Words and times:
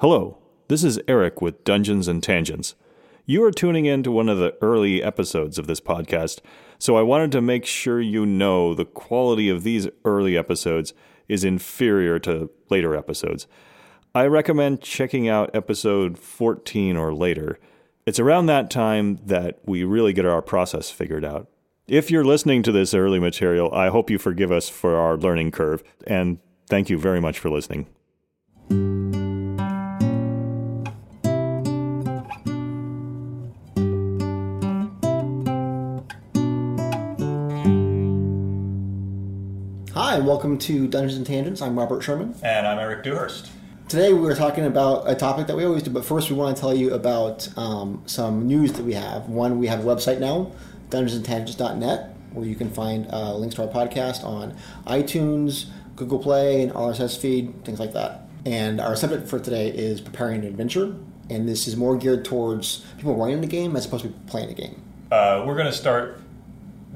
Hello, 0.00 0.38
this 0.68 0.84
is 0.84 1.00
Eric 1.08 1.42
with 1.42 1.64
Dungeons 1.64 2.06
and 2.06 2.22
Tangents. 2.22 2.76
You 3.26 3.42
are 3.42 3.50
tuning 3.50 3.84
in 3.84 4.04
to 4.04 4.12
one 4.12 4.28
of 4.28 4.38
the 4.38 4.56
early 4.62 5.02
episodes 5.02 5.58
of 5.58 5.66
this 5.66 5.80
podcast, 5.80 6.38
so 6.78 6.96
I 6.96 7.02
wanted 7.02 7.32
to 7.32 7.40
make 7.40 7.66
sure 7.66 8.00
you 8.00 8.24
know 8.24 8.74
the 8.74 8.84
quality 8.84 9.48
of 9.48 9.64
these 9.64 9.88
early 10.04 10.38
episodes 10.38 10.94
is 11.26 11.42
inferior 11.42 12.20
to 12.20 12.48
later 12.70 12.94
episodes. 12.94 13.48
I 14.14 14.28
recommend 14.28 14.82
checking 14.82 15.28
out 15.28 15.50
episode 15.52 16.16
14 16.16 16.96
or 16.96 17.12
later. 17.12 17.58
It's 18.06 18.20
around 18.20 18.46
that 18.46 18.70
time 18.70 19.18
that 19.26 19.58
we 19.66 19.82
really 19.82 20.12
get 20.12 20.26
our 20.26 20.42
process 20.42 20.92
figured 20.92 21.24
out. 21.24 21.48
If 21.88 22.08
you're 22.08 22.24
listening 22.24 22.62
to 22.62 22.70
this 22.70 22.94
early 22.94 23.18
material, 23.18 23.74
I 23.74 23.88
hope 23.88 24.10
you 24.10 24.18
forgive 24.18 24.52
us 24.52 24.68
for 24.68 24.94
our 24.94 25.16
learning 25.16 25.50
curve, 25.50 25.82
and 26.06 26.38
thank 26.68 26.88
you 26.88 27.00
very 27.00 27.20
much 27.20 27.40
for 27.40 27.50
listening. 27.50 27.88
Welcome 40.28 40.58
to 40.58 40.86
Dungeons 40.86 41.16
and 41.16 41.26
Tangents. 41.26 41.62
I'm 41.62 41.78
Robert 41.78 42.02
Sherman. 42.02 42.34
And 42.42 42.66
I'm 42.66 42.78
Eric 42.78 43.02
Dewhurst. 43.02 43.50
Today 43.88 44.12
we're 44.12 44.36
talking 44.36 44.66
about 44.66 45.08
a 45.10 45.14
topic 45.14 45.46
that 45.46 45.56
we 45.56 45.64
always 45.64 45.82
do, 45.82 45.90
but 45.90 46.04
first 46.04 46.28
we 46.28 46.36
want 46.36 46.54
to 46.54 46.60
tell 46.60 46.74
you 46.74 46.92
about 46.92 47.48
um, 47.56 48.02
some 48.04 48.46
news 48.46 48.74
that 48.74 48.84
we 48.84 48.92
have. 48.92 49.30
One, 49.30 49.58
we 49.58 49.68
have 49.68 49.80
a 49.80 49.88
website 49.88 50.20
now, 50.20 50.52
dungeonsandtangents.net, 50.90 52.14
where 52.34 52.44
you 52.44 52.54
can 52.54 52.68
find 52.68 53.10
uh, 53.10 53.36
links 53.36 53.54
to 53.54 53.62
our 53.62 53.68
podcast 53.68 54.22
on 54.22 54.54
iTunes, 54.86 55.70
Google 55.96 56.18
Play, 56.18 56.62
and 56.62 56.72
RSS 56.74 57.16
feed, 57.18 57.64
things 57.64 57.80
like 57.80 57.94
that. 57.94 58.28
And 58.44 58.82
our 58.82 58.96
subject 58.96 59.28
for 59.28 59.40
today 59.40 59.70
is 59.70 60.02
preparing 60.02 60.42
an 60.42 60.46
adventure, 60.46 60.94
and 61.30 61.48
this 61.48 61.66
is 61.66 61.74
more 61.74 61.96
geared 61.96 62.26
towards 62.26 62.84
people 62.98 63.16
running 63.16 63.40
the 63.40 63.46
game 63.46 63.74
as 63.76 63.86
opposed 63.86 64.04
to 64.04 64.10
playing 64.26 64.48
the 64.48 64.54
game. 64.54 64.82
Uh, 65.10 65.42
we're 65.46 65.56
going 65.56 65.64
to 65.64 65.72
start 65.72 66.20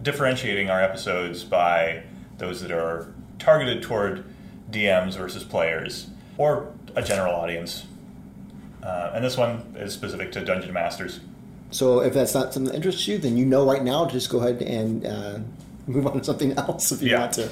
differentiating 0.02 0.68
our 0.68 0.82
episodes 0.82 1.44
by 1.44 2.02
those 2.36 2.60
that 2.60 2.70
are 2.70 3.14
targeted 3.42 3.82
toward 3.82 4.24
DMs 4.70 5.16
versus 5.16 5.44
players, 5.44 6.08
or 6.38 6.72
a 6.94 7.02
general 7.02 7.34
audience. 7.34 7.86
Uh, 8.82 9.12
and 9.14 9.24
this 9.24 9.36
one 9.36 9.74
is 9.78 9.92
specific 9.92 10.32
to 10.32 10.44
Dungeon 10.44 10.72
Masters. 10.72 11.20
So 11.70 12.00
if 12.00 12.14
that's 12.14 12.34
not 12.34 12.52
something 12.52 12.70
that 12.72 12.76
interests 12.76 13.06
you, 13.08 13.18
then 13.18 13.36
you 13.36 13.44
know 13.46 13.64
right 13.66 13.82
now 13.82 14.04
to 14.06 14.12
just 14.12 14.28
go 14.30 14.40
ahead 14.40 14.60
and 14.62 15.06
uh, 15.06 15.38
move 15.86 16.06
on 16.06 16.18
to 16.18 16.24
something 16.24 16.52
else 16.58 16.92
if 16.92 17.02
you 17.02 17.10
Yeah. 17.10 17.20
want 17.20 17.32
to. 17.34 17.48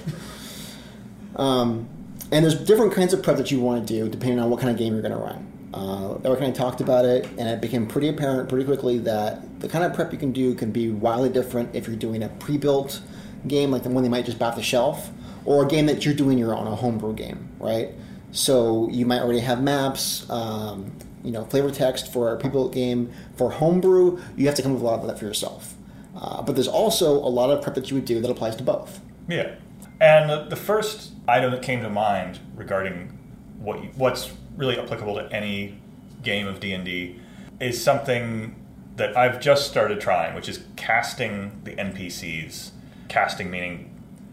Um, 1.36 1.88
and 2.32 2.44
there's 2.44 2.54
different 2.56 2.92
kinds 2.92 3.12
of 3.12 3.22
prep 3.22 3.36
that 3.38 3.50
you 3.50 3.60
want 3.60 3.86
to 3.86 3.94
do 3.94 4.08
depending 4.08 4.38
on 4.38 4.50
what 4.50 4.60
kind 4.60 4.70
of 4.70 4.76
game 4.78 4.92
you're 4.92 5.02
going 5.02 5.12
to 5.12 5.18
run. 5.18 5.46
Uh, 5.72 6.18
Eric 6.24 6.40
and 6.40 6.48
I 6.48 6.50
talked 6.50 6.80
about 6.80 7.04
it, 7.04 7.26
and 7.38 7.48
it 7.48 7.60
became 7.60 7.86
pretty 7.86 8.08
apparent 8.08 8.48
pretty 8.48 8.64
quickly 8.64 8.98
that 8.98 9.60
the 9.60 9.68
kind 9.68 9.84
of 9.84 9.94
prep 9.94 10.12
you 10.12 10.18
can 10.18 10.32
do 10.32 10.54
can 10.54 10.72
be 10.72 10.90
wildly 10.90 11.28
different 11.28 11.74
if 11.76 11.86
you're 11.86 11.96
doing 11.96 12.24
a 12.24 12.28
pre-built 12.28 13.00
game 13.46 13.70
like 13.70 13.84
the 13.84 13.88
one 13.88 14.02
they 14.02 14.08
might 14.08 14.24
just 14.26 14.38
buy 14.38 14.46
off 14.48 14.56
the 14.56 14.62
shelf, 14.62 15.10
or 15.44 15.64
a 15.64 15.68
game 15.68 15.86
that 15.86 16.04
you're 16.04 16.14
doing 16.14 16.38
your 16.38 16.54
own, 16.54 16.66
a 16.66 16.74
homebrew 16.74 17.14
game, 17.14 17.48
right? 17.58 17.90
So 18.32 18.88
you 18.90 19.06
might 19.06 19.20
already 19.20 19.40
have 19.40 19.62
maps, 19.62 20.28
um, 20.30 20.92
you 21.24 21.32
know, 21.32 21.44
flavor 21.44 21.70
text 21.70 22.12
for 22.12 22.32
a 22.32 22.36
pre-built 22.36 22.72
game. 22.72 23.12
For 23.36 23.50
homebrew, 23.50 24.20
you 24.36 24.46
have 24.46 24.54
to 24.56 24.62
come 24.62 24.72
up 24.72 24.76
with 24.76 24.82
a 24.82 24.86
lot 24.86 25.00
of 25.00 25.06
that 25.06 25.18
for 25.18 25.24
yourself. 25.24 25.74
Uh, 26.16 26.42
but 26.42 26.54
there's 26.54 26.68
also 26.68 27.12
a 27.12 27.28
lot 27.28 27.50
of 27.50 27.62
prep 27.62 27.74
that 27.74 27.90
you 27.90 27.96
would 27.96 28.04
do 28.04 28.20
that 28.20 28.30
applies 28.30 28.56
to 28.56 28.62
both. 28.62 29.00
Yeah. 29.28 29.54
And 30.00 30.30
the, 30.30 30.44
the 30.44 30.56
first 30.56 31.12
item 31.28 31.50
that 31.52 31.62
came 31.62 31.82
to 31.82 31.90
mind 31.90 32.40
regarding 32.56 33.18
what 33.58 33.82
you, 33.82 33.90
what's 33.96 34.32
really 34.56 34.78
applicable 34.78 35.14
to 35.16 35.32
any 35.32 35.78
game 36.22 36.46
of 36.46 36.60
D&D 36.60 37.18
is 37.60 37.82
something 37.82 38.56
that 38.96 39.16
I've 39.16 39.40
just 39.40 39.70
started 39.70 40.00
trying, 40.00 40.34
which 40.34 40.48
is 40.48 40.64
casting 40.76 41.60
the 41.64 41.72
NPCs. 41.72 42.70
Casting 43.08 43.50
meaning 43.50 43.89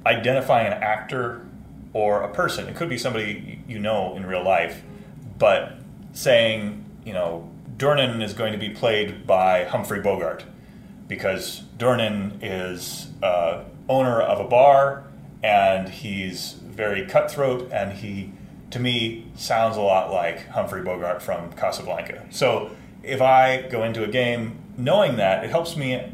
identifying 0.08 0.68
an 0.68 0.74
actor 0.74 1.46
or 1.94 2.22
a 2.22 2.34
person. 2.34 2.68
It 2.68 2.76
could 2.76 2.90
be 2.90 2.98
somebody 2.98 3.62
you 3.68 3.80
know 3.80 4.16
in 4.16 4.26
real 4.26 4.44
life, 4.44 4.82
but 5.38 5.74
saying, 6.14 6.84
you 7.06 7.14
know, 7.14 7.50
Durnan 7.78 8.24
is 8.24 8.34
going 8.34 8.54
to 8.54 8.58
be 8.58 8.70
played 8.70 9.28
by 9.28 9.66
Humphrey 9.66 10.02
Bogart 10.02 10.44
because 11.08 11.64
Durnan 11.78 12.40
is 12.42 13.08
uh, 13.22 13.64
owner 13.88 14.20
of 14.20 14.40
a 14.40 14.48
bar 14.48 15.04
and 15.44 15.88
he's 15.88 16.54
very 16.54 17.06
cutthroat 17.06 17.72
and 17.72 17.94
he, 17.94 18.32
to 18.72 18.80
me, 18.80 19.28
sounds 19.36 19.78
a 19.78 19.82
lot 19.82 20.12
like 20.12 20.48
Humphrey 20.50 20.82
Bogart 20.82 21.22
from 21.22 21.52
Casablanca. 21.54 22.26
So 22.32 22.72
if 23.04 23.22
I 23.22 23.68
go 23.70 23.84
into 23.84 24.04
a 24.04 24.08
game 24.08 24.60
knowing 24.76 25.18
that, 25.18 25.44
it 25.44 25.52
helps 25.52 25.78
me 25.78 26.12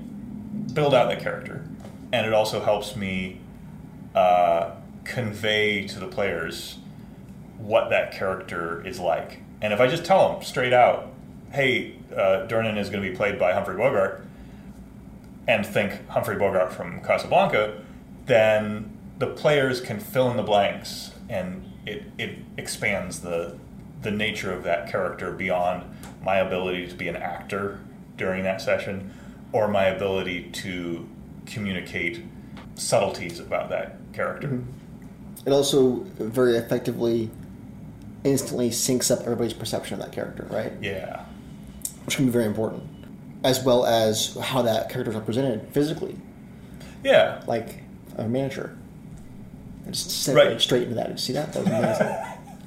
build 0.74 0.94
out 0.94 1.08
that 1.08 1.22
character 1.22 1.64
and 2.12 2.28
it 2.28 2.34
also 2.34 2.62
helps 2.62 2.96
me 2.96 3.40
uh, 4.16 4.72
convey 5.04 5.88
to 5.88 6.00
the 6.00 6.08
players 6.08 6.78
what 7.58 7.90
that 7.90 8.12
character 8.12 8.86
is 8.86 9.00
like. 9.00 9.40
And 9.62 9.74
if 9.74 9.80
I 9.80 9.88
just 9.88 10.04
tell 10.06 10.34
them 10.34 10.44
straight 10.44 10.74
out, 10.74 11.14
hey, 11.52 11.96
uh, 12.16 12.46
is 12.46 12.90
going 12.90 13.04
to 13.04 13.10
be 13.10 13.16
played 13.16 13.40
by 13.40 13.54
Humphrey 13.54 13.78
Bogart, 13.78 14.26
and 15.48 15.66
think 15.66 16.08
Humphrey 16.10 16.36
Bogart 16.36 16.74
from 16.74 17.02
Casablanca, 17.02 17.82
then 18.26 18.98
the 19.20 19.28
players 19.28 19.82
can 19.82 20.00
fill 20.00 20.30
in 20.32 20.38
the 20.38 20.44
blanks, 20.44 21.12
and 21.30 21.72
it, 21.86 22.04
it 22.18 22.40
expands 22.58 23.22
the 23.22 23.58
the 24.02 24.12
nature 24.12 24.52
of 24.52 24.64
that 24.64 24.92
character 24.92 25.32
beyond 25.32 25.82
my 26.22 26.36
ability 26.36 26.86
to 26.86 26.94
be 26.94 27.08
an 27.08 27.16
actor 27.16 27.80
during 28.18 28.44
that 28.44 28.60
session, 28.60 29.14
or 29.54 29.70
my 29.70 29.86
ability 29.86 30.50
to 30.52 31.08
communicate 31.46 32.22
subtleties 32.76 33.40
about 33.40 33.70
that 33.70 33.98
character. 34.14 34.62
It 35.46 35.52
also 35.52 36.06
very 36.20 36.56
effectively, 36.58 37.30
instantly 38.24 38.70
syncs 38.70 39.12
up 39.12 39.22
everybody's 39.22 39.54
perception 39.54 39.96
of 39.96 40.00
that 40.06 40.12
character, 40.14 40.48
right? 40.50 40.72
Yeah. 40.82 41.26
Which 42.06 42.16
can 42.16 42.26
be 42.26 42.32
very 42.32 42.46
important, 42.46 42.84
as 43.44 43.64
well 43.64 43.86
as 43.86 44.36
how 44.42 44.62
that 44.62 44.90
character 44.90 45.12
is 45.12 45.18
represented 45.18 45.68
physically, 45.72 46.16
Yeah. 47.04 47.42
like 47.48 47.84
a 48.18 48.28
miniature. 48.28 48.72
I 49.86 49.92
just 49.92 50.10
said 50.12 50.36
Right. 50.36 50.62
straight 50.62 50.84
into 50.84 50.96
that. 50.96 51.08
Did 51.08 51.14
you 51.14 51.18
see 51.18 51.34
that? 51.34 51.52
That 51.54 51.64
was 51.66 51.68
amazing. 51.74 52.16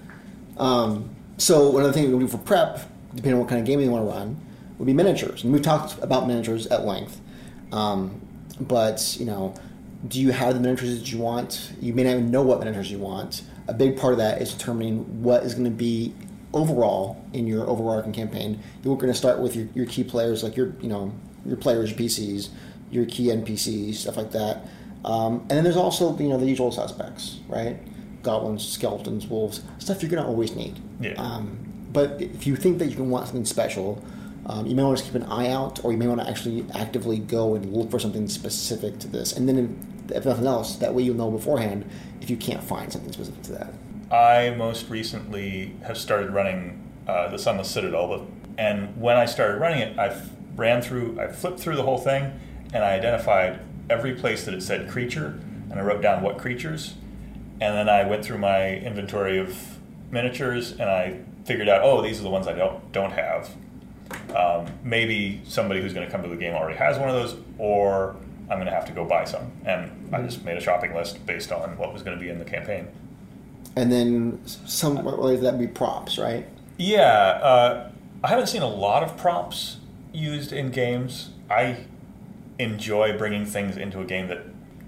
um, 0.58 1.10
so 1.38 1.70
one 1.70 1.82
of 1.82 1.88
the 1.88 1.92
things 1.94 2.12
we 2.12 2.18
do 2.18 2.28
for 2.28 2.38
prep, 2.38 2.80
depending 3.14 3.34
on 3.34 3.40
what 3.40 3.48
kind 3.48 3.60
of 3.60 3.66
game 3.66 3.80
you 3.80 3.90
want 3.90 4.04
to 4.04 4.10
run, 4.10 4.36
would 4.78 4.86
be 4.86 4.92
miniatures. 4.92 5.42
And 5.44 5.52
we've 5.52 5.62
talked 5.62 6.02
about 6.02 6.26
miniatures 6.26 6.66
at 6.66 6.84
length. 6.84 7.18
Um, 7.72 8.20
but 8.60 9.16
you 9.18 9.24
know, 9.26 9.54
do 10.06 10.20
you 10.20 10.32
have 10.32 10.54
the 10.54 10.60
miniatures 10.60 10.98
that 10.98 11.10
you 11.10 11.18
want? 11.18 11.72
You 11.80 11.92
may 11.94 12.04
not 12.04 12.10
even 12.10 12.30
know 12.30 12.42
what 12.42 12.58
miniatures 12.60 12.90
you 12.90 12.98
want. 12.98 13.42
A 13.68 13.74
big 13.74 13.98
part 13.98 14.12
of 14.12 14.18
that 14.18 14.40
is 14.40 14.52
determining 14.52 15.22
what 15.22 15.42
is 15.42 15.54
going 15.54 15.64
to 15.64 15.70
be 15.70 16.14
overall 16.52 17.22
in 17.32 17.46
your 17.46 17.68
overarching 17.68 18.12
campaign. 18.12 18.62
You're 18.82 18.96
going 18.96 19.12
to 19.12 19.18
start 19.18 19.40
with 19.40 19.56
your, 19.56 19.68
your 19.74 19.86
key 19.86 20.04
players, 20.04 20.42
like 20.42 20.56
your 20.56 20.74
you 20.80 20.88
know 20.88 21.12
your 21.44 21.56
players, 21.56 21.90
your 21.90 21.98
PCs, 21.98 22.50
your 22.90 23.06
key 23.06 23.26
NPCs, 23.26 23.94
stuff 23.94 24.16
like 24.16 24.32
that. 24.32 24.66
Um, 25.04 25.40
and 25.42 25.50
then 25.50 25.64
there's 25.64 25.76
also 25.76 26.16
you 26.18 26.28
know 26.28 26.38
the 26.38 26.46
usual 26.46 26.72
suspects, 26.72 27.40
right? 27.48 27.78
Goblins, 28.22 28.66
skeletons, 28.66 29.26
wolves, 29.26 29.62
stuff 29.78 30.02
you're 30.02 30.10
going 30.10 30.22
to 30.22 30.28
always 30.28 30.54
need. 30.54 30.78
Yeah. 31.00 31.12
Um, 31.12 31.58
but 31.92 32.20
if 32.20 32.46
you 32.46 32.56
think 32.56 32.78
that 32.78 32.86
you 32.86 32.96
can 32.96 33.08
want 33.08 33.26
something 33.26 33.44
special, 33.44 34.02
um, 34.46 34.66
you 34.66 34.74
may 34.74 34.82
want 34.82 34.98
to 34.98 35.04
keep 35.04 35.14
an 35.14 35.24
eye 35.24 35.48
out, 35.48 35.84
or 35.84 35.92
you 35.92 35.98
may 35.98 36.06
want 36.06 36.20
to 36.20 36.28
actually 36.28 36.64
actively 36.74 37.18
go 37.18 37.54
and 37.54 37.72
look 37.72 37.90
for 37.90 37.98
something 37.98 38.28
specific 38.28 38.98
to 39.00 39.08
this. 39.08 39.32
And 39.32 39.48
then, 39.48 39.76
if 40.14 40.24
nothing 40.24 40.46
else, 40.46 40.76
that 40.76 40.94
way 40.94 41.02
you'll 41.02 41.16
know 41.16 41.30
beforehand 41.30 41.84
if 42.20 42.30
you 42.30 42.36
can't 42.36 42.62
find 42.62 42.92
something 42.92 43.12
specific 43.12 43.42
to 43.42 43.52
that. 43.52 43.72
I 44.10 44.50
most 44.50 44.88
recently 44.88 45.74
have 45.82 45.98
started 45.98 46.30
running 46.30 46.80
uh, 47.08 47.28
the 47.28 47.38
Sunless 47.38 47.68
Citadel, 47.68 48.26
and 48.56 49.00
when 49.00 49.16
I 49.16 49.26
started 49.26 49.60
running 49.60 49.80
it, 49.80 49.98
I 49.98 50.16
ran 50.54 50.80
through, 50.80 51.21
I 51.21 51.26
flipped 51.26 51.59
through 51.59 51.76
the 51.76 51.82
whole 51.82 51.98
thing, 51.98 52.38
and 52.72 52.84
I 52.84 52.94
identified 52.94 53.60
every 53.91 54.15
place 54.15 54.44
that 54.44 54.54
it 54.54 54.62
said 54.62 54.88
creature, 54.88 55.41
and 55.71 55.74
I 55.74 55.82
wrote 55.82 56.03
down 56.03 56.22
what 56.22 56.38
creatures, 56.38 56.94
and 57.60 57.74
then 57.74 57.88
I 57.88 58.06
went 58.06 58.24
through 58.24 58.38
my 58.38 58.76
inventory 58.76 59.38
of 59.38 59.78
miniatures, 60.10 60.71
and 60.71 60.82
I 60.82 61.21
figured 61.44 61.68
out, 61.68 61.82
oh, 61.82 62.00
these 62.00 62.21
are 62.21 62.22
the 62.22 62.30
ones 62.30 62.47
I 62.47 62.53
don't 62.53 62.92
don't 62.92 63.12
have. 63.12 63.50
Um, 64.34 64.66
maybe 64.84 65.41
somebody 65.47 65.80
who's 65.80 65.92
going 65.92 66.06
to 66.06 66.12
come 66.12 66.22
to 66.22 66.28
the 66.28 66.36
game 66.36 66.54
already 66.54 66.76
has 66.76 66.98
one 66.98 67.08
of 67.08 67.14
those, 67.14 67.36
or 67.58 68.16
I'm 68.50 68.58
going 68.58 68.66
to 68.66 68.72
have 68.72 68.86
to 68.86 68.92
go 68.92 69.04
buy 69.04 69.24
some, 69.24 69.50
and 69.64 70.14
I 70.14 70.22
just 70.22 70.44
made 70.44 70.56
a 70.56 70.60
shopping 70.60 70.94
list 70.94 71.24
based 71.26 71.50
on 71.53 71.76
what 71.76 71.92
was 71.92 72.03
going 72.03 72.16
to 72.16 72.22
be 72.22 72.30
in 72.30 72.38
the 72.38 72.44
campaign. 72.44 72.88
And 73.74 73.91
then 73.91 74.41
some 74.47 74.98
related 74.98 75.38
to 75.38 75.42
that 75.44 75.54
would 75.54 75.60
be 75.60 75.66
props, 75.66 76.18
right? 76.18 76.47
Yeah, 76.78 77.03
uh, 77.03 77.91
I 78.22 78.28
haven't 78.28 78.47
seen 78.48 78.62
a 78.62 78.68
lot 78.68 79.03
of 79.03 79.16
props 79.16 79.78
used 80.12 80.52
in 80.52 80.70
games. 80.70 81.30
I 81.50 81.84
enjoy 82.59 83.16
bringing 83.18 83.44
things 83.44 83.76
into 83.76 84.00
a 84.00 84.04
game 84.04 84.28
that 84.28 84.42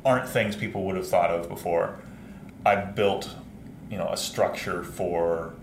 aren't 0.05 0.29
things 0.29 0.57
people 0.57 0.85
would 0.85 0.97
have 0.97 1.07
thought 1.07 1.31
of 1.31 1.49
before. 1.49 1.99
I 2.65 2.77
built, 2.77 3.35
you 3.91 3.99
know, 3.99 4.09
a 4.09 4.17
structure 4.17 4.83
for 4.83 5.55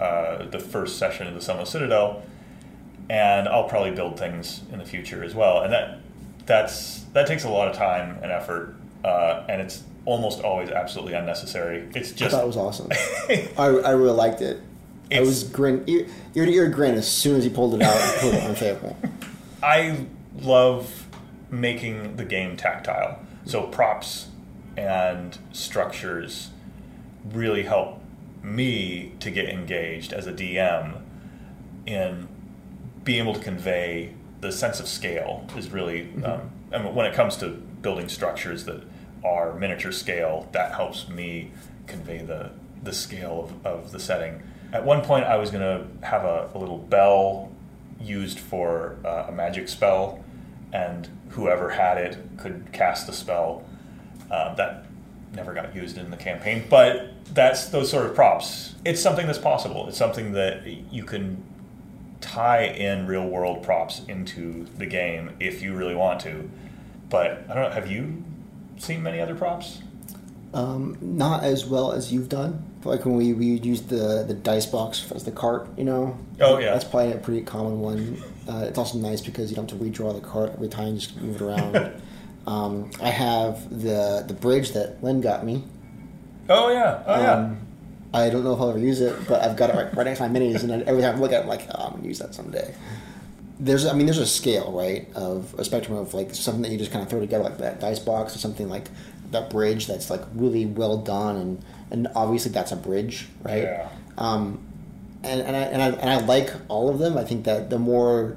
uh, 0.00 0.46
the 0.46 0.58
first 0.58 0.98
session 0.98 1.26
of 1.26 1.34
the 1.34 1.40
Sunless 1.40 1.70
Citadel, 1.70 2.22
and 3.10 3.48
I'll 3.48 3.68
probably 3.68 3.90
build 3.92 4.18
things 4.18 4.62
in 4.72 4.78
the 4.78 4.84
future 4.84 5.22
as 5.24 5.34
well. 5.34 5.62
And 5.62 5.72
that 5.72 5.98
that's 6.46 7.00
that 7.12 7.26
takes 7.26 7.44
a 7.44 7.48
lot 7.50 7.68
of 7.68 7.76
time 7.76 8.18
and 8.22 8.30
effort, 8.32 8.74
uh, 9.04 9.44
and 9.48 9.60
it's 9.62 9.82
almost 10.06 10.40
always 10.42 10.68
absolutely 10.70 11.14
unnecessary. 11.14 11.88
It's 11.94 12.12
I 12.12 12.16
just 12.16 12.30
thought 12.34 12.44
it 12.44 12.46
was 12.46 12.56
awesome. 12.56 12.88
I, 13.58 13.68
I 13.84 13.90
really 13.92 14.12
liked 14.16 14.40
it. 14.42 14.58
I 15.10 15.14
It's- 15.16 15.26
was 15.26 15.44
grin 15.44 15.84
ear, 15.86 16.06
ear 16.34 16.46
to 16.46 16.52
ear 16.52 16.68
grin 16.68 16.94
as 16.94 17.10
soon 17.10 17.36
as 17.36 17.44
he 17.44 17.50
pulled 17.50 17.74
it 17.74 17.82
out 17.82 17.96
and 17.96 18.20
put 18.20 18.34
it 18.34 18.42
on 18.42 18.50
the 18.50 18.56
table. 18.58 18.96
I 19.62 20.06
love 20.40 21.06
making 21.50 22.16
the 22.16 22.24
game 22.24 22.56
tactile. 22.56 23.18
So 23.46 23.62
props 23.68 24.28
and 24.76 25.38
structures 25.52 26.50
really 27.32 27.62
help 27.62 28.00
me 28.42 29.12
to 29.20 29.30
get 29.30 29.48
engaged 29.48 30.12
as 30.12 30.26
a 30.26 30.32
DM 30.32 31.00
in 31.86 32.28
being 33.04 33.22
able 33.22 33.34
to 33.34 33.40
convey 33.40 34.14
the 34.40 34.50
sense 34.50 34.80
of 34.80 34.88
scale 34.88 35.46
is 35.56 35.70
really 35.70 36.10
um, 36.24 36.50
I 36.72 36.82
mean, 36.82 36.94
when 36.94 37.06
it 37.06 37.14
comes 37.14 37.36
to 37.38 37.48
building 37.48 38.08
structures 38.08 38.64
that 38.64 38.82
are 39.24 39.54
miniature 39.54 39.92
scale 39.92 40.48
that 40.52 40.74
helps 40.74 41.08
me 41.08 41.50
convey 41.86 42.18
the 42.18 42.50
the 42.82 42.92
scale 42.92 43.50
of, 43.64 43.66
of 43.66 43.92
the 43.92 44.00
setting. 44.00 44.42
At 44.72 44.84
one 44.84 45.02
point 45.02 45.24
i 45.24 45.36
was 45.36 45.50
going 45.50 45.62
to 45.62 46.06
have 46.06 46.24
a, 46.24 46.50
a 46.54 46.58
little 46.58 46.78
bell 46.78 47.52
used 48.00 48.38
for 48.38 48.96
uh, 49.04 49.26
a 49.28 49.32
magic 49.32 49.68
spell 49.68 50.22
and 50.72 51.08
whoever 51.30 51.70
had 51.70 51.98
it 51.98 52.18
could 52.36 52.68
cast 52.72 53.06
the 53.06 53.12
spell. 53.12 53.64
Um, 54.30 54.56
that 54.56 54.86
never 55.34 55.52
got 55.52 55.74
used 55.74 55.98
in 55.98 56.10
the 56.10 56.16
campaign 56.16 56.64
but 56.68 57.12
that's 57.32 57.66
those 57.66 57.90
sort 57.90 58.06
of 58.06 58.14
props. 58.14 58.74
It's 58.84 59.00
something 59.00 59.26
that's 59.26 59.38
possible. 59.38 59.88
It's 59.88 59.96
something 59.96 60.32
that 60.32 60.66
you 60.66 61.04
can 61.04 61.42
tie 62.24 62.64
in 62.64 63.06
real 63.06 63.28
world 63.28 63.62
props 63.62 64.00
into 64.08 64.66
the 64.78 64.86
game 64.86 65.36
if 65.38 65.62
you 65.62 65.74
really 65.74 65.94
want 65.94 66.20
to. 66.20 66.50
But 67.10 67.44
I 67.48 67.54
don't 67.54 67.64
know, 67.64 67.70
have 67.70 67.90
you 67.90 68.24
seen 68.78 69.02
many 69.02 69.20
other 69.20 69.34
props? 69.34 69.80
Um, 70.54 70.96
not 71.00 71.44
as 71.44 71.66
well 71.66 71.92
as 71.92 72.12
you've 72.12 72.28
done. 72.28 72.64
Like 72.84 73.04
when 73.04 73.16
we, 73.16 73.32
we 73.32 73.46
used 73.46 73.88
the, 73.88 74.24
the 74.26 74.34
dice 74.34 74.66
box 74.66 75.10
as 75.12 75.24
the 75.24 75.32
cart, 75.32 75.68
you 75.76 75.84
know. 75.84 76.18
Oh, 76.40 76.58
yeah. 76.58 76.72
That's 76.72 76.84
probably 76.84 77.12
a 77.12 77.18
pretty 77.18 77.42
common 77.42 77.80
one. 77.80 78.22
Uh, 78.48 78.64
it's 78.68 78.78
also 78.78 78.98
nice 78.98 79.20
because 79.20 79.50
you 79.50 79.56
don't 79.56 79.70
have 79.70 79.78
to 79.78 79.84
redraw 79.84 80.14
the 80.14 80.26
cart 80.26 80.52
every 80.54 80.68
time, 80.68 80.98
just 80.98 81.16
move 81.20 81.36
it 81.36 81.42
around. 81.42 82.00
um, 82.46 82.90
I 83.02 83.08
have 83.08 83.68
the 83.70 84.24
the 84.26 84.34
bridge 84.34 84.72
that 84.72 85.02
Lynn 85.02 85.20
got 85.20 85.44
me. 85.44 85.64
Oh 86.48 86.70
yeah, 86.70 87.02
oh 87.06 87.20
yeah. 87.20 87.54
I 88.14 88.30
don't 88.30 88.44
know 88.44 88.54
if 88.54 88.60
I'll 88.60 88.70
ever 88.70 88.78
use 88.78 89.00
it, 89.00 89.26
but 89.26 89.42
I've 89.42 89.56
got 89.56 89.70
it 89.70 89.76
right, 89.76 89.94
right 89.94 90.04
next 90.04 90.18
to 90.18 90.28
my 90.28 90.38
minis, 90.38 90.62
and 90.62 90.70
every 90.84 91.02
time 91.02 91.16
I 91.16 91.18
look 91.18 91.32
at 91.32 91.40
it, 91.40 91.42
I'm 91.42 91.48
like, 91.48 91.66
oh, 91.74 91.86
I'm 91.86 91.92
gonna 91.94 92.06
use 92.06 92.20
that 92.20 92.32
someday. 92.32 92.72
There's, 93.58 93.84
I 93.86 93.92
mean, 93.92 94.06
there's 94.06 94.18
a 94.18 94.26
scale, 94.26 94.72
right, 94.72 95.12
of 95.14 95.52
a 95.58 95.64
spectrum 95.64 95.98
of 95.98 96.14
like 96.14 96.32
something 96.34 96.62
that 96.62 96.70
you 96.70 96.78
just 96.78 96.92
kind 96.92 97.02
of 97.02 97.10
throw 97.10 97.18
together, 97.18 97.42
like 97.42 97.58
that 97.58 97.80
dice 97.80 97.98
box, 97.98 98.36
or 98.36 98.38
something 98.38 98.68
like 98.68 98.88
that 99.32 99.50
bridge 99.50 99.88
that's 99.88 100.10
like 100.10 100.22
really 100.34 100.64
well 100.64 100.96
done, 100.98 101.36
and 101.36 101.64
and 101.90 102.08
obviously 102.14 102.52
that's 102.52 102.70
a 102.70 102.76
bridge, 102.76 103.26
right? 103.42 103.64
Yeah. 103.64 103.88
Um, 104.16 104.64
and 105.24 105.40
and 105.40 105.56
I, 105.56 105.60
and 105.60 105.82
I 105.82 105.88
and 105.88 106.10
I 106.10 106.24
like 106.24 106.52
all 106.68 106.88
of 106.88 107.00
them. 107.00 107.18
I 107.18 107.24
think 107.24 107.44
that 107.46 107.68
the 107.68 107.78
more 107.80 108.36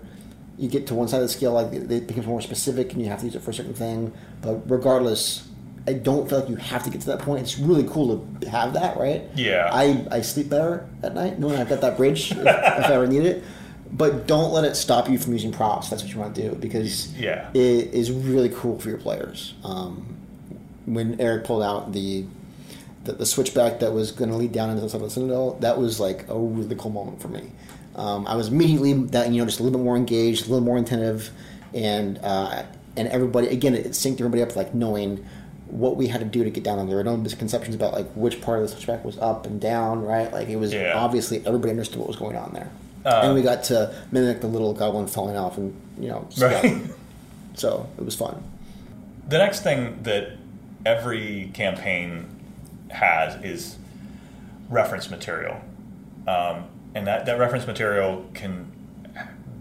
you 0.57 0.69
get 0.69 0.87
to 0.87 0.95
one 0.95 1.07
side 1.07 1.17
of 1.21 1.27
the 1.27 1.33
scale, 1.33 1.53
like 1.53 1.71
it 1.71 2.07
becomes 2.07 2.25
more 2.25 2.41
specific, 2.41 2.93
and 2.93 3.01
you 3.01 3.09
have 3.09 3.19
to 3.19 3.25
use 3.25 3.35
it 3.35 3.43
for 3.43 3.51
a 3.51 3.53
certain 3.53 3.75
thing. 3.75 4.11
But 4.41 4.69
regardless, 4.69 5.46
I 5.87 5.93
don't 5.93 6.27
feel 6.29 6.39
like 6.41 6.49
you 6.49 6.57
have 6.57 6.83
to 6.83 6.89
get 6.89 6.99
to 7.01 7.07
that 7.07 7.19
point. 7.19 7.41
It's 7.41 7.57
really 7.57 7.85
cool 7.85 8.27
to 8.41 8.49
have 8.49 8.73
that, 8.73 8.97
right? 8.97 9.23
Yeah. 9.35 9.69
I, 9.71 10.05
I 10.11 10.21
sleep 10.21 10.49
better 10.49 10.87
at 11.01 11.15
night 11.15 11.39
knowing 11.39 11.55
I've 11.57 11.69
got 11.69 11.79
that 11.81 11.95
bridge 11.95 12.31
if, 12.31 12.37
if 12.37 12.45
I 12.45 12.93
ever 12.93 13.07
need 13.07 13.23
it. 13.23 13.43
But 13.91 14.27
don't 14.27 14.51
let 14.51 14.65
it 14.65 14.75
stop 14.75 15.09
you 15.09 15.17
from 15.17 15.31
using 15.31 15.53
props. 15.53 15.89
That's 15.89 16.03
what 16.03 16.11
you 16.13 16.19
want 16.19 16.35
to 16.35 16.49
do 16.49 16.55
because 16.55 17.13
Yeah. 17.17 17.49
it 17.53 17.93
is 17.93 18.11
really 18.11 18.49
cool 18.49 18.77
for 18.79 18.89
your 18.89 18.97
players. 18.97 19.53
Um, 19.63 20.17
when 20.85 21.19
Eric 21.21 21.45
pulled 21.45 21.63
out 21.63 21.93
the 21.93 22.25
the, 23.05 23.13
the 23.13 23.25
switchback 23.25 23.79
that 23.79 23.93
was 23.93 24.11
going 24.11 24.29
to 24.29 24.35
lead 24.35 24.51
down 24.51 24.69
into 24.69 24.81
the 24.81 24.89
Sunless 24.89 25.13
Citadel, 25.13 25.53
that 25.61 25.77
was 25.77 25.97
like 26.01 26.27
a 26.27 26.37
really 26.37 26.75
cool 26.75 26.91
moment 26.91 27.21
for 27.21 27.29
me. 27.29 27.49
Um, 27.95 28.27
I 28.27 28.35
was 28.35 28.49
immediately 28.49 28.91
that 28.91 29.31
you 29.31 29.39
know 29.39 29.45
just 29.45 29.61
a 29.61 29.63
little 29.63 29.79
bit 29.79 29.83
more 29.85 29.95
engaged, 29.95 30.47
a 30.47 30.49
little 30.51 30.65
more 30.65 30.77
attentive, 30.77 31.29
and 31.73 32.19
uh, 32.21 32.63
and 32.97 33.07
everybody 33.07 33.47
again 33.47 33.73
it 33.73 33.87
synced 33.91 34.15
everybody 34.19 34.41
up 34.43 34.55
like 34.57 34.73
knowing 34.73 35.25
what 35.69 35.97
we 35.97 36.07
had 36.07 36.19
to 36.21 36.25
do 36.25 36.43
to 36.43 36.49
get 36.49 36.63
down. 36.63 36.79
And 36.79 36.87
there 36.89 36.97
were 36.97 37.03
no 37.03 37.17
misconceptions 37.17 37.75
about 37.75 37.93
like 37.93 38.07
which 38.13 38.41
part 38.41 38.59
of 38.59 38.63
the 38.63 38.69
switchback 38.69 39.03
was 39.03 39.17
up 39.19 39.45
and 39.45 39.59
down, 39.59 40.01
right? 40.03 40.31
Like 40.31 40.47
it 40.49 40.55
was 40.57 40.73
Yeah. 40.73 40.93
obviously 40.95 41.45
everybody 41.45 41.71
understood 41.71 41.99
what 41.99 42.07
was 42.07 42.17
going 42.17 42.35
on 42.37 42.53
there, 42.53 42.69
Uh, 43.05 43.21
and 43.25 43.33
we 43.35 43.41
got 43.41 43.63
to 43.65 43.93
mimic 44.11 44.41
the 44.41 44.47
little 44.47 44.73
goblin 44.73 45.07
falling 45.07 45.35
off 45.37 45.57
and 45.57 45.73
you 45.99 46.07
know, 46.09 46.27
Right. 46.39 46.81
so 47.55 47.87
it 47.97 48.05
was 48.05 48.15
fun. 48.15 48.43
The 49.27 49.37
next 49.39 49.61
thing 49.61 49.99
that 50.03 50.29
every 50.85 51.51
campaign 51.53 52.27
has 52.89 53.43
is 53.43 53.75
reference 54.69 55.09
material. 55.09 55.57
Um, 56.27 56.65
and 56.95 57.05
that, 57.07 57.25
that 57.25 57.37
reference 57.39 57.67
material 57.67 58.25
can 58.33 58.71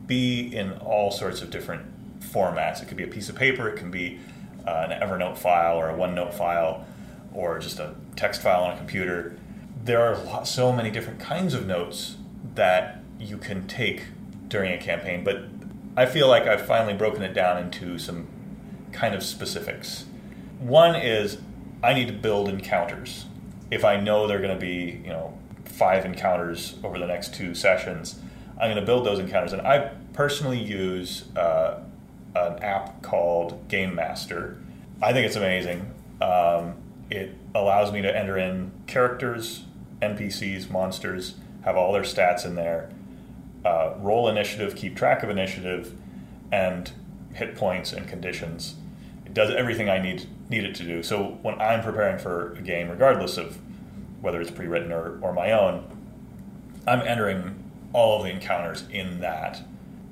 be 0.07 0.41
in 0.55 0.73
all 0.75 1.11
sorts 1.11 1.43
of 1.43 1.51
different 1.51 1.83
formats. 2.21 2.81
It 2.83 2.87
could 2.89 2.97
be 2.97 3.03
a 3.05 3.09
piece 3.09 3.29
of 3.29 3.35
paper, 3.35 3.69
it 3.69 3.77
can 3.77 3.91
be 3.91 4.19
uh, 4.67 4.89
an 4.89 5.01
Evernote 5.01 5.39
file 5.39 5.77
or 5.77 5.91
a 5.91 5.95
OneNote 5.95 6.35
file, 6.35 6.87
or 7.35 7.59
just 7.59 7.79
a 7.79 7.95
text 8.17 8.43
file 8.43 8.65
on 8.65 8.73
a 8.73 8.77
computer. 8.77 9.37
There 9.85 10.01
are 10.01 10.17
lo- 10.17 10.45
so 10.45 10.73
many 10.73 10.91
different 10.91 11.21
kinds 11.21 11.55
of 11.55 11.67
notes 11.67 12.17
that 12.55 13.01
you 13.19 13.39
can 13.39 13.67
take 13.67 14.05
during 14.49 14.73
a 14.73 14.79
campaign, 14.79 15.25
but 15.25 15.45
I 15.97 16.07
feel 16.07 16.29
like 16.29 16.43
I've 16.43 16.67
finally 16.67 16.95
broken 16.95 17.23
it 17.23 17.33
down 17.33 17.63
into 17.63 17.99
some 17.99 18.27
kind 18.93 19.15
of 19.15 19.23
specifics. 19.23 20.05
One 20.59 20.95
is 20.97 21.39
I 21.83 21.95
need 21.95 22.09
to 22.09 22.13
build 22.13 22.49
encounters. 22.49 23.27
If 23.71 23.85
I 23.85 23.99
know 23.99 24.27
they're 24.27 24.41
going 24.41 24.55
to 24.55 24.61
be, 24.61 25.01
you 25.05 25.11
know, 25.11 25.39
five 25.65 26.05
encounters 26.05 26.77
over 26.83 26.99
the 26.99 27.07
next 27.07 27.35
two 27.35 27.55
sessions, 27.55 28.21
I'm 28.61 28.71
going 28.71 28.77
to 28.77 28.87
build 28.87 29.05
those 29.05 29.19
encounters. 29.19 29.53
And 29.53 29.63
I 29.63 29.93
personally 30.13 30.59
use 30.59 31.25
uh, 31.37 31.81
an 32.37 32.63
app 32.63 33.03
called 33.03 33.69
Game 33.69 33.95
Master. 33.95 34.59
I 35.03 35.13
think 35.13 35.27
it's 35.27 35.37
amazing. 35.37 35.93
Um, 36.21 36.75
it 37.11 37.35
allows 37.55 37.93
me 37.93 38.03
to 38.03 38.17
enter 38.17 38.37
in 38.37 38.73
characters, 38.87 39.65
NPCs, 40.03 40.71
monsters, 40.71 41.37
have 41.63 41.77
all 41.77 41.93
their 41.93 42.03
stats 42.03 42.45
in 42.45 42.55
there, 42.55 42.91
uh, 43.65 43.95
roll 43.99 44.29
initiative, 44.29 44.77
keep 44.77 44.97
track 44.97 45.23
of 45.23 45.31
initiative, 45.31 45.95
and 46.53 46.93
hit 47.35 47.57
points 47.57 47.93
and 47.93 48.09
conditions. 48.09 48.77
It 49.25 49.35
does 49.35 49.51
everything 49.51 49.89
I 49.89 49.99
need 49.99 50.29
need 50.49 50.65
it 50.65 50.75
to 50.77 50.85
do. 50.85 51.03
So 51.03 51.39
when 51.43 51.61
I'm 51.61 51.83
preparing 51.83 52.19
for 52.19 52.53
a 52.55 52.63
game, 52.63 52.89
regardless 52.89 53.37
of 53.37 53.59
whether 54.21 54.41
it's 54.41 54.51
pre-written 54.51 54.93
or, 54.93 55.19
or 55.21 55.33
my 55.33 55.51
own, 55.51 55.85
I'm 56.87 57.01
entering 57.01 57.65
all 57.93 58.19
of 58.19 58.25
the 58.25 58.31
encounters 58.31 58.85
in 58.91 59.21
that. 59.21 59.63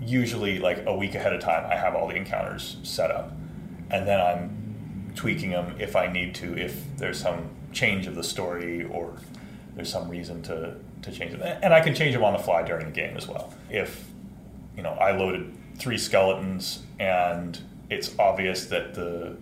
Usually, 0.06 0.58
like 0.58 0.84
a 0.86 0.94
week 0.94 1.14
ahead 1.14 1.32
of 1.32 1.40
time, 1.40 1.70
I 1.70 1.76
have 1.76 1.94
all 1.94 2.08
the 2.08 2.16
encounters 2.16 2.76
set 2.82 3.10
up, 3.10 3.32
and 3.90 4.06
then 4.06 4.20
I'm 4.20 5.12
tweaking 5.14 5.50
them 5.50 5.76
if 5.78 5.96
I 5.96 6.08
need 6.08 6.34
to, 6.36 6.56
if 6.58 6.82
there's 6.96 7.20
some 7.20 7.50
change 7.72 8.06
of 8.06 8.14
the 8.14 8.22
story 8.22 8.84
or 8.84 9.14
there's 9.74 9.90
some 9.90 10.08
reason 10.08 10.42
to, 10.42 10.76
to 11.02 11.12
change 11.12 11.34
it. 11.34 11.40
And 11.62 11.74
I 11.74 11.80
can 11.80 11.94
change 11.94 12.14
them 12.14 12.24
on 12.24 12.32
the 12.32 12.38
fly 12.38 12.62
during 12.62 12.86
the 12.86 12.92
game 12.92 13.16
as 13.16 13.26
well. 13.26 13.52
If 13.70 14.04
you 14.76 14.82
know 14.82 14.90
I 14.90 15.16
loaded 15.16 15.52
three 15.76 15.98
skeletons 15.98 16.82
and 16.98 17.58
it's 17.90 18.16
obvious 18.18 18.66
that 18.66 18.94
the 18.94 19.36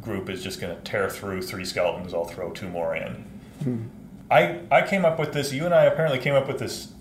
group 0.00 0.30
is 0.30 0.42
just 0.42 0.60
going 0.60 0.74
to 0.74 0.82
tear 0.82 1.10
through 1.10 1.42
three 1.42 1.64
skeletons, 1.64 2.14
I'll 2.14 2.24
throw 2.24 2.50
two 2.50 2.68
more 2.68 2.94
in. 2.94 3.24
Hmm. 3.62 3.82
I 4.30 4.60
I 4.70 4.86
came 4.86 5.04
up 5.04 5.18
with 5.18 5.32
this. 5.32 5.52
You 5.52 5.64
and 5.64 5.74
I 5.74 5.84
apparently 5.84 6.18
came 6.18 6.34
up 6.34 6.46
with 6.48 6.58
this 6.58 6.92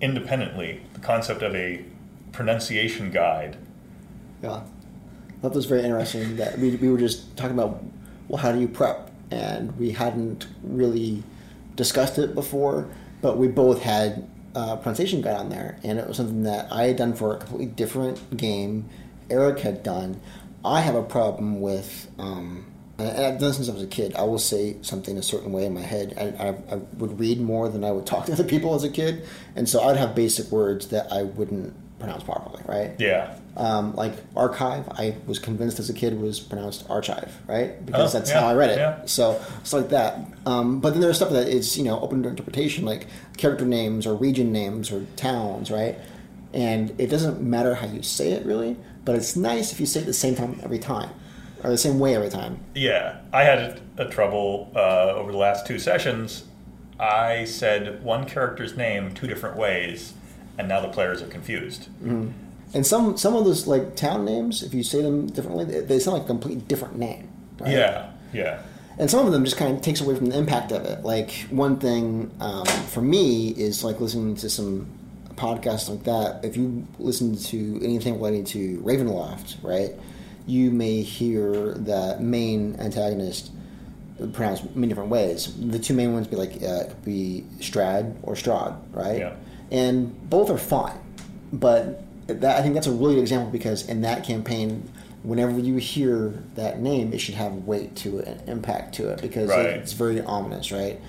independently. 0.00 0.82
The 0.94 1.00
concept 1.00 1.42
of 1.42 1.54
a 1.54 1.84
pronunciation 2.34 3.10
guide. 3.10 3.56
Yeah, 4.42 4.50
I 4.50 4.60
thought 5.40 5.52
that 5.52 5.54
was 5.54 5.66
very 5.66 5.82
interesting. 5.82 6.36
That 6.36 6.58
we, 6.58 6.76
we 6.76 6.90
were 6.90 6.98
just 6.98 7.36
talking 7.36 7.54
about 7.54 7.82
well, 8.28 8.38
how 8.38 8.52
do 8.52 8.60
you 8.60 8.68
prep, 8.68 9.10
and 9.30 9.76
we 9.78 9.92
hadn't 9.92 10.46
really 10.62 11.22
discussed 11.76 12.18
it 12.18 12.34
before, 12.34 12.88
but 13.22 13.38
we 13.38 13.48
both 13.48 13.82
had 13.82 14.28
a 14.54 14.76
pronunciation 14.76 15.20
guide 15.20 15.36
on 15.36 15.48
there, 15.48 15.78
and 15.82 15.98
it 15.98 16.06
was 16.06 16.16
something 16.16 16.42
that 16.44 16.70
I 16.72 16.84
had 16.84 16.96
done 16.96 17.14
for 17.14 17.34
a 17.34 17.38
completely 17.38 17.66
different 17.66 18.36
game. 18.36 18.88
Eric 19.30 19.60
had 19.60 19.82
done. 19.82 20.20
I 20.64 20.80
have 20.80 20.94
a 20.94 21.02
problem 21.02 21.60
with, 21.60 22.10
um, 22.18 22.66
and 22.98 23.08
I've 23.08 23.38
done 23.38 23.48
this 23.48 23.56
since 23.56 23.68
I 23.68 23.72
was 23.72 23.82
a 23.82 23.86
kid. 23.86 24.14
I 24.14 24.22
will 24.22 24.38
say 24.38 24.76
something 24.82 25.18
a 25.18 25.22
certain 25.22 25.52
way 25.52 25.66
in 25.66 25.74
my 25.74 25.82
head. 25.82 26.14
I, 26.16 26.48
I, 26.48 26.74
I 26.74 26.76
would 26.96 27.18
read 27.18 27.40
more 27.40 27.68
than 27.68 27.84
I 27.84 27.90
would 27.90 28.06
talk 28.06 28.26
to 28.26 28.32
other 28.32 28.44
people 28.44 28.74
as 28.74 28.84
a 28.84 28.90
kid, 28.90 29.26
and 29.56 29.68
so 29.68 29.82
I'd 29.82 29.96
have 29.96 30.14
basic 30.14 30.50
words 30.50 30.88
that 30.88 31.12
I 31.12 31.24
wouldn't 31.24 31.74
pronounced 32.04 32.26
properly, 32.26 32.62
right? 32.66 32.92
Yeah. 32.98 33.36
Um, 33.56 33.94
like 33.94 34.12
archive, 34.36 34.88
I 34.90 35.16
was 35.26 35.38
convinced 35.38 35.78
as 35.78 35.88
a 35.88 35.92
kid 35.94 36.20
was 36.20 36.40
pronounced 36.40 36.84
archive, 36.90 37.32
right? 37.46 37.84
Because 37.86 38.14
Oh, 38.14 38.18
that's 38.18 38.30
yeah, 38.30 38.40
how 38.40 38.46
I 38.48 38.54
read 38.54 38.70
it. 38.70 38.78
yeah. 38.78 39.04
So 39.06 39.40
it's 39.60 39.72
like 39.72 39.88
that. 39.90 40.18
Um, 40.44 40.80
but 40.80 40.90
then 40.90 41.00
there's 41.00 41.16
stuff 41.16 41.30
that 41.30 41.48
is 41.48 41.76
you 41.78 41.84
know 41.84 42.00
open 42.00 42.22
to 42.24 42.28
interpretation, 42.28 42.84
like 42.84 43.06
character 43.36 43.64
names 43.64 44.06
or 44.06 44.14
region 44.14 44.52
names 44.52 44.90
or 44.92 45.06
towns, 45.16 45.70
right? 45.70 45.96
And 46.52 46.94
it 46.98 47.08
doesn't 47.08 47.40
matter 47.40 47.74
how 47.74 47.86
you 47.86 48.02
say 48.02 48.30
it 48.32 48.44
really, 48.46 48.76
but 49.04 49.14
it's 49.16 49.34
nice 49.36 49.72
if 49.72 49.80
you 49.80 49.86
say 49.86 50.00
it 50.00 50.06
the 50.06 50.12
same 50.12 50.34
time 50.34 50.60
every 50.62 50.78
time, 50.78 51.10
or 51.62 51.70
the 51.70 51.78
same 51.78 51.98
way 51.98 52.14
every 52.14 52.28
time. 52.30 52.58
Yeah, 52.74 53.18
I 53.32 53.44
had 53.44 53.58
a, 53.58 53.80
a 54.06 54.08
trouble 54.10 54.70
uh, 54.76 55.12
over 55.16 55.32
the 55.32 55.38
last 55.38 55.66
two 55.66 55.78
sessions. 55.78 56.44
I 56.98 57.44
said 57.44 58.04
one 58.04 58.24
character's 58.24 58.76
name 58.76 59.14
two 59.14 59.26
different 59.26 59.56
ways, 59.56 60.12
and 60.58 60.68
now 60.68 60.80
the 60.80 60.88
players 60.88 61.22
are 61.22 61.26
confused. 61.26 61.88
And 62.74 62.84
some 62.84 63.16
some 63.16 63.36
of 63.36 63.44
those 63.44 63.66
like 63.66 63.94
town 63.94 64.24
names, 64.24 64.62
if 64.62 64.74
you 64.74 64.82
say 64.82 65.02
them 65.02 65.26
differently, 65.26 65.64
they, 65.64 65.80
they 65.80 65.98
sound 65.98 66.18
like 66.18 66.24
a 66.24 66.26
completely 66.26 66.62
different 66.62 66.98
name. 66.98 67.28
Right? 67.60 67.70
Yeah, 67.70 68.10
yeah, 68.32 68.62
and 68.98 69.10
some 69.10 69.26
of 69.26 69.32
them 69.32 69.44
just 69.44 69.56
kind 69.56 69.76
of 69.76 69.82
takes 69.82 70.00
away 70.00 70.14
from 70.16 70.26
the 70.26 70.36
impact 70.36 70.72
of 70.72 70.84
it. 70.84 71.04
Like 71.04 71.30
one 71.50 71.78
thing 71.78 72.30
um, 72.40 72.66
for 72.66 73.00
me 73.00 73.50
is 73.50 73.84
like 73.84 74.00
listening 74.00 74.36
to 74.36 74.50
some 74.50 74.86
podcasts 75.36 75.88
like 75.88 76.04
that. 76.04 76.44
If 76.44 76.56
you 76.56 76.86
listen 76.98 77.36
to 77.36 77.80
anything 77.82 78.14
relating 78.14 78.44
to 78.46 78.78
Ravenloft, 78.78 79.56
right, 79.62 79.92
you 80.46 80.70
may 80.70 81.02
hear 81.02 81.74
the 81.74 82.16
main 82.20 82.76
antagonist 82.78 83.50
pronounced 84.32 84.76
many 84.76 84.88
different 84.88 85.10
ways. 85.10 85.52
The 85.58 85.78
two 85.78 85.94
main 85.94 86.12
ones 86.12 86.28
be 86.28 86.36
like 86.36 86.62
uh, 86.62 86.84
could 86.84 87.04
be 87.04 87.44
Strahd 87.58 88.14
or 88.22 88.34
Strahd, 88.34 88.76
right? 88.92 89.18
Yeah. 89.18 89.36
And 89.74 90.28
both 90.30 90.50
are 90.50 90.58
fine, 90.58 90.98
but 91.52 92.02
that 92.28 92.58
I 92.58 92.62
think 92.62 92.74
that's 92.74 92.86
a 92.86 92.92
really 92.92 93.14
good 93.16 93.22
example 93.22 93.50
because 93.50 93.88
in 93.88 94.02
that 94.02 94.24
campaign, 94.24 94.88
whenever 95.24 95.58
you 95.58 95.76
hear 95.76 96.42
that 96.54 96.80
name, 96.80 97.12
it 97.12 97.18
should 97.18 97.34
have 97.34 97.52
weight 97.66 97.96
to 97.96 98.18
it 98.18 98.28
and 98.28 98.48
impact 98.48 98.94
to 98.96 99.08
it 99.08 99.20
because 99.20 99.48
Right. 99.50 99.66
it's 99.66 99.92
very 99.92 100.20
ominous, 100.20 100.70
right? 100.70 101.00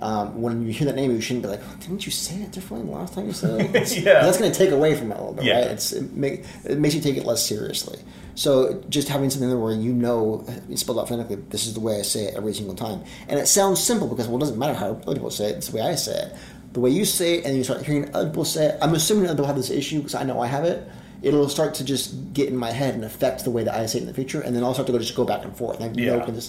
Um, 0.00 0.42
when 0.42 0.66
you 0.66 0.72
hear 0.72 0.86
that 0.86 0.96
name, 0.96 1.12
you 1.12 1.20
shouldn't 1.20 1.44
be 1.44 1.48
like, 1.48 1.60
"Didn't 1.80 2.04
you 2.04 2.12
say 2.12 2.36
it 2.42 2.50
differently 2.50 2.90
the 2.90 2.96
last 2.96 3.14
time 3.14 3.26
you 3.26 3.32
said 3.32 3.60
it?" 3.74 3.96
Yeah. 4.04 4.22
that's 4.24 4.38
going 4.38 4.50
to 4.50 4.58
take 4.58 4.70
away 4.70 4.94
from 4.96 5.12
it 5.12 5.16
a 5.16 5.18
little 5.18 5.34
bit, 5.34 5.44
Yeah. 5.44 5.58
right? 5.60 5.66
It's 5.70 5.92
it, 5.92 6.14
make, 6.16 6.44
it 6.64 6.78
makes 6.78 6.94
you 6.94 7.00
take 7.00 7.16
it 7.16 7.24
less 7.24 7.44
seriously. 7.46 7.98
So 8.34 8.82
just 8.88 9.08
having 9.08 9.30
something 9.30 9.48
there 9.48 9.58
where 9.58 9.72
you 9.74 9.92
know 9.92 10.44
it's 10.68 10.80
spelled 10.80 10.98
out 10.98 11.06
phonetically, 11.08 11.36
this 11.50 11.66
is 11.68 11.74
the 11.74 11.80
way 11.80 12.00
I 12.00 12.02
say 12.02 12.24
it 12.24 12.34
every 12.34 12.52
single 12.54 12.74
time, 12.74 13.02
and 13.28 13.38
it 13.38 13.46
sounds 13.46 13.78
simple 13.80 14.08
because 14.08 14.26
well, 14.26 14.38
it 14.38 14.40
doesn't 14.40 14.58
matter 14.58 14.74
how 14.74 14.88
other 15.06 15.14
people 15.14 15.30
say 15.30 15.50
it; 15.50 15.56
it's 15.58 15.68
the 15.68 15.76
way 15.76 15.82
I 15.82 15.94
say 15.94 16.16
it. 16.24 16.32
The 16.74 16.80
way 16.80 16.90
you 16.90 17.04
say 17.04 17.36
it, 17.38 17.44
and 17.46 17.56
you 17.56 17.64
start 17.64 17.82
hearing 17.86 18.14
other 18.14 18.28
people 18.28 18.44
say 18.44 18.66
it. 18.66 18.78
I'm 18.82 18.94
assuming 18.94 19.26
other 19.26 19.34
people 19.34 19.46
have 19.46 19.56
this 19.56 19.70
issue 19.70 19.98
because 19.98 20.14
I 20.14 20.24
know 20.24 20.40
I 20.40 20.48
have 20.48 20.64
it. 20.64 20.86
It'll 21.22 21.48
start 21.48 21.72
to 21.74 21.84
just 21.84 22.34
get 22.34 22.48
in 22.48 22.56
my 22.56 22.70
head 22.72 22.94
and 22.94 23.04
affect 23.04 23.44
the 23.44 23.50
way 23.50 23.64
that 23.64 23.74
I 23.74 23.86
say 23.86 23.98
it 23.98 24.02
in 24.02 24.08
the 24.08 24.14
future, 24.14 24.40
and 24.42 24.54
then 24.54 24.62
I'll 24.62 24.74
start 24.74 24.86
to 24.88 24.92
go 24.92 24.98
just 24.98 25.14
go 25.16 25.24
back 25.24 25.44
and 25.44 25.56
forth. 25.56 25.80
I 25.80 25.84
have 25.84 25.96
no, 25.96 26.02
Yeah. 26.02 26.40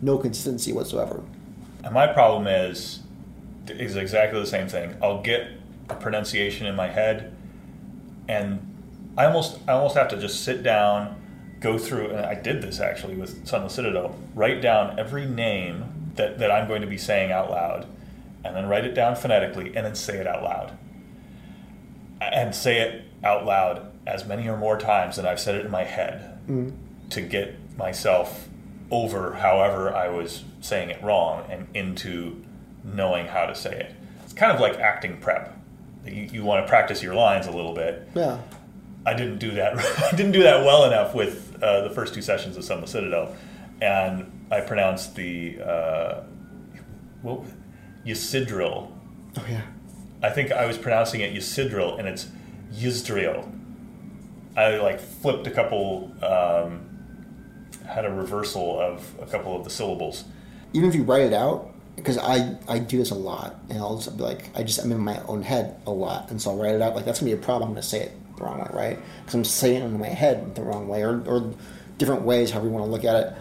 no 0.00 0.18
consistency 0.18 0.72
whatsoever. 0.72 1.22
And 1.82 1.92
my 1.92 2.06
problem 2.06 2.46
is 2.46 3.00
is 3.68 3.96
exactly 3.96 4.38
the 4.40 4.46
same 4.46 4.68
thing. 4.68 4.94
I'll 5.02 5.22
get 5.22 5.48
a 5.88 5.94
pronunciation 5.94 6.66
in 6.66 6.74
my 6.76 6.88
head, 6.88 7.32
and 8.28 8.60
I 9.16 9.24
almost 9.24 9.58
I 9.66 9.72
almost 9.72 9.96
have 9.96 10.08
to 10.08 10.16
just 10.18 10.44
sit 10.44 10.62
down, 10.62 11.16
go 11.60 11.78
through, 11.78 12.10
and 12.10 12.26
I 12.26 12.34
did 12.34 12.60
this 12.62 12.78
actually 12.80 13.16
with 13.16 13.46
Sunless 13.46 13.72
Citadel. 13.74 14.14
Write 14.34 14.60
down 14.60 14.98
every 14.98 15.24
name 15.26 16.12
that, 16.16 16.38
that 16.38 16.50
I'm 16.50 16.68
going 16.68 16.82
to 16.82 16.86
be 16.86 16.98
saying 16.98 17.32
out 17.32 17.50
loud, 17.50 17.86
and 18.44 18.56
then 18.56 18.68
write 18.68 18.84
it 18.84 18.94
down 18.94 19.16
phonetically, 19.16 19.74
and 19.76 19.86
then 19.86 19.94
say 19.94 20.18
it 20.18 20.26
out 20.26 20.42
loud. 20.42 20.78
And 22.20 22.54
say 22.54 22.80
it 22.80 23.04
out 23.24 23.44
loud 23.44 23.90
as 24.06 24.24
many 24.24 24.48
or 24.48 24.56
more 24.56 24.78
times 24.78 25.16
than 25.16 25.26
I've 25.26 25.40
said 25.40 25.54
it 25.54 25.64
in 25.64 25.70
my 25.70 25.84
head 25.84 26.38
to 27.10 27.20
get 27.20 27.76
myself 27.76 28.48
over 28.90 29.34
however 29.34 29.94
I 29.94 30.08
was 30.08 30.44
saying 30.60 30.90
it 30.90 31.02
wrong 31.02 31.44
and 31.50 31.66
into 31.74 32.42
knowing 32.84 33.26
how 33.26 33.46
to 33.46 33.54
say 33.54 33.72
it. 33.72 33.94
It's 34.24 34.32
kind 34.32 34.52
of 34.52 34.60
like 34.60 34.78
acting 34.78 35.18
prep. 35.20 35.56
You, 36.04 36.28
you 36.32 36.44
want 36.44 36.64
to 36.64 36.68
practice 36.68 37.02
your 37.02 37.14
lines 37.14 37.46
a 37.46 37.52
little 37.52 37.74
bit. 37.74 38.08
Yeah. 38.14 38.40
I 39.06 39.14
didn't 39.14 39.38
do 39.38 39.52
that. 39.52 39.78
I 40.12 40.16
didn't 40.16 40.32
do 40.32 40.42
that 40.42 40.64
well 40.64 40.84
enough 40.84 41.14
with 41.14 41.56
uh, 41.62 41.82
the 41.82 41.90
first 41.90 42.14
two 42.14 42.22
sessions 42.22 42.56
of 42.56 42.64
Sunless 42.64 42.90
Citadel, 42.90 43.34
and 43.80 44.46
I 44.50 44.60
pronounced 44.60 45.16
the 45.16 45.60
uh, 45.60 46.20
well, 47.22 47.44
Ysidril. 48.06 48.90
Oh 49.38 49.46
yeah. 49.48 49.62
I 50.22 50.30
think 50.30 50.52
I 50.52 50.66
was 50.66 50.78
pronouncing 50.78 51.20
it 51.20 51.34
Ysidril, 51.34 51.98
and 51.98 52.06
it's 52.08 52.28
Yisdriel. 52.72 53.50
I 54.56 54.76
like 54.76 55.00
flipped 55.00 55.46
a 55.46 55.50
couple, 55.50 56.12
um, 56.22 56.86
had 57.86 58.04
a 58.04 58.10
reversal 58.10 58.78
of 58.78 59.14
a 59.20 59.26
couple 59.26 59.56
of 59.56 59.64
the 59.64 59.70
syllables. 59.70 60.24
even 60.72 60.88
if 60.88 60.94
you 60.94 61.02
write 61.02 61.22
it 61.22 61.32
out, 61.32 61.70
because 61.96 62.18
I, 62.18 62.56
I 62.68 62.78
do 62.78 62.98
this 62.98 63.10
a 63.10 63.14
lot, 63.14 63.56
and 63.68 63.78
I'll 63.78 63.96
just 63.96 64.16
be 64.16 64.22
like, 64.22 64.48
I 64.56 64.62
just 64.62 64.78
I'm 64.82 64.92
in 64.92 65.00
my 65.00 65.20
own 65.26 65.42
head 65.42 65.80
a 65.86 65.90
lot, 65.90 66.30
and 66.30 66.40
so 66.40 66.50
I'll 66.50 66.56
write 66.56 66.74
it 66.74 66.82
out. 66.82 66.94
Like 66.94 67.04
that's 67.04 67.20
gonna 67.20 67.32
be 67.32 67.38
a 67.38 67.42
problem. 67.42 67.70
I'm 67.70 67.74
gonna 67.74 67.82
say 67.82 68.00
it 68.00 68.36
the 68.36 68.44
wrong 68.44 68.58
way, 68.60 68.70
right? 68.72 68.98
Because 69.20 69.34
I'm 69.34 69.44
saying 69.44 69.82
it 69.82 69.86
in 69.86 69.98
my 69.98 70.06
head 70.06 70.54
the 70.54 70.62
wrong 70.62 70.88
way, 70.88 71.02
or, 71.02 71.22
or 71.26 71.52
different 71.98 72.22
ways, 72.22 72.50
however 72.50 72.68
you 72.68 72.72
want 72.72 72.86
to 72.86 72.90
look 72.90 73.04
at 73.04 73.16
it. 73.16 73.32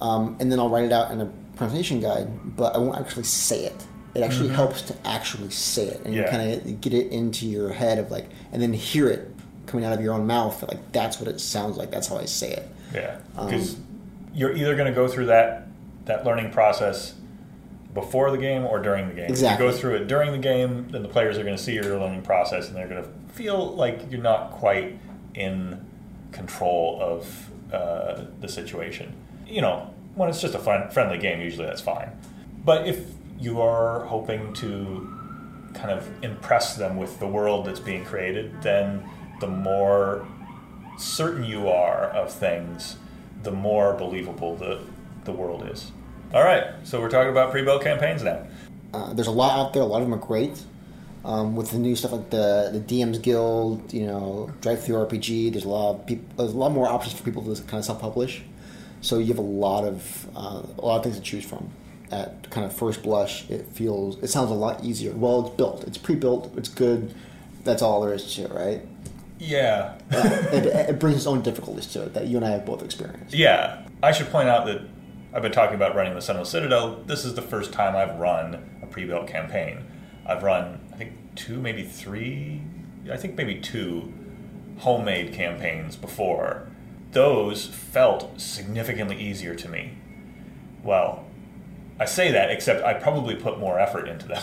Um, 0.00 0.36
and 0.40 0.50
then 0.50 0.58
I'll 0.58 0.68
write 0.68 0.84
it 0.84 0.92
out 0.92 1.10
in 1.10 1.20
a 1.20 1.32
pronunciation 1.56 2.00
guide, 2.00 2.56
but 2.56 2.74
I 2.74 2.78
won't 2.78 2.98
actually 3.00 3.24
say 3.24 3.64
it. 3.64 3.84
It 4.14 4.22
actually 4.22 4.48
helps 4.48 4.82
to 4.82 4.94
actually 5.06 5.50
say 5.50 5.88
it, 5.88 6.00
and 6.04 6.14
Yeah. 6.14 6.30
kind 6.30 6.52
of 6.52 6.80
get 6.80 6.94
it 6.94 7.10
into 7.12 7.46
your 7.46 7.70
head 7.70 7.98
of 7.98 8.10
like, 8.10 8.26
and 8.52 8.62
then 8.62 8.72
hear 8.72 9.08
it 9.08 9.30
coming 9.66 9.84
out 9.84 9.92
of 9.92 10.00
your 10.02 10.14
own 10.14 10.26
mouth. 10.26 10.62
Like 10.62 10.92
that's 10.92 11.18
what 11.20 11.28
it 11.28 11.40
sounds 11.40 11.76
like. 11.76 11.90
That's 11.90 12.08
how 12.08 12.16
I 12.18 12.24
say 12.24 12.52
it. 12.52 12.68
Yeah, 12.94 13.16
Um, 13.36 13.46
because 13.48 13.76
you're 14.32 14.52
either 14.56 14.74
going 14.76 14.86
to 14.86 14.94
go 14.94 15.08
through 15.08 15.26
that 15.26 15.66
that 16.06 16.24
learning 16.24 16.50
process 16.52 17.14
before 17.92 18.30
the 18.30 18.38
game 18.38 18.64
or 18.64 18.78
during 18.78 19.08
the 19.08 19.14
game. 19.14 19.28
Exactly. 19.28 19.66
If 19.66 19.72
you 19.74 19.76
go 19.76 19.80
through 19.80 19.94
it 19.96 20.06
during 20.06 20.30
the 20.32 20.38
game, 20.38 20.86
then 20.90 21.02
the 21.02 21.08
players 21.08 21.36
are 21.36 21.42
going 21.42 21.56
to 21.56 21.62
see 21.62 21.72
your 21.74 21.98
learning 21.98 22.22
process 22.22 22.68
and 22.68 22.76
they're 22.76 22.86
going 22.88 23.02
to 23.02 23.08
feel 23.32 23.74
like 23.74 24.10
you're 24.10 24.22
not 24.22 24.52
quite 24.52 24.98
in 25.34 25.84
control 26.32 26.98
of 27.00 27.50
uh, 27.72 28.22
the 28.40 28.48
situation. 28.48 29.12
You 29.48 29.62
know, 29.62 29.90
when 30.16 30.28
it's 30.28 30.40
just 30.40 30.54
a 30.54 30.58
fun, 30.58 30.88
friendly 30.90 31.18
game, 31.18 31.40
usually 31.40 31.66
that's 31.66 31.80
fine. 31.80 32.10
But 32.64 32.88
if 32.88 33.06
you 33.38 33.60
are 33.60 34.04
hoping 34.06 34.52
to 34.54 35.12
kind 35.74 35.90
of 35.90 36.08
impress 36.24 36.74
them 36.74 36.96
with 36.96 37.20
the 37.20 37.26
world 37.26 37.66
that's 37.66 37.80
being 37.80 38.04
created, 38.04 38.62
then 38.62 39.08
the 39.40 39.46
more 39.46 40.26
certain 40.98 41.44
you 41.44 41.68
are 41.68 42.06
of 42.06 42.32
things, 42.32 42.96
the 43.42 43.52
more 43.52 43.92
believable 43.92 44.56
the, 44.56 44.80
the 45.24 45.32
world 45.32 45.68
is. 45.70 45.92
All 46.32 46.42
right, 46.42 46.64
so 46.82 47.00
we're 47.00 47.10
talking 47.10 47.30
about 47.30 47.50
pre-built 47.50 47.82
campaigns 47.82 48.22
now. 48.22 48.46
Uh, 48.94 49.12
there's 49.12 49.28
a 49.28 49.32
lot 49.32 49.58
out 49.58 49.74
there. 49.74 49.82
A 49.82 49.86
lot 49.86 50.00
of 50.02 50.08
them 50.08 50.14
are 50.14 50.26
great. 50.26 50.62
Um, 51.24 51.56
with 51.56 51.72
the 51.72 51.78
new 51.78 51.96
stuff 51.96 52.12
like 52.12 52.30
the 52.30 52.70
the 52.72 52.78
DM's 52.80 53.18
Guild, 53.18 53.92
you 53.92 54.06
know, 54.06 54.50
DriveThruRPG. 54.60 55.50
There's 55.52 55.64
a 55.64 55.68
lot 55.68 55.96
of 55.96 56.06
people. 56.06 56.24
There's 56.36 56.54
a 56.54 56.56
lot 56.56 56.70
more 56.70 56.86
options 56.86 57.14
for 57.14 57.24
people 57.24 57.42
to 57.42 57.60
kind 57.62 57.80
of 57.80 57.84
self-publish. 57.84 58.42
So 59.06 59.18
you 59.18 59.28
have 59.28 59.38
a 59.38 59.42
lot 59.42 59.84
of 59.84 60.26
uh, 60.34 60.62
a 60.78 60.84
lot 60.84 60.96
of 60.96 61.04
things 61.04 61.16
to 61.16 61.22
choose 61.22 61.44
from. 61.44 61.70
At 62.10 62.50
kind 62.50 62.66
of 62.66 62.76
first 62.76 63.02
blush, 63.02 63.48
it 63.48 63.66
feels 63.66 64.20
it 64.22 64.28
sounds 64.28 64.50
a 64.50 64.54
lot 64.54 64.84
easier. 64.84 65.12
Well, 65.12 65.46
it's 65.46 65.56
built. 65.56 65.84
It's 65.84 65.98
pre-built. 65.98 66.52
It's 66.56 66.68
good. 66.68 67.14
That's 67.62 67.82
all 67.82 68.00
there 68.00 68.12
is 68.12 68.34
to 68.34 68.42
it, 68.42 68.52
right? 68.52 68.82
Yeah. 69.38 69.96
it, 70.10 70.66
it 70.66 70.98
brings 70.98 71.18
its 71.18 71.26
own 71.26 71.42
difficulties 71.42 71.86
to 71.88 72.04
it 72.04 72.14
that 72.14 72.26
you 72.26 72.36
and 72.36 72.44
I 72.44 72.50
have 72.50 72.64
both 72.66 72.82
experienced. 72.82 73.34
yeah. 73.34 73.82
I 74.02 74.12
should 74.12 74.30
point 74.30 74.48
out 74.48 74.66
that 74.66 74.82
I've 75.32 75.42
been 75.42 75.52
talking 75.52 75.74
about 75.76 75.94
running 75.94 76.14
the 76.14 76.20
Sunless 76.20 76.50
Citadel. 76.50 77.02
This 77.06 77.24
is 77.24 77.34
the 77.34 77.42
first 77.42 77.72
time 77.72 77.96
I've 77.96 78.18
run 78.18 78.80
a 78.82 78.86
pre-built 78.86 79.26
campaign. 79.26 79.84
I've 80.26 80.42
run, 80.42 80.80
I 80.92 80.96
think, 80.96 81.12
two, 81.34 81.60
maybe 81.60 81.82
three, 81.82 82.60
I 83.10 83.16
think 83.16 83.36
maybe 83.36 83.60
two 83.60 84.12
homemade 84.78 85.32
campaigns 85.32 85.96
before. 85.96 86.65
Those 87.16 87.64
felt 87.64 88.38
significantly 88.38 89.16
easier 89.18 89.54
to 89.54 89.70
me. 89.70 89.92
Well, 90.84 91.24
I 91.98 92.04
say 92.04 92.30
that, 92.32 92.50
except 92.50 92.84
I 92.84 92.92
probably 92.92 93.34
put 93.34 93.58
more 93.58 93.80
effort 93.80 94.06
into 94.06 94.28
them. 94.28 94.42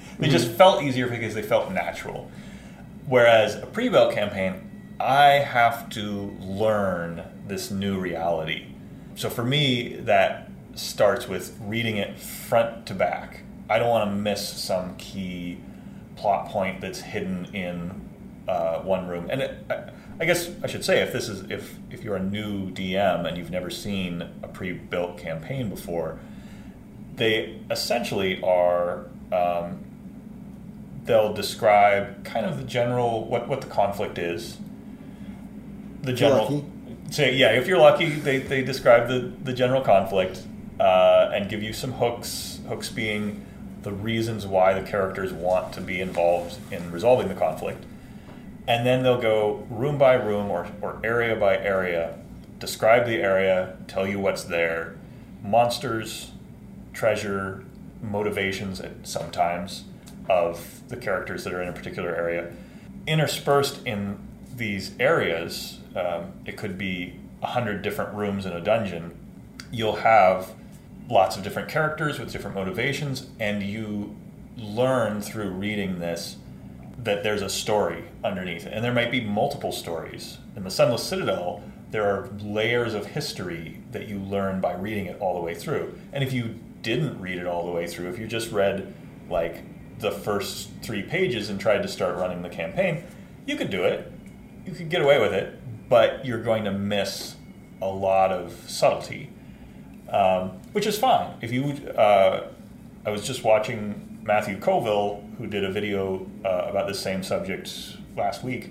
they 0.18 0.28
just 0.28 0.50
felt 0.50 0.82
easier 0.82 1.06
because 1.06 1.34
they 1.34 1.42
felt 1.42 1.70
natural. 1.70 2.28
Whereas 3.06 3.54
a 3.54 3.66
pre 3.66 3.88
built 3.88 4.12
campaign, 4.12 4.96
I 4.98 5.26
have 5.26 5.88
to 5.90 6.36
learn 6.40 7.22
this 7.46 7.70
new 7.70 8.00
reality. 8.00 8.66
So 9.14 9.30
for 9.30 9.44
me, 9.44 9.94
that 9.98 10.50
starts 10.74 11.28
with 11.28 11.56
reading 11.60 11.98
it 11.98 12.18
front 12.18 12.84
to 12.86 12.94
back. 12.94 13.44
I 13.70 13.78
don't 13.78 13.90
want 13.90 14.10
to 14.10 14.16
miss 14.16 14.60
some 14.60 14.96
key 14.96 15.60
plot 16.16 16.48
point 16.48 16.80
that's 16.80 16.98
hidden 16.98 17.44
in 17.54 18.08
uh, 18.48 18.80
one 18.80 19.06
room. 19.06 19.28
And 19.30 19.42
it, 19.42 19.64
I, 19.70 19.90
I 20.22 20.24
guess 20.24 20.48
I 20.62 20.68
should 20.68 20.84
say, 20.84 21.02
if 21.02 21.12
this 21.12 21.28
is 21.28 21.50
if 21.50 21.76
if 21.90 22.04
you're 22.04 22.14
a 22.14 22.22
new 22.22 22.70
DM 22.70 23.26
and 23.26 23.36
you've 23.36 23.50
never 23.50 23.70
seen 23.70 24.22
a 24.44 24.46
pre-built 24.46 25.18
campaign 25.18 25.68
before, 25.68 26.20
they 27.16 27.58
essentially 27.72 28.40
are 28.40 29.06
um, 29.32 29.84
they'll 31.06 31.32
describe 31.32 32.24
kind 32.24 32.46
of 32.46 32.56
the 32.56 32.62
general 32.62 33.24
what 33.24 33.48
what 33.48 33.62
the 33.62 33.66
conflict 33.66 34.16
is. 34.16 34.58
The 36.02 36.12
general 36.12 36.44
lucky. 36.44 36.66
say 37.10 37.34
yeah, 37.34 37.50
if 37.54 37.66
you're 37.66 37.80
lucky, 37.80 38.10
they, 38.10 38.38
they 38.38 38.62
describe 38.62 39.08
the, 39.08 39.32
the 39.42 39.52
general 39.52 39.80
conflict 39.80 40.40
uh, 40.78 41.32
and 41.34 41.48
give 41.48 41.64
you 41.64 41.72
some 41.72 41.94
hooks. 41.94 42.60
Hooks 42.68 42.90
being 42.90 43.44
the 43.82 43.90
reasons 43.90 44.46
why 44.46 44.72
the 44.72 44.88
characters 44.88 45.32
want 45.32 45.72
to 45.72 45.80
be 45.80 46.00
involved 46.00 46.58
in 46.70 46.92
resolving 46.92 47.26
the 47.26 47.34
conflict. 47.34 47.84
And 48.66 48.86
then 48.86 49.02
they'll 49.02 49.20
go 49.20 49.66
room 49.70 49.98
by 49.98 50.14
room 50.14 50.50
or, 50.50 50.68
or 50.80 51.00
area 51.02 51.34
by 51.34 51.56
area, 51.56 52.18
describe 52.58 53.06
the 53.06 53.16
area, 53.16 53.76
tell 53.88 54.06
you 54.06 54.20
what's 54.20 54.44
there, 54.44 54.96
monsters, 55.42 56.32
treasure, 56.92 57.64
motivations 58.00 58.80
at 58.80 59.06
sometimes 59.06 59.84
of 60.28 60.88
the 60.88 60.96
characters 60.96 61.44
that 61.44 61.52
are 61.52 61.62
in 61.62 61.68
a 61.68 61.72
particular 61.72 62.14
area. 62.14 62.52
Interspersed 63.06 63.84
in 63.84 64.18
these 64.54 64.92
areas, 65.00 65.80
um, 65.96 66.32
it 66.44 66.56
could 66.56 66.78
be 66.78 67.18
a 67.42 67.48
hundred 67.48 67.82
different 67.82 68.14
rooms 68.14 68.46
in 68.46 68.52
a 68.52 68.60
dungeon. 68.60 69.18
You'll 69.72 69.96
have 69.96 70.52
lots 71.08 71.36
of 71.36 71.42
different 71.42 71.68
characters 71.68 72.18
with 72.18 72.30
different 72.30 72.54
motivations, 72.54 73.26
and 73.40 73.62
you 73.62 74.14
learn 74.56 75.20
through 75.20 75.50
reading 75.50 75.98
this 75.98 76.36
that 77.02 77.22
there's 77.22 77.42
a 77.42 77.48
story 77.48 78.04
underneath. 78.22 78.66
And 78.66 78.84
there 78.84 78.92
might 78.92 79.10
be 79.10 79.20
multiple 79.20 79.72
stories. 79.72 80.38
In 80.56 80.64
the 80.64 80.70
Sunless 80.70 81.02
Citadel, 81.02 81.62
there 81.90 82.04
are 82.04 82.28
layers 82.40 82.94
of 82.94 83.06
history 83.06 83.82
that 83.90 84.08
you 84.08 84.18
learn 84.18 84.60
by 84.60 84.74
reading 84.74 85.06
it 85.06 85.20
all 85.20 85.34
the 85.34 85.40
way 85.40 85.54
through. 85.54 85.98
And 86.12 86.22
if 86.22 86.32
you 86.32 86.58
didn't 86.82 87.20
read 87.20 87.38
it 87.38 87.46
all 87.46 87.66
the 87.66 87.72
way 87.72 87.86
through, 87.86 88.08
if 88.08 88.18
you 88.18 88.26
just 88.26 88.50
read 88.50 88.94
like 89.28 89.64
the 89.98 90.10
first 90.10 90.70
three 90.82 91.02
pages 91.02 91.48
and 91.48 91.60
tried 91.60 91.82
to 91.82 91.88
start 91.88 92.16
running 92.16 92.42
the 92.42 92.48
campaign, 92.48 93.04
you 93.46 93.56
could 93.56 93.70
do 93.70 93.84
it. 93.84 94.10
You 94.64 94.72
could 94.72 94.88
get 94.88 95.02
away 95.02 95.20
with 95.20 95.32
it, 95.32 95.88
but 95.88 96.24
you're 96.24 96.42
going 96.42 96.64
to 96.64 96.72
miss 96.72 97.36
a 97.80 97.86
lot 97.86 98.30
of 98.30 98.52
subtlety, 98.68 99.30
um, 100.08 100.50
which 100.72 100.86
is 100.86 100.98
fine. 100.98 101.34
If 101.40 101.52
you, 101.52 101.72
uh, 101.90 102.48
I 103.04 103.10
was 103.10 103.26
just 103.26 103.42
watching 103.42 104.11
Matthew 104.22 104.58
Colville, 104.58 105.24
who 105.38 105.46
did 105.46 105.64
a 105.64 105.70
video 105.70 106.26
uh, 106.44 106.66
about 106.68 106.86
this 106.86 107.00
same 107.00 107.22
subject 107.22 107.96
last 108.16 108.44
week. 108.44 108.70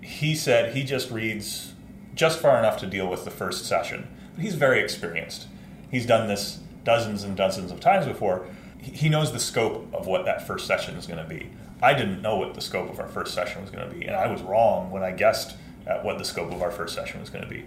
He 0.00 0.34
said 0.34 0.74
he 0.74 0.82
just 0.82 1.10
reads 1.10 1.74
just 2.14 2.38
far 2.38 2.58
enough 2.58 2.78
to 2.78 2.86
deal 2.86 3.08
with 3.08 3.24
the 3.24 3.30
first 3.30 3.66
session, 3.66 4.08
but 4.34 4.42
he's 4.42 4.54
very 4.54 4.80
experienced. 4.82 5.46
He's 5.90 6.06
done 6.06 6.28
this 6.28 6.60
dozens 6.84 7.22
and 7.22 7.36
dozens 7.36 7.70
of 7.70 7.80
times 7.80 8.06
before. 8.06 8.46
He 8.78 8.92
he 8.92 9.08
knows 9.08 9.32
the 9.32 9.38
scope 9.38 9.92
of 9.94 10.06
what 10.06 10.24
that 10.24 10.46
first 10.46 10.66
session 10.66 10.96
is 10.96 11.06
going 11.06 11.22
to 11.22 11.28
be. 11.28 11.50
I 11.80 11.94
didn't 11.94 12.22
know 12.22 12.36
what 12.36 12.54
the 12.54 12.60
scope 12.60 12.90
of 12.90 12.98
our 12.98 13.08
first 13.08 13.34
session 13.34 13.60
was 13.60 13.70
going 13.70 13.88
to 13.88 13.94
be, 13.94 14.06
and 14.06 14.16
I 14.16 14.30
was 14.30 14.42
wrong 14.42 14.90
when 14.90 15.02
I 15.02 15.12
guessed 15.12 15.56
at 15.86 16.04
what 16.04 16.18
the 16.18 16.24
scope 16.24 16.52
of 16.52 16.62
our 16.62 16.70
first 16.70 16.94
session 16.94 17.20
was 17.20 17.30
going 17.30 17.44
to 17.44 17.50
be. 17.50 17.64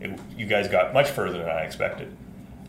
It, 0.00 0.18
you 0.36 0.46
guys 0.46 0.68
got 0.68 0.92
much 0.92 1.08
further 1.08 1.38
than 1.38 1.48
I 1.48 1.60
expected. 1.62 2.14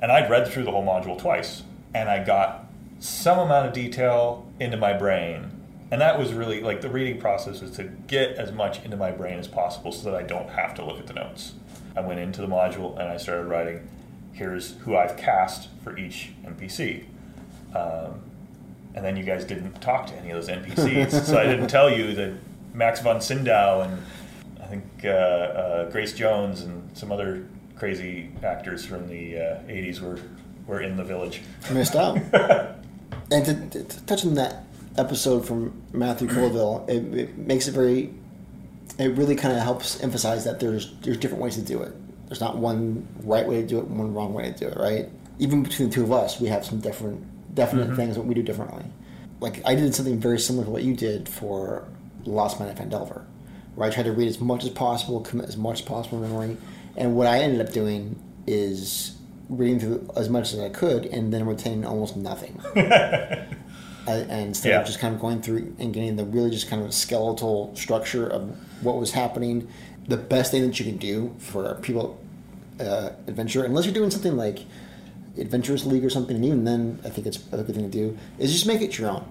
And 0.01 0.11
I'd 0.11 0.29
read 0.29 0.47
through 0.47 0.63
the 0.63 0.71
whole 0.71 0.85
module 0.85 1.17
twice, 1.17 1.63
and 1.93 2.07
I 2.09 2.23
got 2.23 2.66
some 2.99 3.39
amount 3.39 3.67
of 3.67 3.73
detail 3.73 4.45
into 4.59 4.77
my 4.77 4.93
brain. 4.93 5.51
And 5.89 6.01
that 6.01 6.19
was 6.19 6.33
really 6.33 6.61
like 6.61 6.81
the 6.81 6.89
reading 6.89 7.19
process 7.19 7.61
was 7.61 7.71
to 7.71 7.83
get 7.83 8.31
as 8.31 8.51
much 8.51 8.83
into 8.83 8.97
my 8.97 9.11
brain 9.11 9.39
as 9.39 9.47
possible 9.47 9.91
so 9.91 10.11
that 10.11 10.15
I 10.15 10.23
don't 10.23 10.49
have 10.49 10.73
to 10.75 10.85
look 10.85 10.99
at 10.99 11.07
the 11.07 11.13
notes. 11.13 11.53
I 11.95 12.01
went 12.01 12.19
into 12.19 12.41
the 12.41 12.47
module 12.47 12.99
and 12.99 13.09
I 13.09 13.17
started 13.17 13.45
writing 13.45 13.87
here's 14.33 14.75
who 14.79 14.95
I've 14.95 15.17
cast 15.17 15.69
for 15.83 15.97
each 15.97 16.31
NPC. 16.45 17.05
Um, 17.75 18.21
and 18.93 19.03
then 19.03 19.17
you 19.17 19.23
guys 19.23 19.45
didn't 19.45 19.81
talk 19.81 20.07
to 20.07 20.13
any 20.15 20.29
of 20.31 20.45
those 20.45 20.55
NPCs, 20.55 21.25
so 21.25 21.39
I 21.39 21.45
didn't 21.45 21.67
tell 21.67 21.89
you 21.89 22.13
that 22.13 22.33
Max 22.73 23.01
von 23.01 23.19
Sydow 23.19 23.81
and 23.81 24.01
I 24.61 24.65
think 24.67 24.83
uh, 25.03 25.07
uh, 25.07 25.91
Grace 25.91 26.13
Jones 26.13 26.61
and 26.61 26.95
some 26.95 27.11
other 27.11 27.45
crazy 27.77 28.29
actors 28.43 28.85
from 28.85 29.07
the 29.07 29.37
uh, 29.37 29.59
80s 29.67 30.01
were, 30.01 30.19
were 30.65 30.81
in 30.81 30.97
the 30.97 31.03
village. 31.03 31.41
missed 31.71 31.95
out. 31.95 32.17
and 33.31 33.45
to, 33.45 33.53
to, 33.69 33.83
to 33.83 34.05
touch 34.05 34.25
on 34.25 34.35
that 34.35 34.63
episode 34.97 35.45
from 35.45 35.81
Matthew 35.93 36.27
Colville, 36.27 36.85
it, 36.87 37.13
it 37.13 37.37
makes 37.37 37.67
it 37.67 37.71
very. 37.71 38.13
It 38.97 39.15
really 39.15 39.35
kind 39.35 39.55
of 39.55 39.61
helps 39.61 40.01
emphasize 40.01 40.43
that 40.45 40.59
there's 40.59 40.95
there's 41.01 41.17
different 41.17 41.43
ways 41.43 41.55
to 41.55 41.61
do 41.61 41.81
it. 41.81 41.93
There's 42.27 42.41
not 42.41 42.57
one 42.57 43.07
right 43.23 43.47
way 43.47 43.61
to 43.61 43.67
do 43.67 43.79
it, 43.79 43.87
one 43.87 44.13
wrong 44.13 44.33
way 44.33 44.51
to 44.51 44.57
do 44.57 44.67
it. 44.67 44.77
Right? 44.77 45.09
Even 45.39 45.63
between 45.63 45.89
the 45.89 45.95
two 45.95 46.03
of 46.03 46.11
us, 46.11 46.39
we 46.39 46.47
have 46.47 46.65
some 46.65 46.79
different 46.79 47.23
definite 47.53 47.87
mm-hmm. 47.87 47.95
things 47.95 48.15
that 48.15 48.23
we 48.23 48.33
do 48.33 48.41
differently. 48.41 48.85
Like 49.39 49.61
I 49.65 49.75
did 49.75 49.93
something 49.93 50.19
very 50.19 50.39
similar 50.39 50.65
to 50.65 50.71
what 50.71 50.83
you 50.83 50.95
did 50.95 51.29
for 51.29 51.87
Lost 52.25 52.59
Mine 52.59 52.69
of 52.69 52.77
Phandelver, 52.77 53.23
where 53.75 53.89
I 53.89 53.93
tried 53.93 54.03
to 54.03 54.13
read 54.13 54.27
as 54.27 54.39
much 54.39 54.63
as 54.63 54.71
possible, 54.71 55.21
commit 55.21 55.47
as 55.47 55.57
much 55.57 55.81
as 55.81 55.85
possible 55.85 56.19
memory, 56.19 56.57
and 56.95 57.15
what 57.15 57.27
I 57.27 57.39
ended 57.39 57.61
up 57.61 57.71
doing 57.71 58.19
is 58.47 59.16
reading 59.49 59.79
through 59.79 60.09
as 60.15 60.29
much 60.29 60.53
as 60.53 60.59
I 60.59 60.69
could, 60.69 61.05
and 61.05 61.31
then 61.33 61.45
retaining 61.45 61.85
almost 61.85 62.15
nothing. 62.17 62.61
And 64.09 64.31
instead 64.47 64.69
Yeah. 64.69 64.79
of 64.79 64.85
just 64.87 64.99
kind 64.99 65.13
of 65.13 65.19
going 65.19 65.41
through 65.41 65.75
and 65.79 65.93
getting 65.93 66.15
the 66.15 66.23
really 66.23 66.49
just 66.49 66.69
kind 66.69 66.81
of 66.81 66.93
skeletal 66.93 67.75
structure 67.75 68.25
of 68.25 68.55
what 68.81 68.95
was 68.97 69.11
happening, 69.11 69.67
the 70.07 70.15
best 70.15 70.51
thing 70.51 70.65
that 70.65 70.79
you 70.79 70.85
can 70.85 70.95
do 70.95 71.35
for 71.39 71.73
people 71.81 72.17
uh, 72.79 73.09
adventure, 73.27 73.65
unless 73.65 73.83
you're 73.83 73.93
doing 73.93 74.09
something 74.09 74.37
like 74.37 74.59
Adventurers 75.37 75.85
League 75.85 76.05
or 76.05 76.09
something, 76.09 76.37
and 76.37 76.45
even 76.45 76.63
then, 76.63 76.99
I 77.03 77.09
think 77.09 77.27
it's 77.27 77.37
a 77.51 77.57
good 77.57 77.75
thing 77.75 77.83
to 77.83 77.89
do, 77.89 78.17
is 78.39 78.53
just 78.53 78.65
make 78.65 78.81
it 78.81 78.97
your 78.97 79.09
own. 79.09 79.25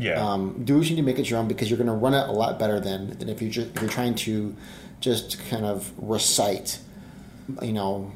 Yeah. 0.00 0.14
Um, 0.20 0.62
do 0.64 0.78
what 0.78 0.84
you 0.86 0.96
need 0.96 1.02
to 1.02 1.06
make 1.06 1.18
it 1.20 1.30
your 1.30 1.38
own 1.38 1.46
because 1.46 1.70
you're 1.70 1.78
going 1.78 1.86
to 1.86 1.92
run 1.92 2.12
it 2.14 2.28
a 2.28 2.32
lot 2.32 2.58
better 2.58 2.80
than, 2.80 3.16
than 3.18 3.28
if, 3.28 3.40
you 3.40 3.50
just, 3.50 3.68
if 3.76 3.80
you're 3.82 3.90
trying 3.90 4.14
to 4.16 4.56
just 5.00 5.38
kind 5.48 5.64
of 5.64 5.92
recite, 5.96 6.80
you 7.62 7.72
know, 7.72 8.10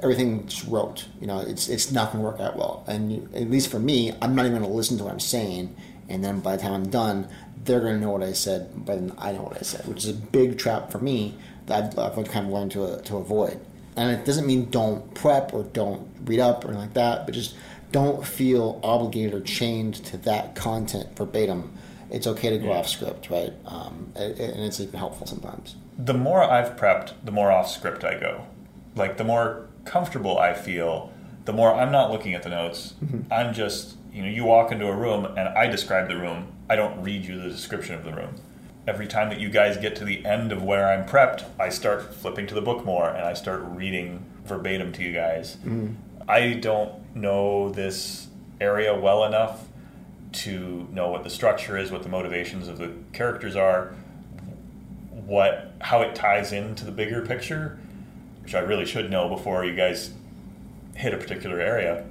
everything 0.00 0.46
just 0.46 0.66
rote. 0.66 1.06
You 1.20 1.26
know, 1.26 1.40
it's 1.40 1.68
it's 1.68 1.90
not 1.92 2.12
going 2.12 2.22
to 2.24 2.30
work 2.30 2.40
out 2.40 2.56
well. 2.56 2.84
And 2.86 3.12
you, 3.12 3.28
at 3.34 3.50
least 3.50 3.70
for 3.70 3.78
me, 3.78 4.12
I'm 4.22 4.34
not 4.34 4.46
even 4.46 4.58
going 4.58 4.70
to 4.70 4.76
listen 4.76 4.98
to 4.98 5.04
what 5.04 5.12
I'm 5.12 5.20
saying. 5.20 5.74
And 6.08 6.24
then 6.24 6.40
by 6.40 6.56
the 6.56 6.62
time 6.62 6.72
I'm 6.72 6.88
done, 6.88 7.28
they're 7.64 7.80
going 7.80 7.94
to 7.94 8.00
know 8.00 8.10
what 8.10 8.22
I 8.22 8.32
said, 8.32 8.70
but 8.86 8.94
then 8.94 9.12
I 9.18 9.32
know 9.32 9.42
what 9.42 9.58
I 9.58 9.62
said, 9.62 9.86
which 9.86 10.04
is 10.04 10.10
a 10.10 10.14
big 10.14 10.56
trap 10.58 10.90
for 10.90 10.98
me 10.98 11.36
that 11.66 11.98
I've, 11.98 12.18
I've 12.18 12.28
kind 12.30 12.46
of 12.46 12.52
learned 12.52 12.72
to 12.72 13.00
to 13.02 13.16
avoid. 13.16 13.60
And 13.96 14.10
it 14.10 14.24
doesn't 14.24 14.46
mean 14.46 14.70
don't 14.70 15.12
prep 15.14 15.52
or 15.52 15.64
don't 15.64 16.08
read 16.24 16.40
up 16.40 16.64
or 16.64 16.68
anything 16.68 16.82
like 16.82 16.94
that, 16.94 17.26
but 17.26 17.34
just 17.34 17.56
don't 17.90 18.24
feel 18.24 18.78
obligated 18.84 19.34
or 19.34 19.40
chained 19.40 19.94
to 20.06 20.16
that 20.18 20.54
content 20.54 21.16
verbatim. 21.16 21.72
It's 22.10 22.26
okay 22.26 22.50
to 22.50 22.58
go 22.58 22.72
off 22.72 22.88
script, 22.88 23.28
right? 23.28 23.52
Um, 23.66 24.12
and 24.14 24.38
it's 24.38 24.80
even 24.80 24.98
helpful 24.98 25.26
sometimes. 25.26 25.76
the 25.98 26.14
more 26.14 26.42
I've 26.42 26.76
prepped, 26.76 27.12
the 27.24 27.32
more 27.32 27.50
off 27.50 27.68
script 27.70 28.04
I 28.04 28.18
go. 28.18 28.46
Like 28.94 29.16
the 29.16 29.24
more 29.24 29.67
comfortable 29.88 30.38
I 30.38 30.54
feel, 30.54 31.12
the 31.44 31.52
more 31.52 31.74
I'm 31.74 31.90
not 31.90 32.10
looking 32.10 32.34
at 32.34 32.42
the 32.42 32.50
notes. 32.50 32.94
Mm-hmm. 33.02 33.32
I'm 33.32 33.54
just, 33.54 33.96
you 34.12 34.22
know, 34.22 34.28
you 34.28 34.44
walk 34.44 34.70
into 34.70 34.86
a 34.86 34.94
room 34.94 35.24
and 35.24 35.48
I 35.48 35.66
describe 35.66 36.08
the 36.08 36.16
room. 36.16 36.52
I 36.68 36.76
don't 36.76 37.02
read 37.02 37.24
you 37.24 37.40
the 37.40 37.48
description 37.48 37.94
of 37.94 38.04
the 38.04 38.12
room. 38.12 38.34
Every 38.86 39.06
time 39.06 39.28
that 39.30 39.40
you 39.40 39.48
guys 39.48 39.76
get 39.76 39.96
to 39.96 40.04
the 40.04 40.24
end 40.24 40.52
of 40.52 40.62
where 40.62 40.88
I'm 40.88 41.06
prepped, 41.06 41.44
I 41.58 41.68
start 41.70 42.14
flipping 42.14 42.46
to 42.48 42.54
the 42.54 42.62
book 42.62 42.84
more 42.84 43.08
and 43.08 43.24
I 43.24 43.34
start 43.34 43.62
reading 43.64 44.24
verbatim 44.44 44.92
to 44.92 45.02
you 45.02 45.12
guys. 45.12 45.56
Mm-hmm. 45.56 45.94
I 46.28 46.54
don't 46.54 47.16
know 47.16 47.70
this 47.70 48.28
area 48.60 48.94
well 48.94 49.24
enough 49.24 49.68
to 50.30 50.86
know 50.92 51.10
what 51.10 51.24
the 51.24 51.30
structure 51.30 51.78
is, 51.78 51.90
what 51.90 52.02
the 52.02 52.08
motivations 52.08 52.68
of 52.68 52.78
the 52.78 52.92
characters 53.12 53.56
are, 53.56 53.94
what 55.10 55.72
how 55.80 56.02
it 56.02 56.14
ties 56.14 56.52
into 56.52 56.84
the 56.84 56.92
bigger 56.92 57.24
picture, 57.24 57.78
which 58.48 58.54
I 58.54 58.60
really 58.60 58.86
should 58.86 59.10
know 59.10 59.28
before 59.28 59.62
you 59.66 59.74
guys 59.74 60.10
hit 60.94 61.12
a 61.12 61.18
particular 61.18 61.60
area. 61.60 62.06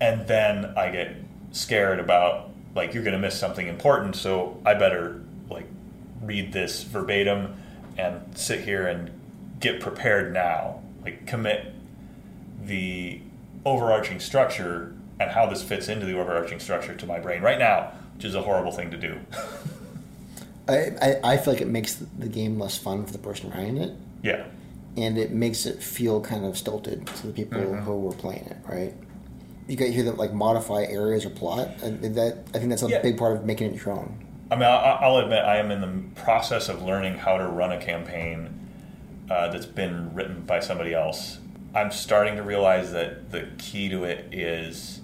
And 0.00 0.26
then 0.26 0.72
I 0.78 0.90
get 0.90 1.14
scared 1.52 2.00
about 2.00 2.48
like 2.74 2.94
you're 2.94 3.02
going 3.02 3.12
to 3.12 3.20
miss 3.20 3.38
something 3.38 3.68
important, 3.68 4.16
so 4.16 4.58
I 4.64 4.72
better 4.72 5.20
like 5.50 5.66
read 6.22 6.54
this 6.54 6.84
verbatim 6.84 7.56
and 7.98 8.22
sit 8.34 8.62
here 8.62 8.86
and 8.86 9.10
get 9.60 9.78
prepared 9.78 10.32
now. 10.32 10.80
Like 11.02 11.26
commit 11.26 11.74
the 12.62 13.20
overarching 13.66 14.20
structure 14.20 14.94
and 15.20 15.32
how 15.32 15.44
this 15.44 15.62
fits 15.62 15.88
into 15.88 16.06
the 16.06 16.18
overarching 16.18 16.60
structure 16.60 16.94
to 16.94 17.06
my 17.06 17.18
brain 17.18 17.42
right 17.42 17.58
now, 17.58 17.92
which 18.16 18.24
is 18.24 18.34
a 18.34 18.40
horrible 18.40 18.72
thing 18.72 18.90
to 18.90 18.96
do. 18.96 19.20
I, 20.66 20.92
I, 21.02 21.20
I 21.22 21.36
feel 21.36 21.52
like 21.52 21.60
it 21.60 21.68
makes 21.68 21.96
the 21.96 22.28
game 22.30 22.58
less 22.58 22.78
fun 22.78 23.04
for 23.04 23.12
the 23.12 23.18
person 23.18 23.50
writing 23.50 23.76
it, 23.76 23.94
yeah. 24.22 24.46
And 24.96 25.18
it 25.18 25.32
makes 25.32 25.66
it 25.66 25.82
feel 25.82 26.20
kind 26.20 26.44
of 26.44 26.56
stilted 26.56 27.06
to 27.06 27.26
the 27.28 27.32
people 27.32 27.60
who 27.60 27.98
were 27.98 28.12
playing 28.12 28.44
it, 28.46 28.56
right? 28.68 28.94
You 29.66 29.76
got 29.76 29.86
to 29.86 29.92
hear 29.92 30.04
that 30.04 30.18
like 30.18 30.32
modify 30.32 30.82
areas 30.84 31.24
or 31.24 31.30
plot, 31.30 31.68
and 31.82 32.14
that 32.16 32.44
I 32.54 32.58
think 32.58 32.68
that's 32.70 32.82
a 32.82 32.88
Yeah. 32.88 33.02
big 33.02 33.16
part 33.16 33.36
of 33.36 33.44
making 33.44 33.72
it 33.74 33.84
your 33.84 33.94
own. 33.94 34.18
I 34.50 34.56
mean, 34.56 34.64
I'll 34.68 35.16
admit 35.16 35.38
I 35.42 35.56
am 35.56 35.70
in 35.70 35.80
the 35.80 36.20
process 36.20 36.68
of 36.68 36.82
learning 36.82 37.18
how 37.18 37.38
to 37.38 37.46
run 37.46 37.72
a 37.72 37.78
campaign 37.80 38.60
uh, 39.30 39.48
that's 39.48 39.64
been 39.66 40.14
written 40.14 40.42
by 40.42 40.60
somebody 40.60 40.92
else. 40.92 41.38
I'm 41.74 41.90
starting 41.90 42.36
to 42.36 42.42
realize 42.42 42.92
that 42.92 43.30
the 43.32 43.48
key 43.58 43.88
to 43.88 44.04
it 44.04 44.28
is 44.32 45.00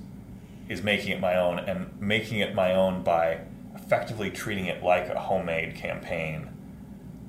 is 0.68 0.83
making 0.85 1.11
it 1.11 1.20
my 1.20 1.37
own 1.37 1.59
and 1.59 1.90
making 2.00 2.38
it 2.38 2.55
my 2.55 2.72
own 2.74 3.03
by 3.03 3.40
effectively 3.74 4.31
treating 4.31 4.66
it 4.66 4.85
like 4.85 5.09
a 5.09 5.18
homemade 5.18 5.74
campaign 5.74 6.48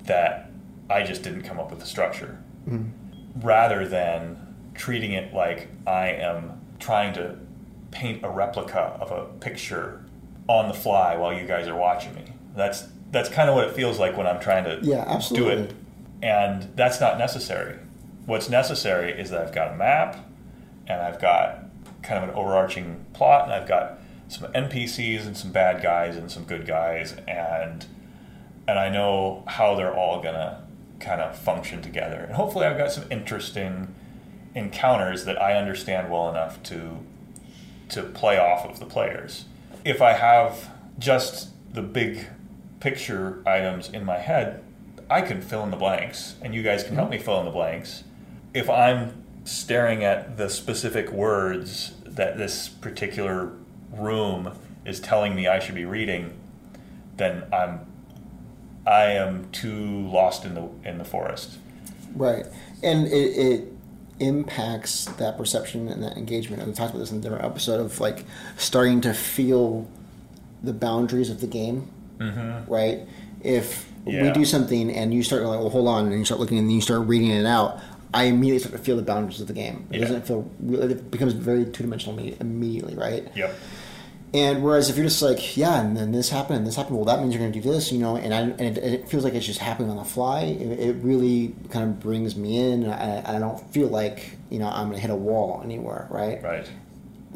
that 0.04 0.52
I 0.90 1.04
just 1.04 1.24
didn't 1.24 1.42
come 1.44 1.60
up 1.60 1.72
with 1.72 1.80
the 1.80 1.86
structure, 1.88 2.38
rather 3.42 3.88
than 3.88 4.38
treating 4.76 5.14
it 5.14 5.34
like 5.34 5.70
I 5.88 6.10
am 6.10 6.60
trying 6.80 7.14
to 7.16 7.38
paint 7.92 8.24
a 8.24 8.30
replica 8.30 8.98
of 9.00 9.12
a 9.12 9.26
picture 9.40 10.06
on 10.48 10.68
the 10.68 10.74
fly 10.74 11.16
while 11.18 11.34
you 11.34 11.46
guys 11.46 11.68
are 11.68 11.76
watching 11.76 12.14
me. 12.16 12.24
That's 12.56 12.86
that's 13.12 13.30
kind 13.30 13.50
of 13.50 13.56
what 13.56 13.68
it 13.68 13.76
feels 13.76 14.00
like 14.00 14.16
when 14.18 14.26
I'm 14.28 14.40
trying 14.40 14.64
to 14.64 14.80
Yeah, 14.82 15.04
absolutely. 15.08 15.56
do 15.56 15.62
it, 15.64 15.74
and 16.22 16.64
that's 16.76 17.00
not 17.02 17.18
necessary. 17.18 17.78
What's 18.26 18.50
necessary 18.50 19.12
is 19.12 19.30
that 19.32 19.42
I've 19.42 19.54
got 19.54 19.74
a 19.74 19.76
map, 19.76 20.16
and 20.88 21.02
I've 21.02 21.20
got 21.20 21.66
kind 22.04 22.24
of 22.24 22.30
an 22.30 22.36
overarching 22.36 23.06
plot, 23.14 23.44
and 23.46 23.54
I've 23.54 23.68
got 23.68 24.00
some 24.30 24.50
NPCs 24.54 25.26
and 25.28 25.36
some 25.36 25.52
bad 25.52 25.84
guys 25.84 26.16
and 26.16 26.32
some 26.32 26.46
good 26.46 26.66
guys, 26.66 27.14
and 27.28 27.86
and 28.68 28.80
I 28.80 28.90
know 28.90 29.44
how 29.48 29.76
they're 29.76 29.94
all 29.94 30.22
gonna 30.22 30.64
kind 31.02 31.22
of 31.22 31.38
function 31.38 31.82
together, 31.82 32.18
and 32.18 32.36
hopefully 32.36 32.66
I've 32.66 32.78
got 32.78 32.92
some 32.92 33.06
interesting 33.12 33.94
encounters 34.56 35.26
that 35.26 35.42
I 35.42 35.54
understand 35.54 36.12
well 36.12 36.30
enough 36.30 36.62
to 36.64 37.00
to 37.90 38.04
play 38.04 38.38
off 38.38 38.66
of 38.66 38.80
the 38.80 38.86
players. 38.86 39.46
If 39.84 40.02
I 40.02 40.14
have 40.14 40.70
just 40.98 41.50
the 41.74 41.82
big 41.82 42.28
picture 42.80 43.44
items 43.46 43.90
in 43.90 44.06
my 44.06 44.18
head, 44.18 44.64
I 45.10 45.22
can 45.22 45.42
fill 45.42 45.64
in 45.64 45.72
the 45.72 45.78
blanks, 45.78 46.36
and 46.42 46.56
you 46.56 46.64
guys 46.64 46.84
can 46.84 46.96
help 46.96 47.10
me 47.10 47.18
mm-hmm. 47.18 47.26
fill 47.26 47.40
in 47.40 47.46
the 47.46 47.52
blanks. 47.52 48.04
If 48.54 48.70
I'm 48.70 49.24
staring 49.44 50.04
at 50.04 50.38
the 50.38 50.50
specific 50.50 51.12
words 51.12 51.94
that 52.06 52.38
this 52.38 52.70
particular 52.70 53.52
room 53.92 54.58
is 54.86 55.00
telling 55.00 55.36
me 55.36 55.48
I 55.48 55.60
should 55.60 55.76
be 55.76 55.86
reading, 55.86 56.40
then 57.18 57.44
I'm 57.52 57.91
I 58.86 59.12
am 59.12 59.50
too 59.52 60.08
lost 60.10 60.46
in 60.46 60.56
the 60.56 60.68
in 60.84 60.98
the 60.98 61.06
forest. 61.06 61.58
Right, 62.16 62.46
and 62.84 63.08
it, 63.08 63.12
it 63.12 63.74
impacts 64.20 65.06
that 65.06 65.38
perception 65.38 65.88
and 65.88 66.04
that 66.04 66.18
engagement. 66.18 66.62
And 66.62 66.72
we 66.72 66.76
talked 66.76 66.92
about 66.92 67.00
this 67.00 67.12
in 67.12 67.18
a 67.18 67.22
different 67.22 67.44
episode 67.46 67.80
of 67.80 68.00
like 68.00 68.26
starting 68.58 69.02
to 69.02 69.14
feel 69.14 69.88
the 70.64 70.74
boundaries 70.74 71.30
of 71.30 71.42
the 71.42 71.48
game. 71.48 71.90
Mm-hmm. 72.18 72.72
Right, 72.72 73.08
if 73.44 73.88
we 74.06 74.32
do 74.32 74.46
something 74.46 74.92
and 74.92 75.14
you 75.14 75.24
start 75.24 75.44
like, 75.44 75.60
well, 75.60 75.70
hold 75.70 75.88
on, 75.88 76.08
and 76.08 76.18
you 76.18 76.26
start 76.26 76.40
looking 76.40 76.58
and 76.58 76.68
then 76.68 76.76
you 76.76 76.82
start 76.82 77.08
reading 77.08 77.30
it 77.30 77.46
out. 77.46 77.80
I 78.14 78.26
immediately 78.26 78.60
start 78.60 78.74
to 78.74 78.78
feel 78.84 78.98
the 78.98 79.04
boundaries 79.04 79.40
of 79.40 79.48
the 79.48 79.54
game. 79.54 79.88
It 79.90 80.02
Yeah. 80.02 80.08
doesn't 80.08 80.28
feel. 80.28 80.50
It 80.70 81.10
becomes 81.12 81.32
very 81.34 81.64
two 81.66 81.84
dimensional 81.84 82.20
immediately, 82.42 82.94
right? 82.96 83.26
Yep. 83.36 83.56
And 84.34 84.64
whereas 84.64 84.90
if 84.90 84.96
you're 84.96 85.06
just 85.06 85.22
like, 85.22 85.58
yeah, 85.58 85.82
and 85.82 85.98
then 85.98 86.14
this 86.14 86.30
happened, 86.30 86.60
and 86.60 86.66
this 86.68 86.78
happened, 86.78 86.96
well, 86.96 87.04
that 87.06 87.20
means 87.20 87.34
you're 87.34 87.42
going 87.42 87.52
to 87.52 87.60
do 87.60 87.70
this, 87.70 87.92
you 87.92 88.00
know, 88.00 88.16
and, 88.16 88.34
I, 88.34 88.40
and 88.42 88.62
it, 88.62 88.78
it 88.78 89.10
feels 89.10 89.26
like 89.26 89.34
it's 89.34 89.46
just 89.46 89.60
happening 89.60 89.90
on 89.90 89.98
the 89.98 90.06
fly. 90.06 90.44
It, 90.44 90.80
it 90.80 90.96
really 91.04 91.54
kind 91.70 91.84
of 91.90 92.00
brings 92.00 92.38
me 92.38 92.58
in, 92.58 92.84
and 92.84 92.94
I, 92.94 93.36
I 93.36 93.40
don't 93.40 93.60
feel 93.74 93.90
like, 93.90 94.38
you 94.50 94.58
know, 94.60 94.70
I'm 94.70 94.86
going 94.86 94.96
to 94.96 95.02
hit 95.02 95.10
a 95.12 95.16
wall 95.16 95.60
anywhere, 95.66 96.08
right? 96.10 96.42
Right. 96.42 96.70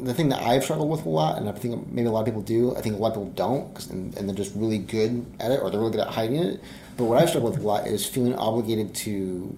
The 0.00 0.14
thing 0.14 0.30
that 0.30 0.40
I've 0.40 0.62
struggled 0.64 0.88
with 0.88 1.04
a 1.04 1.08
lot, 1.10 1.36
and 1.38 1.48
I 1.50 1.52
think 1.52 1.86
maybe 1.92 2.08
a 2.08 2.10
lot 2.10 2.20
of 2.20 2.26
people 2.26 2.40
do, 2.42 2.74
I 2.74 2.80
think 2.80 2.94
a 2.94 2.98
lot 2.98 3.08
of 3.08 3.14
people 3.14 3.30
don't, 3.30 3.74
'cause- 3.74 3.90
and, 3.90 4.16
and 4.16 4.26
they're 4.26 4.36
just 4.36 4.54
really 4.54 4.78
good 4.78 5.26
at 5.38 5.50
it, 5.50 5.60
or 5.62 5.70
they're 5.70 5.80
really 5.80 5.92
good 5.92 6.00
at 6.00 6.08
hiding 6.08 6.36
it. 6.36 6.62
But 6.96 7.04
what 7.04 7.20
I've 7.20 7.28
struggled 7.28 7.54
with 7.56 7.62
a 7.62 7.66
lot 7.66 7.86
is 7.86 8.06
feeling 8.06 8.34
obligated 8.36 8.94
to 8.94 9.54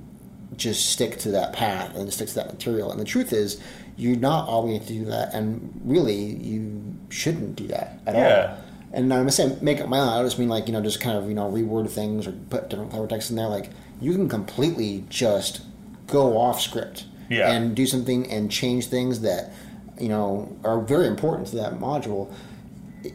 just 0.56 0.86
stick 0.90 1.18
to 1.20 1.30
that 1.32 1.52
path 1.52 1.94
and 1.94 2.12
stick 2.12 2.26
to 2.30 2.34
that 2.34 2.48
material. 2.48 2.90
And 2.90 3.00
the 3.00 3.04
truth 3.04 3.32
is, 3.32 3.60
you're 3.98 4.16
not 4.16 4.48
obligated 4.48 4.86
to 4.88 4.92
do 4.94 5.04
that, 5.06 5.34
and 5.34 5.78
really, 5.84 6.16
you 6.16 6.80
shouldn't 7.10 7.56
do 7.56 7.66
that 7.66 7.98
at 8.06 8.14
Yeah. 8.14 8.46
all. 8.56 8.64
And 8.92 9.12
I'm 9.12 9.20
gonna 9.20 9.30
say 9.30 9.54
make 9.60 9.80
up 9.82 9.88
my 9.88 9.98
own. 9.98 10.08
I 10.08 10.22
just 10.22 10.38
mean 10.38 10.48
like 10.48 10.66
you 10.66 10.72
know 10.72 10.80
just 10.80 11.00
kind 11.00 11.18
of 11.18 11.28
you 11.28 11.34
know 11.34 11.50
reword 11.50 11.90
things 11.90 12.26
or 12.26 12.32
put 12.48 12.70
different 12.70 12.90
clever 12.90 13.06
text 13.06 13.28
in 13.30 13.36
there. 13.36 13.48
Like 13.48 13.68
you 14.00 14.12
can 14.14 14.28
completely 14.28 15.04
just 15.10 15.60
go 16.06 16.38
off 16.38 16.60
script 16.62 17.04
Yeah. 17.28 17.50
and 17.52 17.74
do 17.74 17.84
something 17.86 18.30
and 18.30 18.50
change 18.50 18.86
things 18.86 19.20
that 19.20 19.52
you 20.00 20.08
know 20.08 20.56
are 20.64 20.80
very 20.80 21.06
important 21.06 21.48
to 21.48 21.56
that 21.56 21.74
module. 21.78 22.28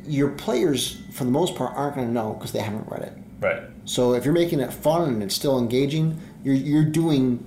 Your 0.07 0.29
players, 0.29 0.97
for 1.11 1.23
the 1.23 1.31
most 1.31 1.55
part, 1.55 1.73
aren't 1.75 1.95
going 1.95 2.07
to 2.07 2.13
know 2.13 2.33
because 2.33 2.51
they 2.51 2.59
haven't 2.59 2.87
read 2.89 3.01
it. 3.01 3.13
Right. 3.41 3.61
So 3.85 4.13
if 4.13 4.23
you're 4.25 4.33
making 4.33 4.59
it 4.61 4.71
fun 4.71 5.09
and 5.09 5.23
it's 5.23 5.35
still 5.35 5.57
engaging, 5.59 6.19
you're 6.43 6.55
you're 6.55 6.85
doing 6.85 7.43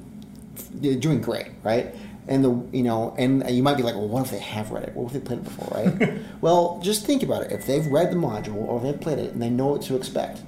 you're 0.81 0.96
doing 0.96 1.20
great, 1.20 1.46
right? 1.62 1.94
And 2.28 2.44
the 2.44 2.76
you 2.76 2.82
know, 2.82 3.14
and 3.16 3.48
you 3.48 3.62
might 3.62 3.76
be 3.76 3.84
like, 3.84 3.94
well, 3.94 4.08
what 4.08 4.24
if 4.24 4.32
they 4.32 4.40
have 4.40 4.72
read 4.72 4.82
it? 4.84 4.94
What 4.94 5.06
if 5.06 5.12
they 5.12 5.20
played 5.20 5.38
it 5.38 5.44
before, 5.44 5.68
right? 5.68 6.18
well, 6.40 6.80
just 6.82 7.06
think 7.06 7.22
about 7.22 7.42
it. 7.42 7.52
If 7.52 7.66
they've 7.66 7.86
read 7.86 8.10
the 8.10 8.16
module 8.16 8.56
or 8.56 8.80
they've 8.80 9.00
played 9.00 9.18
it 9.18 9.32
and 9.32 9.40
they 9.40 9.50
know 9.50 9.66
what 9.66 9.82
to 9.82 9.94
expect, 9.96 10.42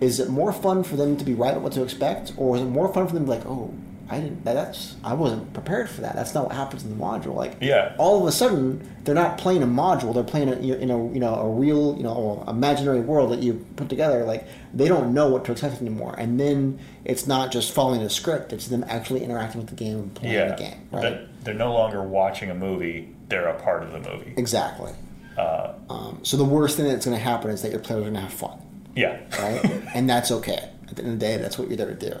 is 0.00 0.18
it 0.18 0.28
more 0.28 0.52
fun 0.52 0.82
for 0.82 0.96
them 0.96 1.16
to 1.16 1.24
be 1.24 1.34
right 1.34 1.52
about 1.52 1.62
what 1.62 1.72
to 1.74 1.82
expect, 1.82 2.32
or 2.36 2.56
is 2.56 2.62
it 2.62 2.66
more 2.66 2.92
fun 2.92 3.06
for 3.06 3.14
them 3.14 3.26
to 3.26 3.32
be 3.32 3.38
like, 3.38 3.46
oh, 3.46 3.72
I 4.08 4.20
didn't. 4.20 4.44
that- 4.44 4.54
That's 4.54 4.94
I 5.02 5.14
wasn't 5.14 5.52
prepared 5.52 5.88
for 5.90 6.02
that. 6.02 6.14
That's 6.14 6.34
not 6.34 6.44
what 6.46 6.54
happens 6.54 6.84
in 6.84 6.90
the 6.96 7.04
module. 7.04 7.34
Like, 7.34 7.56
Yeah. 7.60 7.94
all 7.98 8.20
of 8.20 8.26
a 8.28 8.32
sudden, 8.32 8.88
they're 9.04 9.14
not 9.14 9.36
playing 9.38 9.62
a 9.62 9.66
module. 9.66 10.14
They're 10.14 10.22
playing 10.22 10.48
a, 10.48 10.52
in 10.56 10.90
a 10.90 11.12
you 11.12 11.18
know 11.20 11.34
a 11.34 11.48
real 11.50 11.96
you 11.96 12.02
know 12.04 12.44
imaginary 12.46 13.00
world 13.00 13.32
that 13.32 13.42
you 13.42 13.66
put 13.76 13.88
together. 13.88 14.24
Like 14.24 14.46
they 14.72 14.86
don't 14.88 15.12
know 15.14 15.28
what 15.28 15.44
to 15.46 15.52
expect 15.52 15.80
anymore. 15.80 16.14
And 16.18 16.38
then 16.38 16.78
it's 17.04 17.26
not 17.26 17.50
just 17.50 17.72
following 17.72 18.02
a 18.02 18.10
script. 18.10 18.52
It's 18.52 18.68
them 18.68 18.84
actually 18.88 19.24
interacting 19.24 19.60
with 19.60 19.70
the 19.70 19.76
game 19.76 19.98
and 19.98 20.14
playing 20.14 20.34
Yeah. 20.34 20.48
the 20.48 20.54
game. 20.56 20.88
Right. 20.92 21.02
They're, 21.02 21.26
they're 21.44 21.54
no 21.54 21.72
longer 21.72 22.02
watching 22.02 22.50
a 22.50 22.54
movie; 22.54 23.14
they're 23.28 23.48
a 23.48 23.60
part 23.60 23.82
of 23.82 23.92
the 23.92 23.98
movie. 24.10 24.34
exactly. 24.36 24.92
Uh, 25.36 25.72
Um, 25.90 26.20
so 26.22 26.36
the 26.36 26.44
worst 26.44 26.76
thing 26.76 26.86
that's 26.86 27.04
going 27.04 27.16
to 27.16 27.22
happen 27.22 27.50
is 27.50 27.60
that 27.62 27.70
your 27.70 27.80
players 27.80 28.00
are 28.00 28.04
going 28.04 28.14
to 28.14 28.20
have 28.20 28.32
fun. 28.32 28.58
yeah. 28.94 29.18
right? 29.38 29.82
and 29.94 30.08
that's 30.08 30.30
okay. 30.30 30.70
At 30.88 30.96
the 30.96 31.02
end 31.02 31.12
of 31.14 31.18
the 31.20 31.26
day, 31.26 31.36
that's 31.36 31.58
what 31.58 31.68
you're 31.68 31.76
there 31.76 31.94
to 31.94 32.10
do. 32.10 32.16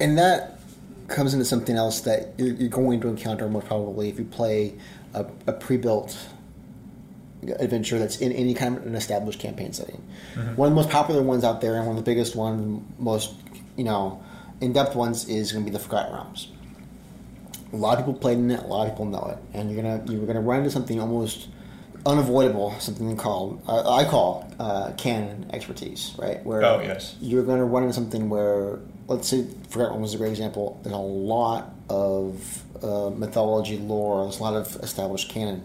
And 0.00 0.16
that 0.18 0.58
comes 1.08 1.32
into 1.34 1.44
something 1.44 1.76
else 1.76 2.00
that 2.02 2.34
you're, 2.38 2.54
you're 2.54 2.68
going 2.68 3.00
to 3.00 3.08
encounter 3.08 3.48
most 3.48 3.66
probably 3.66 4.08
if 4.08 4.18
you 4.18 4.24
play 4.24 4.74
a, 5.14 5.24
a 5.46 5.52
pre-built 5.52 6.16
adventure 7.58 7.98
that's 7.98 8.18
in 8.18 8.32
any 8.32 8.54
kind 8.54 8.76
of 8.78 8.86
an 8.86 8.94
established 8.94 9.38
campaign 9.38 9.72
setting. 9.72 10.02
One 10.56 10.68
of 10.68 10.72
the 10.74 10.76
most 10.76 10.90
popular 10.90 11.22
ones 11.22 11.44
out 11.44 11.60
there, 11.60 11.76
and 11.76 11.86
one 11.86 11.96
of 11.98 12.04
the 12.04 12.10
biggest 12.10 12.34
ones, 12.34 12.82
most 12.98 13.34
you 13.76 13.84
know, 13.84 14.22
in-depth 14.60 14.94
ones, 14.96 15.28
is 15.28 15.52
going 15.52 15.64
to 15.64 15.70
be 15.70 15.76
the 15.76 15.82
Forgotten 15.82 16.14
Realms. 16.14 16.48
A 17.72 17.76
lot 17.76 17.98
of 17.98 18.04
people 18.06 18.14
played 18.14 18.38
in 18.38 18.50
it. 18.50 18.60
A 18.60 18.66
lot 18.66 18.86
of 18.86 18.92
people 18.94 19.06
know 19.06 19.36
it, 19.36 19.56
and 19.56 19.70
you're 19.70 19.82
gonna 19.82 20.02
you're 20.10 20.26
gonna 20.26 20.40
run 20.40 20.58
into 20.60 20.70
something 20.70 21.00
almost 21.00 21.48
unavoidable. 22.06 22.72
Something 22.78 23.16
called 23.16 23.60
uh, 23.66 23.92
I 23.96 24.04
call 24.04 24.48
uh, 24.60 24.92
canon 24.96 25.50
expertise, 25.52 26.14
right? 26.16 26.44
Where 26.46 26.64
Oh, 26.64 26.80
yes. 26.80 27.16
you're 27.20 27.42
gonna 27.42 27.64
run 27.64 27.82
into 27.82 27.92
something 27.94 28.28
where, 28.30 28.78
let's 29.08 29.28
say, 29.28 29.46
Forgotten 29.68 29.92
Realms 29.94 30.10
is 30.10 30.14
a 30.14 30.18
great 30.18 30.30
example. 30.30 30.80
There's 30.82 30.94
a 30.94 30.98
lot 30.98 31.74
of 31.88 32.62
uh, 32.82 33.10
mythology 33.10 33.76
lore. 33.78 34.24
There's 34.24 34.38
a 34.38 34.42
lot 34.42 34.54
of 34.54 34.76
established 34.82 35.28
canon. 35.30 35.62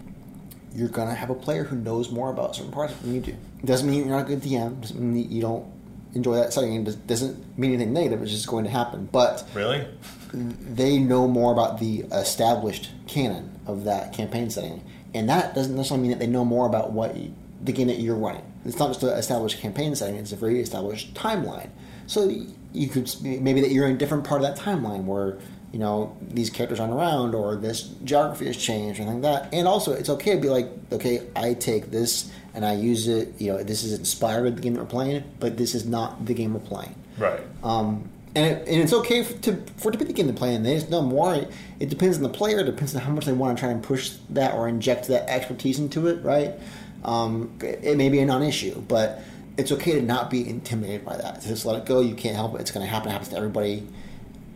You're 0.76 0.90
gonna 0.90 1.16
have 1.16 1.30
a 1.30 1.36
player 1.36 1.64
who 1.64 1.76
knows 1.76 2.12
more 2.12 2.30
about 2.30 2.56
certain 2.56 2.72
parts 2.72 2.94
than 2.98 3.16
you 3.16 3.22
do. 3.22 3.32
It 3.32 3.66
doesn't 3.66 3.90
mean 3.90 4.00
you're 4.08 4.16
not 4.18 4.26
a 4.26 4.28
good 4.36 4.42
DM. 4.42 4.82
Doesn't 4.82 5.00
mean 5.00 5.32
you 5.32 5.42
don't 5.42 5.66
enjoy 6.14 6.36
that 6.36 6.54
setting. 6.54 6.86
It 6.88 7.08
doesn't 7.08 7.58
mean 7.58 7.74
anything 7.74 7.94
negative. 7.94 8.22
It's 8.22 8.32
just 8.32 8.48
going 8.48 8.66
to 8.66 8.70
happen. 8.72 9.10
But 9.12 9.48
Really? 9.54 9.86
they 10.34 10.98
know 11.00 11.28
more 11.28 11.52
about 11.52 11.80
the 11.80 12.02
established 12.12 12.90
canon 13.08 13.60
of 13.66 13.84
that 13.86 14.14
campaign 14.14 14.50
setting, 14.50 14.84
and 15.14 15.28
that 15.30 15.56
doesn't 15.56 15.76
necessarily 15.76 16.04
mean 16.04 16.12
that 16.12 16.20
they 16.20 16.28
know 16.32 16.46
more 16.46 16.68
about 16.68 16.92
what 16.92 17.16
the 17.62 17.72
game 17.72 17.88
that 17.88 18.00
you're 18.00 18.16
running. 18.16 18.44
It's 18.66 18.80
not 18.80 18.88
just 18.88 19.04
an 19.04 19.10
established 19.10 19.60
campaign 19.60 19.96
setting; 19.96 20.16
it's 20.16 20.32
a 20.32 20.36
very 20.36 20.60
established 20.60 21.14
timeline. 21.14 21.70
So 22.08 22.30
you 22.74 22.90
could 22.90 23.14
maybe 23.22 23.62
that 23.62 23.72
you're 23.72 23.88
in 23.88 23.96
a 23.96 23.98
different 23.98 24.24
part 24.24 24.42
of 24.42 24.48
that 24.48 24.64
timeline 24.64 25.06
where 25.06 25.38
you 25.72 25.80
know 25.80 26.18
these 26.22 26.50
characters 26.50 26.80
aren't 26.80 26.94
around, 26.94 27.36
or 27.36 27.56
this 27.56 27.84
geography 28.04 28.48
has 28.48 28.58
changed, 28.58 29.00
or 29.00 29.04
anything 29.04 29.22
like 29.22 29.44
that. 29.44 29.54
And 29.54 29.68
also, 29.68 29.94
it's 29.94 30.10
okay 30.10 30.36
to 30.36 30.42
be 30.42 30.50
like, 30.50 30.68
okay, 30.92 31.28
I 31.36 31.54
take 31.54 31.92
this 31.92 32.32
and 32.54 32.66
I 32.66 32.74
use 32.74 33.08
it. 33.08 33.40
You 33.40 33.54
know, 33.54 33.64
this 33.64 33.84
is 33.84 33.98
inspired 33.98 34.44
by 34.44 34.50
the 34.52 34.62
game 34.62 34.74
that 34.74 34.82
we're 34.82 34.88
playing, 34.88 35.24
but 35.40 35.58
this 35.58 35.76
is 35.76 35.86
not 35.86 36.26
the 36.26 36.34
game 36.34 36.54
we're 36.54 36.60
playing. 36.60 36.96
Right. 37.18 37.42
Um, 37.64 38.10
and, 38.36 38.46
it, 38.46 38.68
and 38.68 38.82
it's 38.82 38.94
okay 38.94 39.24
for, 39.24 39.34
to, 39.42 39.64
for 39.78 39.90
it 39.90 39.94
to 39.94 39.98
be 39.98 40.06
the 40.06 40.14
game 40.14 40.28
to 40.28 40.34
play 40.34 40.54
in. 40.54 40.64
There's 40.64 40.90
no 40.90 41.02
more. 41.02 41.48
It 41.80 41.90
depends 41.90 42.18
on 42.18 42.24
the 42.24 42.30
player. 42.30 42.60
It 42.60 42.66
depends 42.66 42.96
on 42.96 43.02
how 43.02 43.12
much 43.12 43.26
they 43.26 43.34
want 43.34 43.58
to 43.58 43.62
try 43.62 43.72
and 43.72 43.82
push 43.82 44.12
that 44.30 44.54
or 44.54 44.68
inject 44.68 45.08
that 45.08 45.28
expertise 45.30 45.80
into 45.80 46.08
it, 46.08 46.24
right? 46.24 46.54
Um, 47.04 47.52
it, 47.62 47.80
it 47.84 47.98
may 47.98 48.10
be 48.10 48.20
a 48.20 48.26
non-issue, 48.26 48.82
but 48.82 49.22
it's 49.58 49.72
okay 49.72 49.94
to 49.94 50.02
not 50.02 50.30
be 50.30 50.48
intimidated 50.48 51.06
by 51.06 51.18
that. 51.18 51.42
Just 51.42 51.66
let 51.66 51.76
it 51.78 51.86
go. 51.86 52.00
You 52.00 52.16
can't 52.16 52.36
help 52.36 52.56
it. 52.56 52.62
It's 52.62 52.72
going 52.72 52.86
to 52.86 52.90
happen. 52.90 53.10
It 53.10 53.12
happens 53.12 53.30
to 53.30 53.38
everybody. 53.38 53.88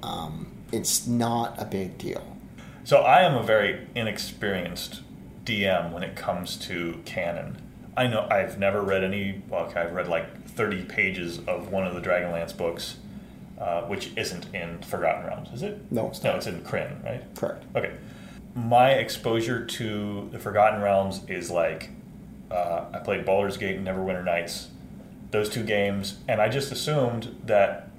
Um, 0.01 0.51
it's 0.71 1.07
not 1.07 1.61
a 1.61 1.65
big 1.65 1.97
deal. 1.97 2.23
So 2.83 2.97
I 2.97 3.21
am 3.21 3.35
a 3.35 3.43
very 3.43 3.87
inexperienced 3.95 5.01
DM 5.45 5.91
when 5.91 6.03
it 6.03 6.15
comes 6.15 6.57
to 6.57 7.01
canon. 7.05 7.61
I 7.95 8.07
know 8.07 8.27
I've 8.29 8.57
never 8.57 8.81
read 8.81 9.03
any. 9.03 9.41
Well, 9.47 9.65
okay, 9.65 9.81
I've 9.81 9.93
read 9.93 10.07
like 10.07 10.47
thirty 10.47 10.83
pages 10.83 11.39
of 11.47 11.71
one 11.71 11.85
of 11.85 11.93
the 11.93 12.01
Dragonlance 12.01 12.55
books, 12.55 12.97
uh, 13.59 13.83
which 13.83 14.11
isn't 14.17 14.53
in 14.53 14.81
Forgotten 14.81 15.27
Realms, 15.27 15.49
is 15.53 15.61
it? 15.61 15.91
No, 15.91 16.07
it's 16.07 16.23
no, 16.23 16.35
it's 16.35 16.47
in 16.47 16.61
Krynn, 16.61 17.03
right? 17.03 17.23
Correct. 17.35 17.63
Okay. 17.75 17.93
My 18.55 18.91
exposure 18.91 19.65
to 19.65 20.29
the 20.31 20.39
Forgotten 20.39 20.81
Realms 20.81 21.21
is 21.27 21.51
like 21.51 21.89
Uh, 22.53 22.85
I 22.93 22.99
played 22.99 23.25
Baldur's 23.25 23.57
Gate 23.57 23.77
and 23.77 23.87
Neverwinter 23.87 24.23
Nights, 24.23 24.69
those 25.31 25.49
two 25.49 25.63
games, 25.63 26.17
and 26.27 26.39
I 26.39 26.49
just 26.49 26.71
assumed 26.71 27.35
that 27.45 27.89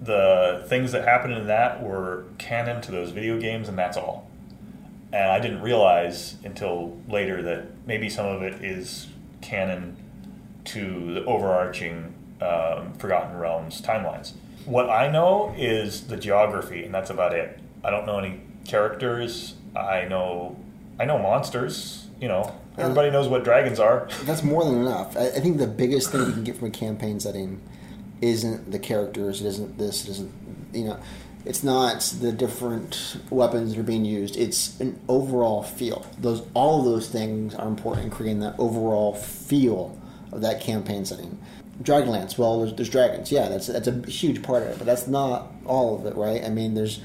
the 0.00 0.64
things 0.66 0.92
that 0.92 1.04
happened 1.04 1.34
in 1.34 1.46
that 1.46 1.82
were 1.82 2.24
canon 2.38 2.80
to 2.82 2.90
those 2.90 3.10
video 3.10 3.38
games, 3.38 3.68
and 3.68 3.78
that's 3.78 3.96
all. 3.96 4.28
And 5.12 5.30
I 5.30 5.38
didn't 5.38 5.60
realize 5.60 6.36
until 6.42 6.98
later 7.06 7.42
that 7.42 7.86
maybe 7.86 8.08
some 8.08 8.26
of 8.26 8.42
it 8.42 8.64
is 8.64 9.08
canon 9.42 9.96
to 10.64 11.14
the 11.14 11.24
overarching 11.26 12.14
um, 12.40 12.94
Forgotten 12.94 13.36
Realms 13.36 13.82
timelines. 13.82 14.32
What 14.64 14.88
I 14.88 15.10
know 15.10 15.54
is 15.56 16.06
the 16.06 16.16
geography, 16.16 16.84
and 16.84 16.94
that's 16.94 17.10
about 17.10 17.34
it. 17.34 17.58
I 17.84 17.90
don't 17.90 18.06
know 18.06 18.18
any 18.18 18.40
characters. 18.64 19.54
I 19.76 20.04
know 20.04 20.56
I 20.98 21.04
know 21.04 21.18
monsters. 21.18 22.06
You 22.20 22.28
know, 22.28 22.54
Uh, 22.78 22.82
everybody 22.82 23.10
knows 23.10 23.28
what 23.28 23.44
dragons 23.44 23.78
are. 23.78 24.08
That's 24.22 24.42
more 24.42 24.64
than 24.64 24.80
enough. 24.80 25.16
I, 25.16 25.28
think 25.40 25.58
the 25.58 25.66
biggest 25.66 26.10
thing 26.10 26.26
we 26.26 26.32
can 26.32 26.44
get 26.44 26.56
from 26.56 26.68
a 26.68 26.70
campaign 26.70 27.20
setting 27.20 27.60
isn't 28.20 28.70
the 28.70 28.78
characters. 28.78 29.40
It 29.40 29.46
isn't 29.48 29.78
this. 29.78 30.04
It 30.04 30.10
isn't 30.10 30.32
you 30.72 30.84
know. 30.84 31.00
It's 31.44 31.64
not 31.64 32.02
the 32.20 32.30
different 32.30 33.16
weapons 33.28 33.74
that 33.74 33.80
are 33.80 33.84
being 33.84 34.04
used. 34.04 34.36
It's 34.36 34.78
an 34.80 35.00
overall 35.08 35.62
feel. 35.62 36.06
Those 36.18 36.42
all 36.54 36.78
of 36.78 36.84
those 36.84 37.08
things 37.08 37.54
are 37.54 37.66
important 37.66 38.04
in 38.04 38.10
creating 38.10 38.40
that 38.40 38.54
overall 38.58 39.14
feel 39.14 39.98
of 40.30 40.40
that 40.42 40.60
campaign 40.60 41.04
setting. 41.04 41.38
Dragonlance. 41.82 42.38
Well, 42.38 42.60
there's, 42.60 42.74
there's 42.74 42.90
dragons. 42.90 43.32
Yeah, 43.32 43.48
that's 43.48 43.66
that's 43.66 43.88
a 43.88 44.02
huge 44.06 44.42
part 44.42 44.62
of 44.62 44.68
it, 44.68 44.78
but 44.78 44.86
that's 44.86 45.08
not 45.08 45.52
all 45.66 45.96
of 45.96 46.06
it, 46.06 46.14
right? 46.14 46.44
I 46.44 46.48
mean, 46.48 46.74
there's 46.74 47.00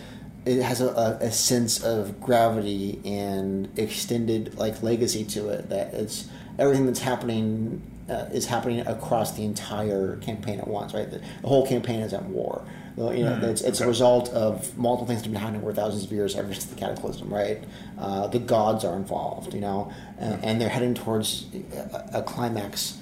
it 0.47 0.61
has 0.63 0.81
a, 0.81 1.17
a, 1.21 1.31
sense 1.31 1.83
of 1.83 2.21
gravity 2.21 3.01
and 3.05 3.69
extended 3.77 4.57
like 4.57 4.81
legacy 4.81 5.23
to 5.25 5.49
it. 5.49 5.69
That 5.69 5.93
it's 5.93 6.27
everything 6.57 6.85
that's 6.85 6.99
happening 6.99 7.81
uh, 8.09 8.29
is 8.31 8.45
happening 8.45 8.79
across 8.81 9.33
the 9.33 9.43
entire 9.43 10.17
campaign 10.17 10.59
at 10.59 10.67
once, 10.67 10.93
right? 10.93 11.09
The, 11.09 11.21
the 11.41 11.47
whole 11.47 11.67
campaign 11.67 11.99
is 11.99 12.13
at 12.13 12.23
war. 12.23 12.63
You 12.97 13.03
know, 13.03 13.09
Mm, 13.09 13.43
it's, 13.43 13.61
it's 13.61 13.79
a 13.79 13.85
result 13.85 14.29
of 14.29 14.75
multiple 14.75 15.05
things 15.05 15.19
that 15.19 15.25
have 15.25 15.33
been 15.33 15.41
happening 15.41 15.61
over 15.61 15.71
thousands 15.71 16.03
of 16.03 16.11
years 16.11 16.35
ever 16.35 16.51
since 16.51 16.65
the 16.65 16.75
Cataclysm, 16.75 17.31
right? 17.31 17.63
Uh, 17.99 18.25
the 18.25 18.39
gods 18.39 18.83
are 18.83 18.95
involved, 18.95 19.53
you 19.53 19.61
know, 19.61 19.93
and, 20.17 20.43
and 20.43 20.61
they're 20.61 20.69
heading 20.69 20.95
towards 20.95 21.45
a, 21.53 22.19
a 22.19 22.23
climax 22.23 22.97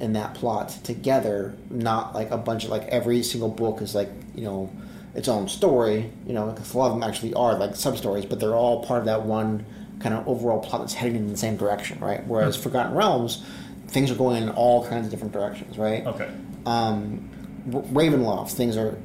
in 0.00 0.12
that 0.12 0.34
plot 0.34 0.68
together, 0.84 1.54
not 1.70 2.14
like 2.14 2.30
a 2.30 2.36
bunch 2.36 2.64
of 2.64 2.70
like 2.70 2.84
every 2.88 3.22
single 3.22 3.48
book 3.48 3.80
is 3.80 3.94
like 3.94 4.10
you 4.34 4.44
know 4.44 4.70
its 5.18 5.28
own 5.28 5.48
story. 5.48 6.10
You 6.26 6.32
know, 6.32 6.46
because 6.46 6.72
a 6.74 6.78
lot 6.78 6.86
of 6.86 6.94
them 6.94 7.02
actually 7.08 7.34
are 7.34 7.58
like 7.58 7.76
sub 7.76 7.96
stories, 7.98 8.24
but 8.24 8.40
they're 8.40 8.54
all 8.54 8.84
part 8.84 9.00
of 9.00 9.06
that 9.06 9.22
one 9.24 9.66
kind 10.00 10.14
of 10.14 10.26
overall 10.28 10.60
plot 10.60 10.80
that's 10.82 10.94
heading 10.94 11.16
in 11.16 11.28
the 11.28 11.36
same 11.36 11.56
direction, 11.56 11.98
right? 12.00 12.24
Whereas 12.26 12.56
Forgotten 12.56 12.94
Realms, 12.94 13.44
things 13.88 14.10
are 14.10 14.14
going 14.14 14.42
in 14.42 14.48
all 14.50 14.86
kinds 14.86 15.06
of 15.06 15.10
different 15.10 15.32
directions, 15.32 15.76
right? 15.76 16.06
Okay. 16.06 16.30
um, 16.66 17.30
Ravenloft, 17.68 18.52
things 18.52 18.76
are, 18.78 18.96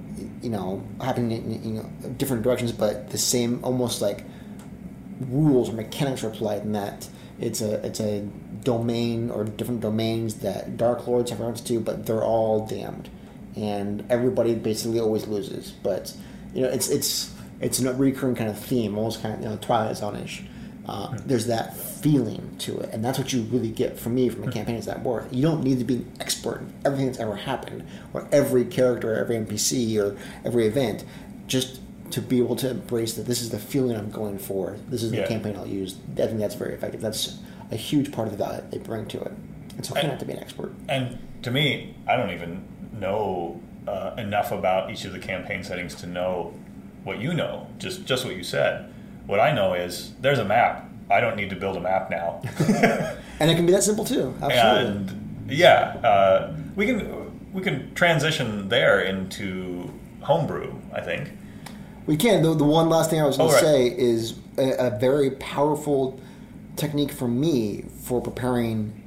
you 0.42 0.50
know, 0.50 0.82
happening 1.02 1.32
in 1.32 1.64
you 1.64 1.74
know 1.82 1.90
different 2.18 2.44
directions, 2.44 2.72
but 2.72 3.10
the 3.10 3.18
same, 3.18 3.60
almost 3.64 4.02
like 4.02 4.24
rules 5.30 5.70
or 5.70 5.74
mechanics 5.74 6.24
are 6.24 6.28
applied 6.28 6.62
in 6.62 6.72
that 6.74 7.08
it's 7.40 7.62
a 7.62 7.86
it's 7.86 8.00
a 8.00 8.22
domain 8.64 9.30
or 9.30 9.44
different 9.44 9.82
domains 9.82 10.36
that 10.36 10.78
Dark 10.78 11.08
Lords 11.08 11.32
have 11.32 11.40
rights 11.42 11.62
to, 11.62 11.80
but 11.80 12.06
they're 12.06 12.24
all 12.24 12.66
damned, 12.66 13.10
and 13.56 14.04
everybody 14.10 14.56
basically 14.56 15.00
always 15.00 15.28
loses. 15.28 15.72
But 15.72 16.14
you 16.54 16.62
know, 16.62 16.70
it's 16.70 16.90
it's 16.90 17.34
it's 17.62 17.80
a 17.80 17.94
recurring 17.94 18.36
kind 18.36 18.50
of 18.50 18.60
theme, 18.60 18.98
almost 18.98 19.22
kind 19.22 19.36
of 19.36 19.42
you 19.42 19.50
know 19.50 19.58
Twilight 19.58 19.98
Zone-ish. 19.98 20.44
Uh, 20.86 21.18
there's 21.26 21.48
that 21.48 21.78
feeling 21.78 22.56
to 22.60 22.78
it, 22.80 22.90
and 22.92 23.04
that's 23.06 23.18
what 23.18 23.32
you 23.32 23.44
really 23.44 23.70
get 23.70 23.98
from 23.98 24.16
me 24.16 24.28
from 24.28 24.44
a 24.48 24.52
campaign 24.52 24.76
is 24.76 24.86
that 24.86 25.00
war. 25.00 25.26
You 25.32 25.42
don't 25.42 25.64
need 25.64 25.80
to 25.80 25.86
be 25.86 25.96
an 25.96 26.12
expert 26.20 26.60
in 26.60 26.74
everything 26.84 27.06
that's 27.08 27.20
ever 27.20 27.36
happened, 27.36 27.86
or 28.14 28.28
every 28.34 28.66
character, 28.66 29.14
or 29.14 29.16
every 29.16 29.38
NPC, 29.38 29.98
or 29.98 30.18
every 30.44 30.68
event. 30.68 31.06
Just 31.48 31.80
to 32.12 32.22
be 32.22 32.38
able 32.40 32.56
to 32.58 32.70
embrace 32.70 33.14
that 33.14 33.26
this 33.26 33.42
is 33.42 33.50
the 33.50 33.60
feeling 33.60 33.96
I'm 33.96 34.12
going 34.12 34.38
for. 34.38 34.76
This 34.90 35.02
is 35.04 35.12
the 35.12 35.18
Yeah. 35.18 35.28
campaign 35.28 35.56
I'll 35.56 35.66
use. 35.68 35.96
I 36.14 36.28
think 36.28 36.40
that's 36.40 36.56
very 36.56 36.74
effective. 36.74 37.00
That's 37.02 37.38
a 37.72 37.76
huge 37.78 38.12
part 38.12 38.28
of 38.28 38.38
the 38.38 38.44
value 38.44 38.62
they 38.70 38.78
bring 38.78 39.06
to 39.08 39.22
it. 39.22 39.32
So 39.82 39.96
you 39.96 40.02
don't 40.04 40.20
to 40.20 40.26
be 40.26 40.34
an 40.34 40.40
expert. 40.40 40.74
And 40.88 41.20
to 41.44 41.52
me, 41.52 41.96
I 42.08 42.16
don't 42.16 42.32
even 42.32 42.66
know 42.94 43.60
uh, 43.88 44.16
enough 44.18 44.52
about 44.52 44.92
each 44.92 45.04
of 45.06 45.12
the 45.14 45.20
campaign 45.20 45.64
settings 45.64 45.96
to 45.96 46.08
know 46.08 46.54
what 47.04 47.20
you 47.20 47.34
know. 47.34 47.68
Just 47.80 48.06
just 48.06 48.24
what 48.26 48.36
you 48.36 48.44
said. 48.44 48.94
What 49.26 49.40
I 49.40 49.52
know 49.54 49.74
is 49.74 50.14
there's 50.22 50.40
a 50.40 50.46
map. 50.46 50.90
I 51.10 51.20
don't 51.20 51.36
need 51.36 51.50
to 51.50 51.56
build 51.56 51.76
a 51.78 51.82
map 51.82 52.10
now. 52.10 52.42
And 53.40 53.50
it 53.52 53.56
can 53.56 53.66
be 53.66 53.72
that 53.74 53.84
simple 53.84 54.06
too. 54.06 54.34
Absolutely. 54.42 54.92
and 54.92 55.46
yeah, 55.50 55.98
uh, 56.04 56.54
we 56.76 56.86
can 56.86 57.52
we 57.52 57.62
can 57.62 57.94
transition 57.96 58.70
there 58.70 59.02
into 59.02 59.92
homebrew. 60.22 60.74
I 60.94 61.02
think. 61.02 61.32
We 62.06 62.16
can. 62.16 62.42
The, 62.44 62.54
the 62.54 62.64
one 62.64 62.90
last 62.90 63.10
thing 63.10 63.20
I 63.20 63.26
was 63.26 63.38
going 63.38 63.50
Oh, 63.50 63.60
to 63.60 63.66
right. 63.66 63.74
say 63.74 63.88
is 63.88 64.36
a, 64.58 64.88
a 64.88 65.00
very 65.00 65.32
powerful 65.32 66.20
technique 66.78 67.12
for 67.12 67.28
me 67.28 67.86
for 68.04 68.22
preparing 68.22 69.03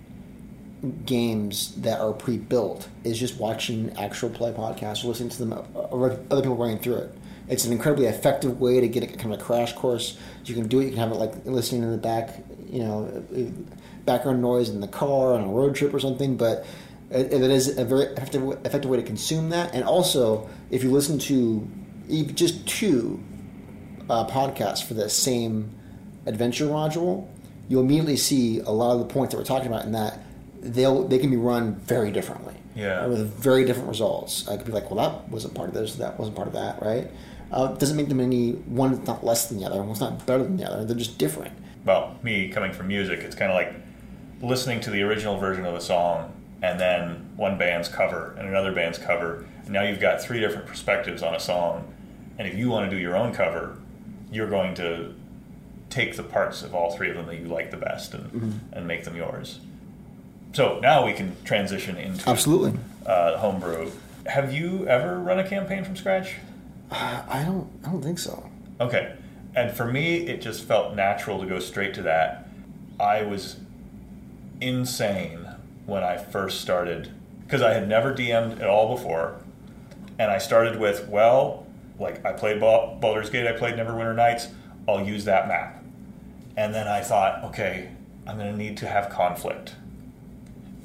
games 1.05 1.75
that 1.77 2.01
are 2.01 2.13
pre-built 2.13 2.89
is 3.05 3.19
just 3.19 3.39
watching 3.39 3.97
actual 3.99 4.31
play 4.31 4.53
podcasts 4.53 5.05
or 5.05 5.09
listening 5.09 5.31
to 5.31 5.39
them 5.39 5.53
uh, 5.53 5.81
or 5.81 6.13
other 6.31 6.43
people 6.43 6.57
running 6.57 6.79
through 6.79 6.97
it. 6.97 7.13
It's 7.49 7.65
an 7.65 7.73
incredibly 7.73 8.07
effective 8.07 8.61
way 8.61 8.81
to 8.81 8.89
get 8.89 9.03
a 9.03 9.07
kind 9.07 9.33
of 9.33 9.41
a 9.41 9.43
crash 9.43 9.73
course. 9.73 10.19
You 10.45 10.55
can 10.55 10.67
do 10.67 10.81
it. 10.81 10.85
You 10.85 10.91
can 10.91 10.99
have 10.99 11.13
it 11.13 11.17
like 11.17 11.47
listening 11.47 11.83
in 11.83 11.93
the 11.93 11.99
back, 11.99 12.43
you 12.69 12.81
know, 12.81 13.25
background 14.05 14.43
noise 14.43 14.69
in 14.69 14.81
the 14.81 14.89
car 14.89 15.35
on 15.35 15.45
a 15.45 15.49
road 15.49 15.77
trip 15.77 15.95
or 15.95 16.01
something. 16.01 16.37
But 16.37 16.67
it, 17.11 17.33
it 17.33 17.43
is 17.43 17.79
a 17.79 17.85
very 17.85 18.07
effective, 18.07 18.43
effective 18.65 18.91
way 18.91 18.97
to 18.97 19.03
consume 19.05 19.51
that. 19.51 19.75
And 19.75 19.85
also, 19.85 20.49
if 20.71 20.83
you 20.83 20.91
listen 20.91 21.19
to 21.21 21.69
just 22.35 22.67
two 22.67 23.23
uh, 24.11 24.27
podcasts 24.27 24.85
for 24.85 24.95
the 24.95 25.09
same 25.09 25.73
adventure 26.27 26.67
module, 26.67 27.29
you'll 27.69 27.83
immediately 27.83 28.17
see 28.17 28.59
a 28.59 28.71
lot 28.71 28.95
of 28.95 28.99
the 29.01 29.07
points 29.07 29.33
that 29.33 29.39
we're 29.39 29.45
talking 29.45 29.69
about 29.69 29.85
in 29.85 29.93
that 29.93 30.21
they'll 30.75 31.07
they 31.07 31.19
can 31.19 31.31
be 31.31 31.37
run 31.37 31.75
very 31.77 32.11
differently. 32.11 32.55
Yeah. 32.75 33.07
With 33.07 33.33
very 33.35 33.65
different 33.65 33.89
results. 33.89 34.47
I 34.49 34.57
could 34.57 34.67
be 34.67 34.73
like, 34.73 34.91
well, 34.91 35.09
that 35.09 35.29
wasn't 35.31 35.55
part 35.55 35.69
of 35.69 35.75
this, 35.75 35.95
that 35.97 36.19
wasn't 36.19 36.37
part 36.37 36.49
of 36.49 36.55
that, 36.55 36.83
right? 36.83 37.11
Uh, 37.51 37.69
doesn't 37.75 37.97
make 37.97 38.09
them 38.09 38.21
any 38.21 38.53
one 38.53 39.03
not 39.05 39.25
less 39.25 39.49
than 39.49 39.59
the 39.59 39.65
other, 39.65 39.83
one's 39.83 40.01
not 40.01 40.27
better 40.27 40.43
than 40.43 40.57
the 40.57 40.65
other. 40.71 40.85
They're 40.85 40.97
just 40.97 41.17
different. 41.19 41.53
well, 41.85 42.19
me 42.23 42.49
coming 42.49 42.73
from 42.73 42.89
music, 42.89 43.21
it's 43.21 43.35
kind 43.37 43.51
of 43.51 43.55
like 43.55 43.73
listening 44.43 44.81
to 44.81 44.91
the 44.91 45.03
original 45.03 45.39
version 45.39 45.65
of 45.65 45.75
a 45.75 45.81
song 45.81 46.33
and 46.63 46.79
then 46.81 47.31
one 47.37 47.57
band's 47.57 47.89
cover 47.89 48.35
and 48.39 48.49
another 48.49 48.73
band's 48.73 48.99
cover. 48.99 49.47
And 49.65 49.71
now 49.71 49.83
you've 49.83 50.01
got 50.01 50.21
three 50.21 50.41
different 50.41 50.67
perspectives 50.67 51.23
on 51.23 51.35
a 51.35 51.41
song. 51.41 51.93
And 52.39 52.47
if 52.49 52.55
you 52.55 52.69
want 52.69 52.91
to 52.91 52.95
do 52.95 53.01
your 53.01 53.17
own 53.17 53.33
cover, 53.33 53.79
you're 54.31 54.51
going 54.51 54.75
to 54.75 55.15
take 55.89 56.17
the 56.17 56.23
parts 56.23 56.63
of 56.63 56.75
all 56.75 56.95
three 56.97 57.09
of 57.11 57.17
them 57.17 57.27
that 57.27 57.37
you 57.39 57.47
like 57.47 57.71
the 57.71 57.77
best 57.77 58.13
and, 58.13 58.61
and 58.73 58.87
make 58.87 59.05
them 59.05 59.17
yours. 59.17 59.61
So 60.53 60.79
now 60.81 61.05
we 61.05 61.13
can 61.13 61.37
transition 61.45 61.97
into 61.97 62.29
Absolutely. 62.29 62.79
uh, 63.05 63.37
homebrew. 63.39 63.91
Have 64.27 64.53
you 64.53 64.87
ever 64.87 65.19
run 65.19 65.39
a 65.39 65.49
campaign 65.49 65.85
from 65.85 65.97
scratch? 65.97 66.37
Uh, 66.91 67.23
I 67.29 67.43
don't 67.43 67.69
I 67.85 67.91
don't 67.91 68.03
think 68.03 68.19
so. 68.19 68.49
Okay. 68.81 69.15
And 69.55 69.73
for 69.75 69.87
me, 69.87 70.27
it 70.27 70.43
just 70.43 70.65
felt 70.65 70.95
natural 70.95 71.41
to 71.41 71.47
go 71.47 71.59
straight 71.59 71.95
to 71.95 72.03
that. 72.03 72.47
I 73.01 73.23
was 73.23 73.57
insane 74.61 75.49
when 75.87 76.03
I 76.03 76.17
first 76.17 76.61
started 76.61 77.11
because 77.45 77.63
I 77.63 77.73
had 77.73 77.89
never 77.89 78.13
DM'd 78.13 78.61
at 78.61 78.69
all 78.69 78.95
before. 78.97 79.41
And 80.19 80.31
I 80.31 80.39
started 80.39 80.79
with, 80.79 81.09
well, 81.09 81.67
like 81.99 82.25
I 82.25 82.33
played 82.33 82.61
Bal- 82.61 82.99
Baldur's 83.01 83.31
Gate, 83.31 83.47
I 83.47 83.53
played 83.53 83.75
Neverwinter 83.75 84.15
Nights, 84.17 84.49
I'll 84.89 85.05
use 85.05 85.25
that 85.25 85.47
map. 85.49 85.83
And 86.57 86.75
then 86.75 86.89
I 86.89 87.01
thought, 87.03 87.45
okay, 87.45 87.91
I'm 88.27 88.37
going 88.39 88.51
to 88.51 88.57
need 88.57 88.77
to 88.79 88.87
have 88.89 89.11
conflict. 89.11 89.75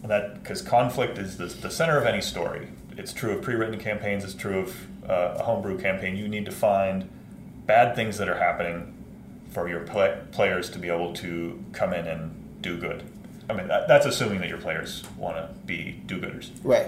And 0.02 0.12
that 0.12 0.42
because 0.42 0.62
conflict 0.62 1.18
is 1.18 1.38
the, 1.38 1.46
the 1.46 1.70
center 1.70 1.98
of 1.98 2.06
any 2.06 2.22
story. 2.22 2.70
It's 2.98 3.14
true 3.14 3.32
of 3.32 3.42
pre-written 3.42 3.80
campaigns. 3.80 4.24
It's 4.24 4.34
true 4.34 4.60
of 4.60 4.88
uh, 5.10 5.38
a 5.40 5.44
homebrew 5.44 5.80
campaign. 5.80 6.16
You 6.16 6.28
need 6.28 6.46
to 6.46 6.52
find 6.52 7.10
bad 7.66 7.96
things 7.96 8.18
that 8.18 8.28
are 8.28 8.38
happening 8.38 8.94
for 9.52 9.70
your 9.70 9.82
play- 9.82 10.20
players 10.32 10.70
to 10.72 10.80
be 10.80 10.90
able 10.90 11.14
to 11.16 11.64
come 11.74 11.94
in 11.94 12.08
and 12.08 12.62
do 12.62 12.78
good. 12.78 13.04
I 13.50 13.54
mean, 13.54 13.68
that, 13.68 13.88
that's 13.88 14.06
assuming 14.06 14.40
that 14.40 14.50
your 14.50 14.58
players 14.58 15.04
want 15.18 15.36
to 15.38 15.54
be 15.66 16.02
do-gooders. 16.06 16.52
Right. 16.64 16.88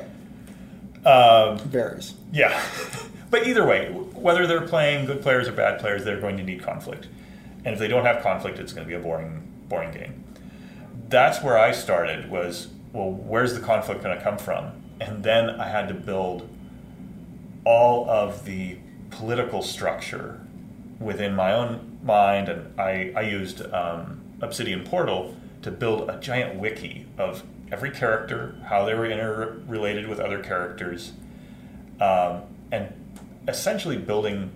Um, 1.06 1.60
Varies. 1.60 2.14
yeah, 2.32 2.64
but 3.30 3.46
either 3.46 3.66
way, 3.66 3.92
whether 3.92 4.48
they're 4.48 4.62
playing 4.66 5.06
good 5.06 5.22
players 5.22 5.50
or 5.50 5.52
bad 5.52 5.80
players, 5.82 6.06
they're 6.06 6.22
going 6.22 6.38
to 6.38 6.44
need 6.44 6.64
conflict. 6.64 7.08
And 7.66 7.74
if 7.74 7.80
they 7.80 7.90
don't 7.90 8.06
have 8.06 8.24
conflict, 8.24 8.58
it's 8.60 8.72
going 8.72 8.88
to 8.88 8.90
be 8.90 8.96
a 8.96 9.04
boring, 9.04 9.52
boring 9.68 9.92
game. 9.92 10.24
That's 11.10 11.44
where 11.44 11.58
I 11.58 11.74
started. 11.74 12.30
Was 12.32 12.68
well, 12.94 13.12
where's 13.12 13.56
the 13.56 13.60
conflict 13.60 14.04
going 14.04 14.16
to 14.18 14.24
come 14.24 14.38
from? 14.38 14.72
And 15.02 15.24
then 15.24 15.50
I 15.50 15.68
had 15.68 15.88
to 15.90 15.94
build 15.94 16.48
all 17.66 18.10
of 18.10 18.46
the 18.46 18.78
political 19.10 19.62
structure 19.62 20.40
within 21.00 21.36
my 21.36 21.54
own 21.54 22.00
mind, 22.04 22.50
and 22.50 22.80
I, 22.80 23.12
I 23.16 23.22
used 23.22 23.62
um, 23.74 24.22
Obsidian 24.42 24.84
Portal 24.84 25.36
to 25.64 25.72
build 25.72 26.10
a 26.10 26.20
giant 26.20 26.60
wiki 26.60 27.08
of 27.18 27.44
every 27.72 27.90
character, 27.90 28.56
how 28.68 28.86
they 28.86 28.94
were 28.94 29.06
interrelated 29.06 30.08
with 30.08 30.20
other 30.20 30.42
characters, 30.44 31.14
um, 32.00 32.44
and 32.72 32.94
essentially 33.48 33.98
building 33.98 34.52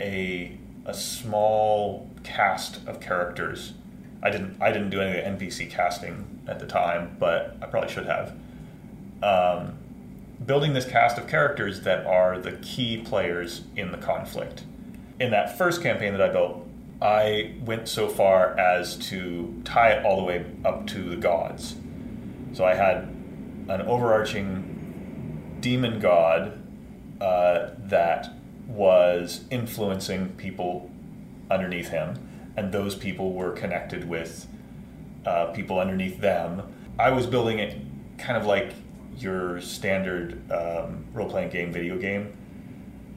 a 0.00 0.56
a 0.84 0.94
small 0.94 2.08
cast 2.24 2.86
of 2.88 2.98
characters. 3.00 3.74
I 4.22 4.30
didn't 4.30 4.60
I 4.60 4.72
didn't 4.72 4.90
do 4.90 5.00
any 5.00 5.20
NPC 5.20 5.70
casting 5.70 6.37
at 6.48 6.58
the 6.58 6.66
time, 6.66 7.16
but 7.18 7.56
I 7.62 7.66
probably 7.66 7.90
should 7.90 8.06
have. 8.06 8.34
Um, 9.22 9.78
building 10.44 10.72
this 10.72 10.86
cast 10.86 11.18
of 11.18 11.28
characters 11.28 11.82
that 11.82 12.06
are 12.06 12.38
the 12.38 12.52
key 12.52 12.98
players 12.98 13.62
in 13.76 13.92
the 13.92 13.98
conflict. 13.98 14.64
In 15.20 15.30
that 15.32 15.58
first 15.58 15.82
campaign 15.82 16.12
that 16.12 16.22
I 16.22 16.28
built, 16.28 16.66
I 17.02 17.54
went 17.64 17.88
so 17.88 18.08
far 18.08 18.58
as 18.58 18.96
to 19.08 19.60
tie 19.64 19.90
it 19.90 20.04
all 20.04 20.16
the 20.16 20.24
way 20.24 20.46
up 20.64 20.86
to 20.88 21.02
the 21.02 21.16
gods. 21.16 21.76
So 22.52 22.64
I 22.64 22.74
had 22.74 23.14
an 23.68 23.82
overarching 23.82 25.58
demon 25.60 26.00
god 26.00 26.58
uh, 27.20 27.70
that 27.78 28.32
was 28.66 29.44
influencing 29.50 30.30
people 30.30 30.90
underneath 31.50 31.88
him, 31.88 32.28
and 32.56 32.72
those 32.72 32.94
people 32.94 33.32
were 33.32 33.52
connected 33.52 34.08
with 34.08 34.46
uh, 35.28 35.52
people 35.52 35.78
underneath 35.78 36.18
them. 36.20 36.62
I 36.98 37.10
was 37.10 37.26
building 37.26 37.58
it 37.58 37.76
kind 38.16 38.38
of 38.38 38.46
like 38.46 38.72
your 39.18 39.60
standard 39.60 40.40
um, 40.50 41.04
role 41.12 41.28
playing 41.28 41.50
game 41.50 41.70
video 41.70 41.98
game, 41.98 42.34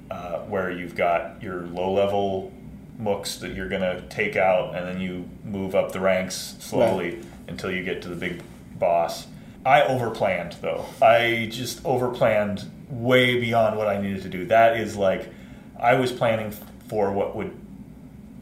uh, 0.09 0.39
where 0.39 0.71
you've 0.71 0.95
got 0.95 1.41
your 1.41 1.61
low 1.67 1.93
level 1.93 2.51
mooks 2.99 3.39
that 3.39 3.55
you're 3.55 3.69
going 3.69 3.81
to 3.81 4.01
take 4.09 4.35
out, 4.35 4.75
and 4.75 4.85
then 4.85 4.99
you 4.99 5.27
move 5.45 5.73
up 5.73 5.93
the 5.93 5.99
ranks 6.01 6.55
slowly 6.59 7.15
right. 7.15 7.25
until 7.47 7.71
you 7.71 7.81
get 7.81 8.01
to 8.01 8.09
the 8.09 8.15
big 8.15 8.43
boss. 8.77 9.27
I 9.65 9.81
overplanned 9.81 10.59
though. 10.59 10.85
I 11.01 11.47
just 11.49 11.81
overplanned 11.83 12.67
way 12.89 13.39
beyond 13.39 13.77
what 13.77 13.87
I 13.87 14.01
needed 14.01 14.23
to 14.23 14.29
do. 14.29 14.45
That 14.45 14.77
is 14.77 14.97
like 14.97 15.31
I 15.79 15.95
was 15.95 16.11
planning 16.11 16.51
for 16.89 17.11
what 17.11 17.35
would 17.35 17.57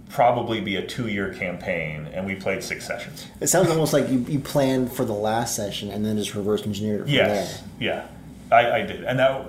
probably 0.09 0.59
be 0.59 0.75
a 0.75 0.85
two-year 0.85 1.33
campaign, 1.33 2.07
and 2.13 2.25
we 2.25 2.35
played 2.35 2.63
six 2.63 2.85
sessions. 2.85 3.27
It 3.39 3.47
sounds 3.47 3.69
almost 3.69 3.93
like 3.93 4.09
you, 4.09 4.19
you 4.27 4.39
planned 4.39 4.91
for 4.91 5.05
the 5.05 5.13
last 5.13 5.55
session 5.55 5.91
and 5.91 6.05
then 6.05 6.17
just 6.17 6.35
reverse 6.35 6.63
engineered 6.63 7.01
it 7.01 7.03
from 7.03 7.13
yes. 7.13 7.61
there. 7.61 7.69
Yeah, 7.79 8.07
I, 8.55 8.71
I 8.79 8.81
did, 8.81 9.03
and 9.03 9.19
that 9.19 9.45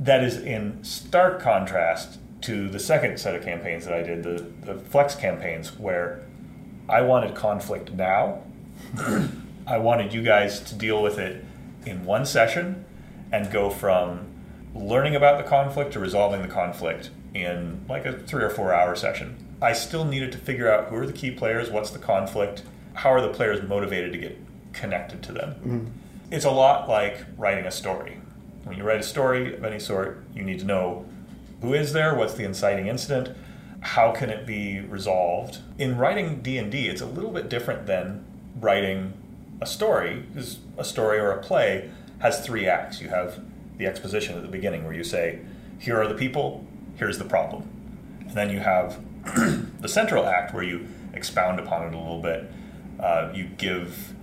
that 0.00 0.24
is 0.24 0.38
in 0.38 0.82
stark 0.82 1.40
contrast 1.40 2.18
to 2.42 2.68
the 2.68 2.78
second 2.78 3.20
set 3.20 3.36
of 3.36 3.44
campaigns 3.44 3.84
that 3.84 3.94
I 3.94 4.02
did, 4.02 4.22
the 4.22 4.46
the 4.64 4.78
flex 4.80 5.14
campaigns, 5.14 5.78
where 5.78 6.22
I 6.88 7.02
wanted 7.02 7.34
conflict 7.34 7.92
now. 7.92 8.42
I 9.66 9.78
wanted 9.78 10.12
you 10.12 10.22
guys 10.22 10.58
to 10.60 10.74
deal 10.74 11.02
with 11.02 11.18
it 11.18 11.44
in 11.86 12.04
one 12.04 12.26
session 12.26 12.84
and 13.30 13.52
go 13.52 13.70
from 13.70 14.26
learning 14.74 15.14
about 15.14 15.42
the 15.42 15.48
conflict 15.48 15.92
to 15.92 16.00
resolving 16.00 16.42
the 16.42 16.48
conflict 16.48 17.10
in 17.34 17.84
like 17.88 18.06
a 18.06 18.18
three 18.18 18.42
or 18.42 18.50
four 18.50 18.72
hour 18.72 18.96
session. 18.96 19.36
I 19.62 19.72
still 19.72 20.04
needed 20.04 20.32
to 20.32 20.38
figure 20.38 20.70
out 20.70 20.88
who 20.88 20.96
are 20.96 21.06
the 21.06 21.12
key 21.12 21.30
players, 21.30 21.70
what's 21.70 21.90
the 21.90 21.98
conflict, 21.98 22.62
how 22.94 23.10
are 23.10 23.20
the 23.20 23.28
players 23.28 23.66
motivated 23.68 24.12
to 24.12 24.18
get 24.18 24.38
connected 24.72 25.22
to 25.24 25.32
them. 25.32 25.54
Mm-hmm. 25.54 25.86
It's 26.30 26.44
a 26.44 26.50
lot 26.50 26.88
like 26.88 27.24
writing 27.36 27.66
a 27.66 27.70
story. 27.70 28.20
When 28.64 28.76
you 28.76 28.84
write 28.84 29.00
a 29.00 29.04
story 29.04 29.54
of 29.54 29.64
any 29.64 29.78
sort, 29.78 30.22
you 30.34 30.42
need 30.42 30.60
to 30.60 30.64
know 30.64 31.06
who 31.60 31.74
is 31.74 31.92
there, 31.92 32.14
what's 32.14 32.34
the 32.34 32.44
inciting 32.44 32.86
incident, 32.86 33.36
how 33.80 34.12
can 34.12 34.30
it 34.30 34.46
be 34.46 34.80
resolved. 34.80 35.58
In 35.78 35.96
writing 35.96 36.40
D&D, 36.40 36.88
it's 36.88 37.00
a 37.00 37.06
little 37.06 37.30
bit 37.30 37.48
different 37.48 37.86
than 37.86 38.24
writing 38.58 39.14
a 39.60 39.66
story, 39.66 40.24
because 40.32 40.58
a 40.78 40.84
story 40.84 41.18
or 41.18 41.30
a 41.32 41.42
play 41.42 41.90
has 42.20 42.44
three 42.44 42.66
acts. 42.66 43.00
You 43.00 43.08
have 43.08 43.40
the 43.76 43.86
exposition 43.86 44.36
at 44.36 44.42
the 44.42 44.48
beginning 44.48 44.84
where 44.84 44.94
you 44.94 45.04
say, 45.04 45.40
here 45.78 46.00
are 46.00 46.06
the 46.06 46.14
people, 46.14 46.66
here's 46.96 47.18
the 47.18 47.24
problem. 47.24 47.68
And 48.20 48.32
then 48.32 48.50
you 48.50 48.60
have 48.60 48.98
the 49.24 49.88
central 49.88 50.26
act 50.26 50.54
where 50.54 50.62
you 50.62 50.86
expound 51.12 51.58
upon 51.58 51.86
it 51.86 51.94
a 51.94 51.98
little 51.98 52.20
bit. 52.20 52.50
Uh, 52.98 53.30
you 53.34 53.44
give 53.44 54.14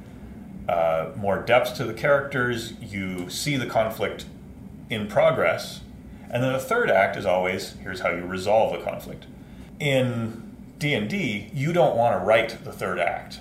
uh, 0.69 1.11
more 1.15 1.41
depth 1.41 1.75
to 1.75 1.85
the 1.85 1.93
characters, 1.93 2.73
you 2.81 3.29
see 3.29 3.55
the 3.57 3.65
conflict 3.65 4.25
in 4.89 5.07
progress. 5.07 5.81
And 6.29 6.43
then 6.43 6.53
the 6.53 6.59
third 6.59 6.91
act 6.91 7.15
is 7.15 7.25
always 7.25 7.73
here's 7.81 8.01
how 8.01 8.09
you 8.09 8.25
resolve 8.25 8.77
the 8.77 8.83
conflict. 8.83 9.25
In 9.79 10.55
D&D, 10.77 11.51
you 11.53 11.73
don't 11.73 11.95
want 11.95 12.19
to 12.19 12.25
write 12.25 12.63
the 12.63 12.71
third 12.71 12.99
act 12.99 13.39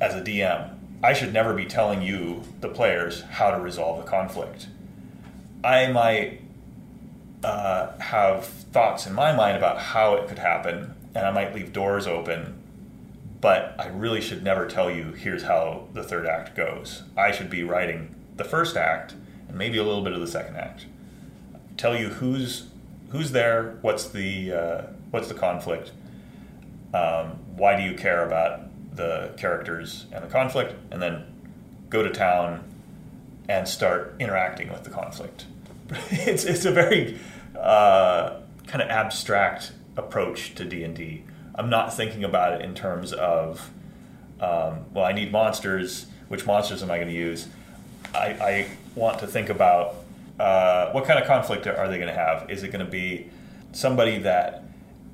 as 0.00 0.14
a 0.14 0.22
DM. 0.22 0.76
I 1.02 1.12
should 1.12 1.32
never 1.32 1.52
be 1.52 1.66
telling 1.66 2.00
you, 2.00 2.42
the 2.60 2.68
players, 2.68 3.22
how 3.22 3.50
to 3.50 3.60
resolve 3.60 4.02
the 4.02 4.10
conflict. 4.10 4.68
I 5.62 5.88
might 5.88 6.40
uh, 7.44 7.96
have 7.98 8.44
thoughts 8.46 9.06
in 9.06 9.12
my 9.12 9.34
mind 9.34 9.56
about 9.56 9.78
how 9.78 10.14
it 10.14 10.28
could 10.28 10.38
happen, 10.38 10.94
and 11.14 11.26
I 11.26 11.30
might 11.30 11.54
leave 11.54 11.72
doors 11.72 12.06
open, 12.06 12.60
but 13.40 13.74
I 13.78 13.88
really 13.88 14.20
should 14.20 14.42
never 14.42 14.66
tell 14.66 14.90
you, 14.90 15.12
here's 15.12 15.42
how 15.42 15.88
the 15.92 16.02
third 16.02 16.26
act 16.26 16.56
goes. 16.56 17.02
I 17.16 17.30
should 17.30 17.50
be 17.50 17.62
writing 17.62 18.14
the 18.36 18.44
first 18.44 18.76
act 18.76 19.14
and 19.48 19.58
maybe 19.58 19.76
a 19.78 19.84
little 19.84 20.02
bit 20.02 20.14
of 20.14 20.20
the 20.20 20.26
second 20.26 20.56
act. 20.56 20.86
Tell 21.76 21.96
you 21.96 22.08
who's 22.08 22.68
who's 23.10 23.32
there, 23.32 23.78
what's 23.82 24.08
the 24.08 24.52
uh, 24.52 24.82
what's 25.10 25.28
the 25.28 25.34
conflict, 25.34 25.92
um, 26.94 27.38
why 27.56 27.76
do 27.76 27.82
you 27.82 27.94
care 27.94 28.26
about 28.26 28.60
the 28.96 29.34
characters 29.36 30.06
and 30.12 30.24
the 30.24 30.28
conflict, 30.28 30.74
and 30.90 31.02
then 31.02 31.24
go 31.90 32.02
to 32.02 32.10
town 32.10 32.64
and 33.48 33.68
start 33.68 34.14
interacting 34.18 34.72
with 34.72 34.84
the 34.84 34.90
conflict. 34.90 35.46
it's 36.10 36.44
it's 36.44 36.64
a 36.64 36.70
very 36.70 37.18
uh, 37.64 38.40
kind 38.66 38.82
of 38.82 38.88
abstract 38.90 39.72
approach 39.96 40.54
to 40.54 40.64
D 40.64 40.84
and 40.84 40.94
D. 40.94 41.24
I'm 41.54 41.70
not 41.70 41.94
thinking 41.94 42.24
about 42.24 42.52
it 42.52 42.64
in 42.64 42.74
terms 42.74 43.12
of 43.12 43.70
um, 44.40 44.84
well, 44.92 45.04
I 45.04 45.12
need 45.12 45.32
monsters. 45.32 46.06
Which 46.28 46.46
monsters 46.46 46.82
am 46.82 46.90
I 46.90 46.96
going 46.96 47.08
to 47.08 47.14
use? 47.14 47.48
I, 48.14 48.26
I, 48.26 48.66
want 48.94 49.18
to 49.18 49.26
think 49.26 49.48
about 49.48 49.96
uh, 50.38 50.92
what 50.92 51.04
kind 51.04 51.18
of 51.18 51.26
conflict 51.26 51.66
are 51.66 51.88
they 51.88 51.96
going 51.96 52.08
to 52.08 52.14
have. 52.14 52.48
Is 52.48 52.62
it 52.62 52.68
going 52.68 52.84
to 52.84 52.90
be 52.90 53.28
somebody 53.72 54.18
that 54.18 54.62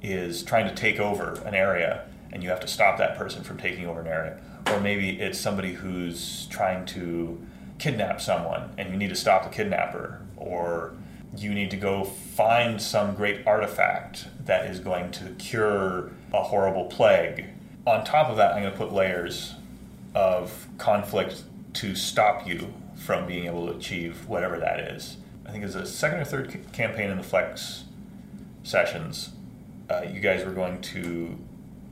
is 0.03 0.43
trying 0.43 0.69
to 0.69 0.75
take 0.75 1.01
over 1.01 1.41
an 1.47 1.55
area 1.55 2.07
and 2.31 2.43
you 2.43 2.51
have 2.51 2.61
to 2.61 2.67
stop 2.67 2.99
that 2.99 3.17
person 3.17 3.43
from 3.43 3.57
taking 3.57 3.87
over 3.87 4.03
an 4.03 4.07
area, 4.07 4.39
or 4.67 4.81
maybe 4.81 5.19
it's 5.19 5.39
somebody 5.39 5.73
who's 5.73 6.47
trying 6.47 6.85
to 6.87 7.41
kidnap 7.79 8.21
someone 8.21 8.75
and 8.77 8.91
you 8.91 8.97
need 8.99 9.09
to 9.09 9.17
stop 9.17 9.45
the 9.45 9.51
kidnapper, 9.51 10.21
or 10.37 10.93
you 11.37 11.55
need 11.55 11.71
to 11.71 11.77
go 11.77 12.05
find 12.05 12.81
some 12.81 13.15
great 13.15 13.47
artifact 13.47 14.27
that 14.45 14.67
is 14.67 14.81
going 14.81 15.11
to 15.13 15.31
cure 15.39 16.11
a 16.33 16.43
horrible 16.43 16.85
plague. 16.87 17.47
On 17.87 18.05
top 18.05 18.29
of 18.29 18.37
that, 18.37 18.55
I'm 18.55 18.63
going 18.63 18.73
to 18.73 18.79
put 18.79 18.93
layers 18.93 19.55
of 20.15 20.67
conflict 20.79 21.43
to 21.75 21.95
stop 21.95 22.47
you 22.47 22.73
from 22.97 23.27
being 23.27 23.47
able 23.47 23.67
to 23.67 23.77
achieve 23.77 24.27
whatever 24.29 24.59
that 24.59 24.81
is. 24.81 25.17
I 25.47 25.53
think 25.53 25.63
it 25.63 25.67
was 25.67 25.77
a 25.77 25.87
second 25.87 26.21
or 26.21 26.25
third 26.25 26.53
c- 26.53 26.59
campaign 26.73 27.11
in 27.11 27.17
the 27.17 27.23
Flex 27.23 27.85
sessions. 28.63 29.31
Uh, 29.89 30.03
you 30.13 30.21
guys 30.21 30.45
were 30.45 30.53
going 30.53 30.81
to 30.81 31.39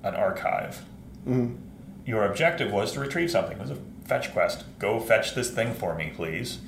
an 0.02 0.14
archive. 0.14 0.84
Mm-hmm. 1.26 1.56
Your 2.04 2.24
objective 2.24 2.72
was 2.72 2.92
to 2.92 3.00
retrieve 3.00 3.30
something. 3.30 3.56
It 3.56 3.60
was 3.60 3.70
a 3.70 3.78
fetch 4.04 4.32
quest. 4.32 4.64
Go 4.78 5.00
fetch 5.00 5.34
this 5.34 5.50
thing 5.50 5.74
for 5.74 5.94
me, 5.94 6.12
please. 6.14 6.58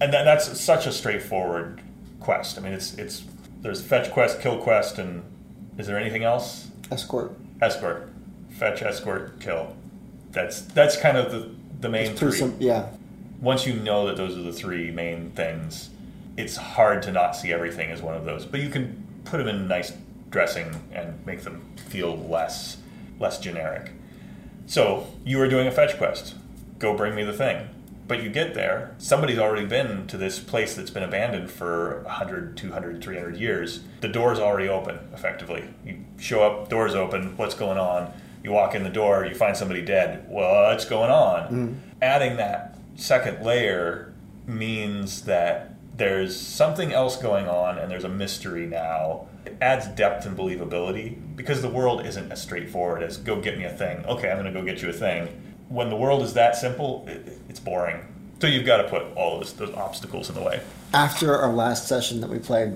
And 0.00 0.12
that, 0.12 0.24
that's 0.24 0.60
such 0.60 0.86
a 0.86 0.92
straightforward 0.92 1.82
quest. 2.20 2.58
I 2.58 2.60
mean, 2.60 2.72
it's 2.72 2.94
it's 2.94 3.24
there's 3.60 3.82
fetch 3.82 4.10
quest, 4.10 4.40
kill 4.40 4.58
quest, 4.58 4.98
and 4.98 5.22
is 5.76 5.86
there 5.86 5.98
anything 5.98 6.24
else? 6.24 6.68
Escort. 6.90 7.32
Escort. 7.60 8.10
Fetch, 8.50 8.82
escort, 8.82 9.40
kill. 9.40 9.76
That's 10.30 10.60
that's 10.62 10.96
kind 10.96 11.16
of 11.16 11.30
the 11.30 11.50
the 11.80 11.88
main 11.88 12.14
three. 12.14 12.40
Yeah. 12.58 12.88
Once 13.40 13.66
you 13.66 13.74
know 13.74 14.06
that 14.06 14.16
those 14.16 14.36
are 14.36 14.42
the 14.42 14.52
three 14.52 14.90
main 14.90 15.30
things, 15.30 15.90
it's 16.36 16.56
hard 16.56 17.02
to 17.02 17.12
not 17.12 17.36
see 17.36 17.52
everything 17.52 17.90
as 17.90 18.02
one 18.02 18.14
of 18.14 18.24
those. 18.24 18.44
But 18.44 18.60
you 18.60 18.68
can 18.68 19.06
put 19.24 19.38
them 19.38 19.48
in 19.48 19.68
nice 19.68 19.92
dressing 20.30 20.82
and 20.92 21.24
make 21.24 21.42
them 21.42 21.74
feel 21.76 22.16
less 22.16 22.78
less 23.18 23.38
generic. 23.38 23.92
So 24.66 25.06
you 25.24 25.40
are 25.40 25.48
doing 25.48 25.66
a 25.66 25.72
fetch 25.72 25.96
quest. 25.96 26.34
Go 26.78 26.96
bring 26.96 27.14
me 27.14 27.24
the 27.24 27.32
thing. 27.32 27.68
But 28.08 28.22
you 28.22 28.30
get 28.30 28.54
there, 28.54 28.94
somebody's 28.98 29.38
already 29.38 29.66
been 29.66 30.06
to 30.06 30.16
this 30.16 30.38
place 30.38 30.74
that's 30.74 30.90
been 30.90 31.02
abandoned 31.02 31.50
for 31.50 32.02
100, 32.04 32.56
200, 32.56 33.04
300 33.04 33.36
years. 33.36 33.80
The 34.00 34.08
door's 34.08 34.38
already 34.38 34.68
open, 34.68 34.98
effectively. 35.12 35.68
You 35.84 36.04
show 36.18 36.42
up, 36.42 36.70
door's 36.70 36.94
open, 36.94 37.36
what's 37.36 37.54
going 37.54 37.78
on? 37.78 38.12
You 38.42 38.52
walk 38.52 38.74
in 38.74 38.82
the 38.82 38.90
door, 38.90 39.26
you 39.26 39.34
find 39.34 39.56
somebody 39.56 39.82
dead. 39.82 40.24
What's 40.28 40.86
going 40.86 41.10
on? 41.10 41.48
Mm. 41.48 41.76
Adding 42.00 42.36
that 42.38 42.78
second 42.96 43.44
layer 43.44 44.14
means 44.46 45.22
that 45.24 45.74
there's 45.96 46.34
something 46.34 46.92
else 46.92 47.16
going 47.16 47.46
on 47.46 47.76
and 47.76 47.90
there's 47.90 48.04
a 48.04 48.08
mystery 48.08 48.66
now 48.66 49.28
it 49.48 49.56
adds 49.62 49.86
depth 49.88 50.26
and 50.26 50.36
believability 50.36 51.16
because 51.34 51.62
the 51.62 51.70
world 51.70 52.04
isn't 52.04 52.30
as 52.30 52.42
straightforward 52.42 53.02
as 53.02 53.16
go 53.16 53.40
get 53.40 53.56
me 53.56 53.64
a 53.64 53.70
thing. 53.70 54.04
Okay, 54.04 54.30
I'm 54.30 54.36
going 54.36 54.52
to 54.52 54.52
go 54.52 54.64
get 54.64 54.82
you 54.82 54.90
a 54.90 54.92
thing. 54.92 55.47
When 55.68 55.90
the 55.90 55.96
world 55.96 56.22
is 56.22 56.34
that 56.34 56.56
simple, 56.56 57.04
it, 57.08 57.38
it's 57.48 57.60
boring. 57.60 58.00
So 58.40 58.46
you've 58.46 58.66
got 58.66 58.78
to 58.78 58.88
put 58.88 59.02
all 59.16 59.38
those, 59.38 59.52
those 59.54 59.74
obstacles 59.74 60.28
in 60.28 60.34
the 60.34 60.42
way. 60.42 60.60
After 60.94 61.36
our 61.36 61.52
last 61.52 61.88
session 61.88 62.20
that 62.20 62.30
we 62.30 62.38
played, 62.38 62.74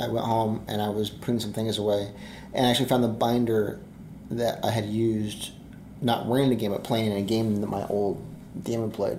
I 0.00 0.08
went 0.08 0.26
home 0.26 0.64
and 0.66 0.82
I 0.82 0.88
was 0.88 1.08
putting 1.08 1.40
some 1.40 1.52
things 1.52 1.78
away, 1.78 2.10
and 2.52 2.66
I 2.66 2.70
actually 2.70 2.88
found 2.88 3.04
the 3.04 3.08
binder 3.08 3.80
that 4.30 4.64
I 4.64 4.70
had 4.70 4.86
used, 4.86 5.52
not 6.00 6.28
running 6.28 6.50
the 6.50 6.56
game, 6.56 6.72
but 6.72 6.82
playing 6.82 7.12
in 7.12 7.16
a 7.16 7.22
game 7.22 7.60
that 7.60 7.68
my 7.68 7.86
old 7.86 8.22
DM 8.60 8.92
played. 8.92 9.18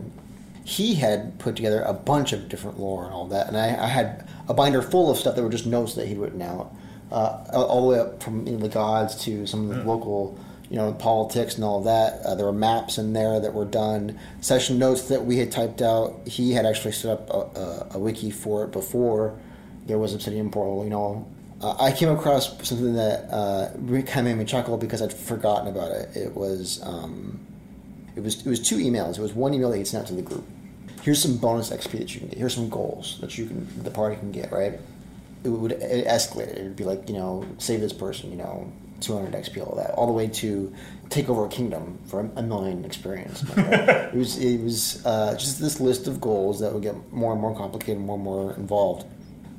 He 0.66 0.96
had 0.96 1.40
put 1.40 1.56
together 1.56 1.82
a 1.82 1.94
bunch 1.94 2.34
of 2.34 2.50
different 2.50 2.80
lore 2.80 3.06
and 3.06 3.14
all 3.14 3.28
that, 3.28 3.48
and 3.48 3.58
I, 3.58 3.84
I 3.84 3.88
had 3.88 4.28
a 4.48 4.54
binder 4.54 4.82
full 4.82 5.12
of 5.12 5.18
stuff 5.18 5.36
that 5.36 5.44
were 5.44 5.50
just 5.50 5.66
notes 5.66 5.96
that 5.96 6.08
he'd 6.08 6.18
written 6.18 6.42
out, 6.42 6.74
uh, 7.12 7.44
all 7.54 7.82
the 7.82 7.88
way 7.88 8.00
up 8.00 8.22
from 8.22 8.46
you 8.48 8.54
know, 8.54 8.60
the 8.60 8.70
gods 8.70 9.16
to 9.24 9.46
some 9.46 9.70
of 9.70 9.78
the 9.78 9.84
local 9.84 10.38
you 10.74 10.80
know, 10.80 10.92
politics 10.92 11.54
and 11.54 11.64
all 11.64 11.78
of 11.78 11.84
that. 11.84 12.20
Uh, 12.26 12.34
there 12.34 12.48
were 12.48 12.52
maps 12.52 12.98
in 12.98 13.14
there 13.14 13.40
that 13.40 13.54
were 13.54 13.64
done, 13.64 14.20
session 14.42 14.80
notes 14.80 15.04
that 15.10 15.24
we 15.24 15.38
had 15.38 15.52
typed 15.52 15.84
out. 15.84 16.28
He 16.28 16.54
had 16.54 16.66
actually 16.66 16.94
set 16.94 17.12
up 17.12 17.30
a, 17.30 17.60
a, 17.60 17.88
a 17.92 18.00
wiki 18.00 18.32
for 18.32 18.64
it 18.64 18.72
before 18.72 19.38
there 19.86 20.00
was 20.00 20.16
Obsidian 20.16 20.50
Portal. 20.50 20.84
You 20.84 20.90
know, 20.90 21.28
uh, 21.62 21.76
I 21.80 21.92
came 21.92 22.10
across 22.10 22.58
something 22.68 22.96
that 22.96 23.32
uh, 23.32 23.70
kind 23.72 24.08
of 24.08 24.26
made 24.26 24.38
me 24.38 24.46
chuckle 24.46 24.78
because 24.78 25.04
I'd 25.04 25.14
forgotten 25.14 25.68
about 25.68 25.92
it. 25.92 26.18
It 26.18 26.34
was 26.34 26.82
um, 26.82 27.40
it 28.16 28.24
was 28.24 28.44
it 28.44 28.50
was 28.50 28.60
two 28.60 28.78
emails. 28.78 29.20
It 29.20 29.22
was 29.22 29.34
one 29.34 29.54
email 29.54 29.70
that 29.70 29.78
he 29.78 29.86
sent 29.86 30.06
out 30.06 30.08
to 30.08 30.16
the 30.16 30.24
group. 30.24 30.44
Here's 31.04 31.22
some 31.22 31.38
bonus 31.38 31.70
XP 31.70 31.92
that 32.00 32.16
you 32.16 32.20
can 32.20 32.30
get. 32.30 32.40
Here's 32.40 32.56
some 32.56 32.70
goals 32.70 33.20
that 33.22 33.38
you 33.38 33.46
can 33.46 33.68
the 33.84 33.92
party 33.92 34.16
can 34.16 34.32
get. 34.32 34.52
Right. 34.52 34.80
It 35.44 35.50
would 35.50 35.74
it 35.74 36.08
escalate. 36.08 36.58
It 36.58 36.64
would 36.64 36.76
be 36.76 36.84
like 36.84 37.08
you 37.08 37.14
know 37.14 37.46
save 37.60 37.80
this 37.80 37.94
person. 37.94 38.32
You 38.32 38.38
know 38.38 38.74
200 39.06 39.34
XP, 39.34 39.66
all 39.66 39.76
that, 39.76 39.92
all 39.92 40.08
the 40.08 40.14
way 40.14 40.28
to 40.28 40.74
take 41.10 41.30
over 41.30 41.46
a 41.46 41.50
kingdom 41.50 42.00
for 42.06 42.30
a 42.36 42.42
million 42.42 42.86
experience. 42.86 43.44
it 43.58 44.14
was 44.14 44.38
it 44.38 44.62
was 44.62 45.06
uh, 45.06 45.36
just 45.36 45.60
this 45.60 45.80
list 45.80 46.08
of 46.08 46.20
goals 46.20 46.60
that 46.60 46.74
would 46.74 46.84
get 46.84 46.96
more 47.12 47.34
and 47.34 47.42
more 47.42 47.56
complicated, 47.56 48.00
more 48.00 48.16
and 48.16 48.24
more 48.24 48.54
involved. 48.56 49.06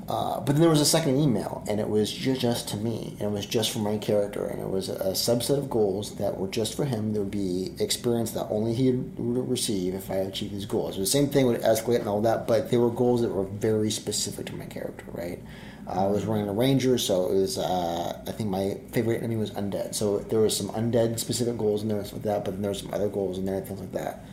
Uh, 0.06 0.38
but 0.40 0.52
then 0.52 0.60
there 0.60 0.68
was 0.68 0.82
a 0.82 0.86
second 0.86 1.18
email, 1.18 1.64
and 1.66 1.80
it 1.80 1.88
was 1.88 2.12
just, 2.12 2.40
just 2.40 2.68
to 2.68 2.76
me, 2.76 3.16
and 3.18 3.22
it 3.22 3.30
was 3.30 3.46
just 3.46 3.70
for 3.70 3.78
my 3.78 3.96
character, 3.96 4.44
and 4.44 4.60
it 4.60 4.68
was 4.68 4.90
a, 4.90 5.12
subset 5.12 5.56
of 5.56 5.70
goals 5.70 6.16
that 6.16 6.36
were 6.36 6.48
just 6.48 6.76
for 6.76 6.84
him. 6.84 7.14
There 7.14 7.22
would 7.22 7.30
be 7.30 7.70
experience 7.80 8.32
that 8.32 8.46
only 8.50 8.74
he 8.74 8.90
would 8.90 9.48
receive 9.48 9.94
if 9.94 10.10
I 10.10 10.16
achieved 10.16 10.52
these 10.52 10.66
goals. 10.66 10.98
The 10.98 11.06
same 11.06 11.28
thing 11.28 11.46
would 11.46 11.62
escalate 11.62 12.00
and 12.00 12.08
all 12.08 12.20
that, 12.20 12.46
but 12.46 12.70
they 12.70 12.76
were 12.76 12.90
goals 12.90 13.22
that 13.22 13.30
were 13.30 13.44
very 13.44 13.90
specific 13.90 14.46
to 14.46 14.56
my 14.56 14.66
character, 14.66 15.06
right? 15.12 15.40
I 15.86 16.06
was 16.06 16.24
running 16.24 16.48
a 16.48 16.52
ranger, 16.52 16.96
so 16.96 17.30
it 17.30 17.34
was. 17.34 17.58
Uh, 17.58 18.22
I 18.26 18.32
think 18.32 18.48
my 18.48 18.78
favorite 18.92 19.18
enemy 19.18 19.36
was 19.36 19.50
undead. 19.50 19.94
So 19.94 20.18
there 20.18 20.40
was 20.40 20.56
some 20.56 20.68
undead 20.70 21.18
specific 21.18 21.58
goals 21.58 21.82
in 21.82 21.88
there 21.88 21.98
and 21.98 22.06
stuff 22.06 22.18
like 22.18 22.24
that, 22.24 22.44
but 22.44 22.52
then 22.52 22.62
there 22.62 22.70
were 22.70 22.76
some 22.76 22.92
other 22.94 23.08
goals 23.08 23.38
in 23.38 23.44
there 23.44 23.56
and 23.56 23.66
things 23.66 23.80
like 23.80 23.92
that. 23.92 24.24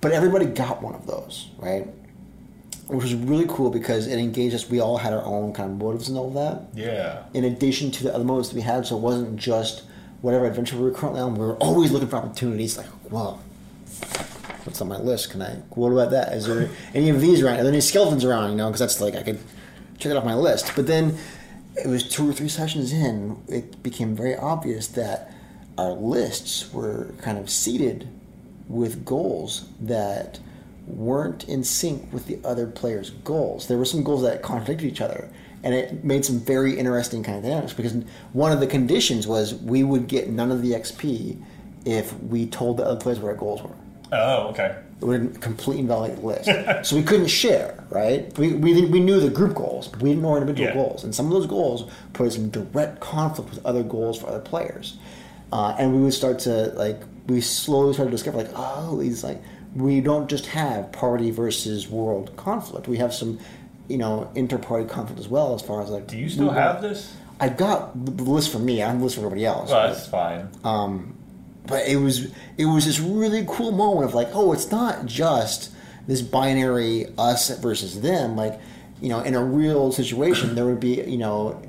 But 0.00 0.12
everybody 0.12 0.46
got 0.46 0.80
one 0.80 0.94
of 0.94 1.06
those, 1.06 1.48
right? 1.58 1.88
Which 2.86 3.02
was 3.02 3.14
really 3.14 3.46
cool 3.48 3.70
because 3.70 4.06
it 4.06 4.18
engaged 4.18 4.54
us. 4.54 4.70
We 4.70 4.80
all 4.80 4.96
had 4.96 5.12
our 5.12 5.24
own 5.24 5.52
kind 5.52 5.70
of 5.70 5.78
motives 5.78 6.08
and 6.08 6.16
all 6.16 6.30
that. 6.32 6.68
Yeah. 6.74 7.24
In 7.34 7.44
addition 7.44 7.90
to 7.92 8.04
the 8.04 8.14
other 8.14 8.24
motives 8.24 8.50
that 8.50 8.56
we 8.56 8.62
had, 8.62 8.86
so 8.86 8.96
it 8.96 9.00
wasn't 9.00 9.36
just 9.36 9.82
whatever 10.20 10.46
adventure 10.46 10.76
we 10.76 10.84
were 10.84 10.92
currently 10.92 11.20
on. 11.20 11.34
We 11.34 11.44
were 11.44 11.56
always 11.56 11.90
looking 11.90 12.08
for 12.08 12.16
opportunities. 12.16 12.76
Like, 12.78 12.86
well, 13.10 13.40
what's 14.64 14.80
on 14.80 14.88
my 14.88 14.98
list? 14.98 15.30
Can 15.30 15.42
I? 15.42 15.56
What 15.70 15.90
about 15.90 16.10
that? 16.10 16.32
Is 16.32 16.46
there 16.46 16.70
any 16.94 17.08
of 17.08 17.20
these 17.20 17.42
around? 17.42 17.58
Are 17.58 17.62
there 17.64 17.72
any 17.72 17.80
skeletons 17.80 18.24
around? 18.24 18.50
You 18.50 18.56
know, 18.56 18.68
because 18.68 18.80
that's 18.80 19.00
like 19.00 19.16
I 19.16 19.22
could 19.22 19.40
check 20.02 20.12
it 20.12 20.16
off 20.16 20.24
my 20.24 20.34
list. 20.34 20.72
But 20.74 20.86
then 20.86 21.16
it 21.76 21.86
was 21.86 22.08
two 22.08 22.28
or 22.28 22.32
three 22.32 22.48
sessions 22.48 22.92
in, 22.92 23.42
it 23.48 23.82
became 23.82 24.14
very 24.14 24.36
obvious 24.36 24.88
that 24.88 25.32
our 25.78 25.92
lists 25.92 26.72
were 26.72 27.14
kind 27.20 27.38
of 27.38 27.48
seated 27.48 28.08
with 28.68 29.04
goals 29.04 29.68
that 29.80 30.38
weren't 30.86 31.44
in 31.48 31.62
sync 31.64 32.12
with 32.12 32.26
the 32.26 32.38
other 32.44 32.66
players' 32.66 33.10
goals. 33.10 33.68
There 33.68 33.78
were 33.78 33.84
some 33.84 34.02
goals 34.02 34.22
that 34.22 34.42
contradicted 34.42 34.90
each 34.90 35.00
other, 35.00 35.30
and 35.62 35.74
it 35.74 36.04
made 36.04 36.24
some 36.24 36.40
very 36.40 36.78
interesting 36.78 37.22
kind 37.22 37.38
of 37.38 37.44
dynamics 37.44 37.72
because 37.72 37.94
one 38.32 38.52
of 38.52 38.60
the 38.60 38.66
conditions 38.66 39.26
was 39.26 39.54
we 39.54 39.84
would 39.84 40.08
get 40.08 40.28
none 40.28 40.50
of 40.50 40.60
the 40.62 40.72
XP 40.72 41.40
if 41.84 42.18
we 42.24 42.46
told 42.46 42.76
the 42.78 42.84
other 42.84 43.00
players 43.00 43.20
what 43.20 43.28
our 43.28 43.36
goals 43.36 43.62
were. 43.62 43.74
Oh, 44.12 44.48
okay. 44.48 44.76
It 45.02 45.06
would 45.06 45.40
completely 45.40 45.80
invalidate 45.82 46.18
the 46.20 46.26
list. 46.26 46.86
so 46.88 46.94
we 46.94 47.02
couldn't 47.02 47.26
share, 47.26 47.82
right? 47.90 48.36
We, 48.38 48.52
we, 48.52 48.84
we 48.86 49.00
knew 49.00 49.18
the 49.18 49.30
group 49.30 49.54
goals, 49.56 49.88
but 49.88 50.00
we 50.00 50.10
didn't 50.10 50.22
know 50.22 50.30
our 50.30 50.38
individual 50.40 50.68
Yeah. 50.68 50.74
goals. 50.74 51.02
And 51.02 51.12
some 51.12 51.26
of 51.26 51.32
those 51.32 51.46
goals 51.46 51.90
put 52.12 52.28
us 52.28 52.36
in 52.36 52.50
direct 52.50 53.00
conflict 53.00 53.50
with 53.50 53.66
other 53.66 53.82
goals 53.82 54.20
for 54.20 54.28
other 54.28 54.38
players. 54.38 54.96
Uh, 55.52 55.74
and 55.76 55.92
we 55.94 56.00
would 56.02 56.14
start 56.14 56.38
to, 56.40 56.66
like, 56.76 57.02
we 57.26 57.40
slowly 57.40 57.92
started 57.94 58.10
to 58.12 58.16
discover, 58.16 58.38
like, 58.38 58.50
oh, 58.54 58.96
these, 59.00 59.24
like, 59.24 59.42
we 59.74 60.00
don't 60.00 60.30
just 60.30 60.46
have 60.46 60.92
party 60.92 61.32
versus 61.32 61.88
world 61.88 62.34
conflict. 62.36 62.86
We 62.86 62.98
have 62.98 63.12
some, 63.12 63.40
you 63.88 63.98
know, 63.98 64.30
inter-party 64.36 64.88
conflict 64.88 65.18
as 65.18 65.28
well 65.28 65.54
as 65.56 65.62
far 65.62 65.82
as, 65.82 65.90
like... 65.90 66.06
Do 66.06 66.16
you 66.16 66.28
still 66.28 66.50
have 66.50 66.80
this? 66.80 67.12
I've 67.40 67.56
got 67.56 67.92
the 68.06 68.22
list 68.22 68.52
for 68.52 68.60
me. 68.60 68.82
I 68.82 68.88
have 68.88 68.98
the 68.98 69.04
list 69.04 69.16
for 69.16 69.22
everybody 69.22 69.46
else. 69.46 69.68
Well, 69.70 69.88
but- 69.88 69.94
that's 69.94 70.06
fine. 70.06 70.48
um, 70.62 71.16
but 71.66 71.86
it 71.86 71.96
was 71.96 72.32
it 72.56 72.66
was 72.66 72.86
this 72.86 73.00
really 73.00 73.44
cool 73.48 73.72
moment 73.72 74.06
of 74.06 74.14
like, 74.14 74.28
oh, 74.32 74.52
it's 74.52 74.70
not 74.70 75.06
just 75.06 75.72
this 76.06 76.22
binary 76.22 77.06
us 77.18 77.56
versus 77.58 78.00
them. 78.00 78.36
Like, 78.36 78.60
you 79.00 79.08
know, 79.08 79.20
in 79.20 79.34
a 79.34 79.44
real 79.44 79.92
situation, 79.92 80.54
there 80.54 80.66
would 80.66 80.80
be 80.80 81.02
you 81.02 81.18
know, 81.18 81.60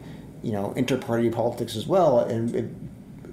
you 0.41 0.51
know, 0.51 0.73
inter-party 0.73 1.29
politics 1.29 1.75
as 1.75 1.87
well, 1.87 2.19
and 2.19 2.55
it, 2.55 2.65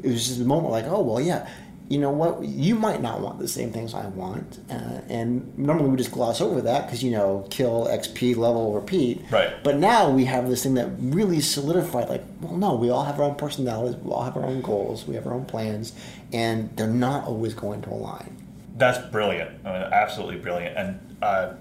it 0.02 0.10
was 0.10 0.26
just 0.26 0.40
a 0.40 0.44
moment 0.44 0.70
like, 0.70 0.86
oh, 0.86 1.02
well, 1.02 1.20
yeah. 1.20 1.48
You 1.90 1.98
know 1.98 2.10
what? 2.10 2.42
You 2.44 2.76
might 2.76 3.02
not 3.02 3.20
want 3.20 3.40
the 3.40 3.48
same 3.48 3.72
things 3.72 3.94
I 3.94 4.06
want, 4.06 4.60
uh, 4.70 5.00
and 5.08 5.58
normally 5.58 5.90
we 5.90 5.96
just 5.96 6.12
gloss 6.12 6.40
over 6.40 6.62
that 6.62 6.86
because 6.86 7.02
you 7.02 7.10
know, 7.10 7.46
kill 7.50 7.88
XP 7.90 8.36
level 8.36 8.72
repeat. 8.72 9.20
Right. 9.30 9.52
But 9.62 9.76
now 9.76 10.08
we 10.08 10.24
have 10.26 10.48
this 10.48 10.62
thing 10.62 10.74
that 10.74 10.88
really 10.98 11.40
solidified 11.40 12.08
like, 12.08 12.24
well, 12.40 12.56
no, 12.56 12.76
we 12.76 12.90
all 12.90 13.04
have 13.04 13.18
our 13.18 13.24
own 13.26 13.34
personalities, 13.34 13.96
we 13.96 14.12
all 14.12 14.22
have 14.22 14.36
our 14.36 14.46
own 14.46 14.62
goals, 14.62 15.06
we 15.06 15.16
have 15.16 15.26
our 15.26 15.34
own 15.34 15.44
plans, 15.44 15.92
and 16.32 16.74
they're 16.76 16.86
not 16.86 17.24
always 17.24 17.54
going 17.54 17.82
to 17.82 17.90
align. 17.90 18.36
That's 18.76 19.04
brilliant. 19.10 19.50
I 19.66 19.72
mean, 19.72 19.82
absolutely 19.92 20.36
brilliant. 20.36 20.76
And 20.76 21.16
uh, 21.20 21.54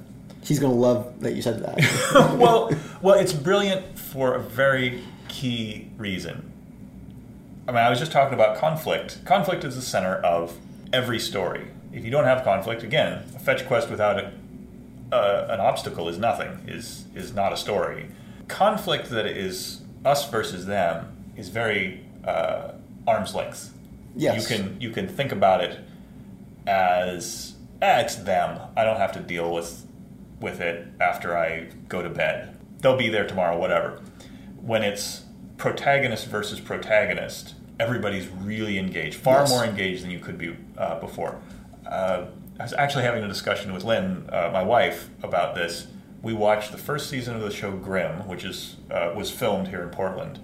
He's 0.43 0.59
going 0.59 0.73
to 0.73 0.79
love 0.79 1.19
that 1.21 1.33
you 1.33 1.41
said 1.41 1.61
that. 1.63 2.37
well, 2.39 2.71
well, 3.01 3.19
it's 3.19 3.33
brilliant 3.33 3.99
for 3.99 4.35
a 4.35 4.39
very 4.39 5.03
key 5.27 5.89
reason. 5.97 6.51
I 7.69 7.71
mean, 7.71 7.81
I 7.83 7.89
was 7.91 7.99
just 7.99 8.11
talking 8.11 8.33
about 8.33 8.57
conflict. 8.57 9.23
Conflict 9.25 9.63
is 9.63 9.75
the 9.75 9.83
center 9.83 10.15
of 10.15 10.57
every 10.91 11.19
story. 11.19 11.67
If 11.93 12.03
you 12.03 12.09
don't 12.09 12.23
have 12.23 12.43
conflict, 12.43 12.81
again, 12.81 13.23
a 13.35 13.37
fetch 13.37 13.67
quest 13.67 13.91
without 13.91 14.17
a, 14.17 14.31
uh, 15.11 15.45
an 15.51 15.59
obstacle 15.59 16.09
is 16.09 16.17
nothing. 16.17 16.63
is 16.67 17.05
is 17.13 17.31
not 17.35 17.53
a 17.53 17.57
story. 17.57 18.07
Conflict 18.47 19.11
that 19.11 19.27
is 19.27 19.81
us 20.03 20.27
versus 20.31 20.65
them 20.65 21.15
is 21.37 21.49
very 21.49 22.03
uh, 22.25 22.71
arm's 23.05 23.35
length. 23.35 23.71
Yes. 24.15 24.49
You 24.49 24.57
can 24.57 24.81
you 24.81 24.89
can 24.89 25.07
think 25.07 25.31
about 25.31 25.63
it 25.63 25.79
as 26.65 27.53
eh, 27.83 28.01
it's 28.01 28.15
them. 28.15 28.61
I 28.75 28.83
don't 28.83 28.97
have 28.97 29.11
to 29.11 29.19
deal 29.19 29.53
with 29.53 29.85
with 30.41 30.59
it 30.59 30.87
after 30.99 31.37
I 31.37 31.69
go 31.87 32.01
to 32.01 32.09
bed. 32.09 32.57
They'll 32.79 32.97
be 32.97 33.09
there 33.09 33.27
tomorrow, 33.27 33.59
whatever. 33.59 34.01
When 34.59 34.81
it's 34.81 35.21
protagonist 35.57 36.25
versus 36.27 36.59
protagonist, 36.59 37.53
everybody's 37.79 38.27
really 38.27 38.77
engaged, 38.77 39.15
far 39.15 39.41
Yes. 39.41 39.49
more 39.49 39.63
engaged 39.65 40.03
than 40.03 40.11
you 40.11 40.19
could 40.19 40.37
be 40.37 40.55
uh, 40.77 40.99
before. 40.99 41.39
Uh, 41.87 42.25
I 42.59 42.63
was 42.63 42.73
actually 42.73 43.03
having 43.03 43.23
a 43.23 43.27
discussion 43.27 43.73
with 43.73 43.83
Lynn, 43.85 44.27
uh, 44.31 44.49
my 44.51 44.61
wife, 44.63 45.09
about 45.23 45.55
this. 45.55 45.87
We 46.21 46.33
watched 46.33 46.71
the 46.73 46.77
first 46.77 47.09
season 47.09 47.35
of 47.35 47.41
the 47.41 47.51
show 47.51 47.71
Grimm, 47.71 48.27
which 48.27 48.43
is 48.43 48.75
uh, 48.91 49.13
was 49.15 49.31
filmed 49.31 49.69
here 49.69 49.81
in 49.81 49.89
Portland. 49.89 50.39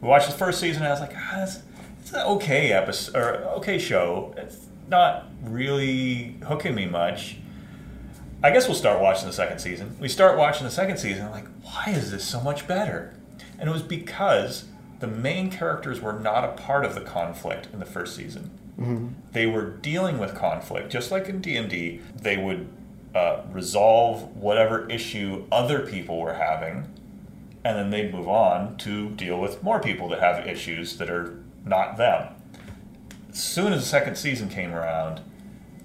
We 0.00 0.08
watched 0.08 0.26
the 0.28 0.36
first 0.36 0.58
season, 0.58 0.82
and 0.82 0.88
I 0.88 0.90
was 0.90 1.00
like, 1.00 1.14
ah, 1.16 1.44
it's, 1.44 1.60
it's 2.00 2.12
an 2.12 2.22
okay 2.22 2.72
episode 2.72 3.14
or 3.16 3.34
okay 3.58 3.78
show. 3.78 4.34
It's 4.36 4.66
not 4.88 5.28
really 5.44 6.36
hooking 6.48 6.74
me 6.74 6.86
much. 6.86 7.36
I 8.42 8.50
guess 8.50 8.66
we'll 8.66 8.76
start 8.76 9.00
watching 9.00 9.28
the 9.28 9.32
second 9.32 9.60
season. 9.60 9.96
We 10.00 10.08
start 10.08 10.36
watching 10.36 10.64
the 10.64 10.72
second 10.72 10.96
season, 10.96 11.26
I'm 11.26 11.30
like, 11.30 11.46
why 11.62 11.84
is 11.94 12.10
this 12.10 12.24
so 12.24 12.40
much 12.40 12.66
better? 12.66 13.14
And 13.60 13.68
it 13.68 13.72
was 13.72 13.82
because 13.82 14.64
the 15.02 15.08
main 15.08 15.50
characters 15.50 16.00
were 16.00 16.12
not 16.12 16.44
a 16.44 16.52
part 16.52 16.84
of 16.84 16.94
the 16.94 17.00
conflict 17.00 17.66
in 17.72 17.80
the 17.80 17.84
first 17.84 18.14
season. 18.14 18.50
They 19.32 19.46
were 19.46 19.64
dealing 19.66 20.16
with 20.18 20.34
conflict, 20.34 20.90
just 20.90 21.10
like 21.10 21.28
in 21.28 21.40
D 21.40 21.56
and 21.56 21.68
D. 21.68 22.00
They 22.16 22.36
would 22.36 22.68
uh, 23.14 23.42
resolve 23.50 24.34
whatever 24.36 24.88
issue 24.88 25.44
other 25.50 25.80
people 25.80 26.20
were 26.20 26.34
having, 26.34 26.88
and 27.64 27.76
then 27.76 27.90
they'd 27.90 28.14
move 28.14 28.28
on 28.28 28.76
to 28.78 29.10
deal 29.10 29.40
with 29.40 29.62
more 29.62 29.80
people 29.80 30.08
that 30.10 30.20
have 30.20 30.46
issues 30.46 30.96
that 30.98 31.10
are 31.10 31.42
not 31.64 31.96
them. 31.96 32.34
As 33.30 33.42
soon 33.42 33.72
as 33.72 33.80
the 33.80 33.86
second 33.88 34.16
season 34.16 34.48
came 34.48 34.72
around, 34.72 35.20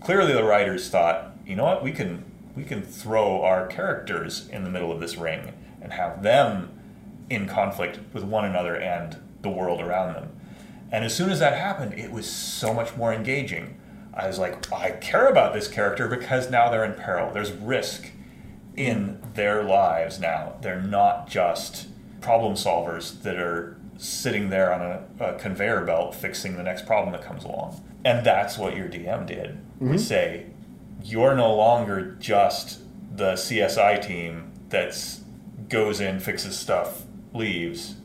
clearly 0.02 0.34
the 0.34 0.44
writers 0.44 0.90
thought, 0.90 1.36
you 1.46 1.56
know 1.56 1.66
what, 1.66 1.84
we 1.84 1.92
can 1.92 2.24
we 2.56 2.64
can 2.64 2.84
throw 2.84 3.42
our 3.42 3.66
characters 3.66 4.48
in 4.50 4.64
the 4.64 4.70
middle 4.70 4.92
of 4.92 5.00
this 5.00 5.18
ring 5.18 5.54
and 5.82 5.94
have 5.94 6.22
them 6.22 6.72
in 7.30 7.48
conflict 7.48 8.00
with 8.14 8.24
one 8.24 8.46
another 8.46 8.76
and 8.76 9.18
the 9.42 9.50
world 9.50 9.82
around 9.82 10.14
them. 10.14 10.30
And 10.92 11.04
as 11.04 11.16
soon 11.16 11.30
as 11.30 11.40
that 11.40 11.54
happened, 11.54 11.94
it 11.94 12.12
was 12.12 12.30
so 12.30 12.74
much 12.74 12.96
more 12.96 13.14
engaging. 13.14 13.80
I 14.14 14.28
was 14.28 14.40
like, 14.40 14.72
I 14.72 14.92
care 14.92 15.28
about 15.28 15.54
this 15.54 15.68
character 15.68 16.08
because 16.08 16.50
now 16.50 16.70
they're 16.70 16.86
in 16.86 16.94
peril. 16.94 17.32
There's 17.32 17.52
risk 17.52 18.12
in 18.76 19.22
their 19.34 19.64
lives 19.64 20.20
now. 20.20 20.56
They're 20.62 20.82
not 20.82 21.30
just 21.30 21.88
problem 22.22 22.54
solvers 22.54 23.22
that 23.24 23.38
are 23.38 23.78
sitting 23.98 24.50
there 24.50 24.74
on 24.74 24.82
a, 24.82 25.34
a 25.34 25.40
conveyor 25.40 25.84
belt 25.86 26.16
fixing 26.16 26.56
the 26.56 26.64
next 26.64 26.86
problem 26.86 27.12
that 27.12 27.24
comes 27.24 27.44
along. 27.44 27.84
And 28.06 28.26
that's 28.26 28.58
what 28.58 28.76
your 28.76 28.88
DM 28.88 29.26
did. 29.26 29.58
Mm-hmm. 29.82 29.98
Say, 29.98 30.48
you're 31.04 31.36
no 31.36 31.54
longer 31.54 32.16
just 32.20 32.82
the 33.16 33.34
CSI 33.34 34.06
team 34.06 34.52
that's 34.70 35.22
goes 35.70 36.00
in, 36.00 36.20
fixes 36.20 36.58
stuff, 36.58 37.04
leaves. 37.38 37.96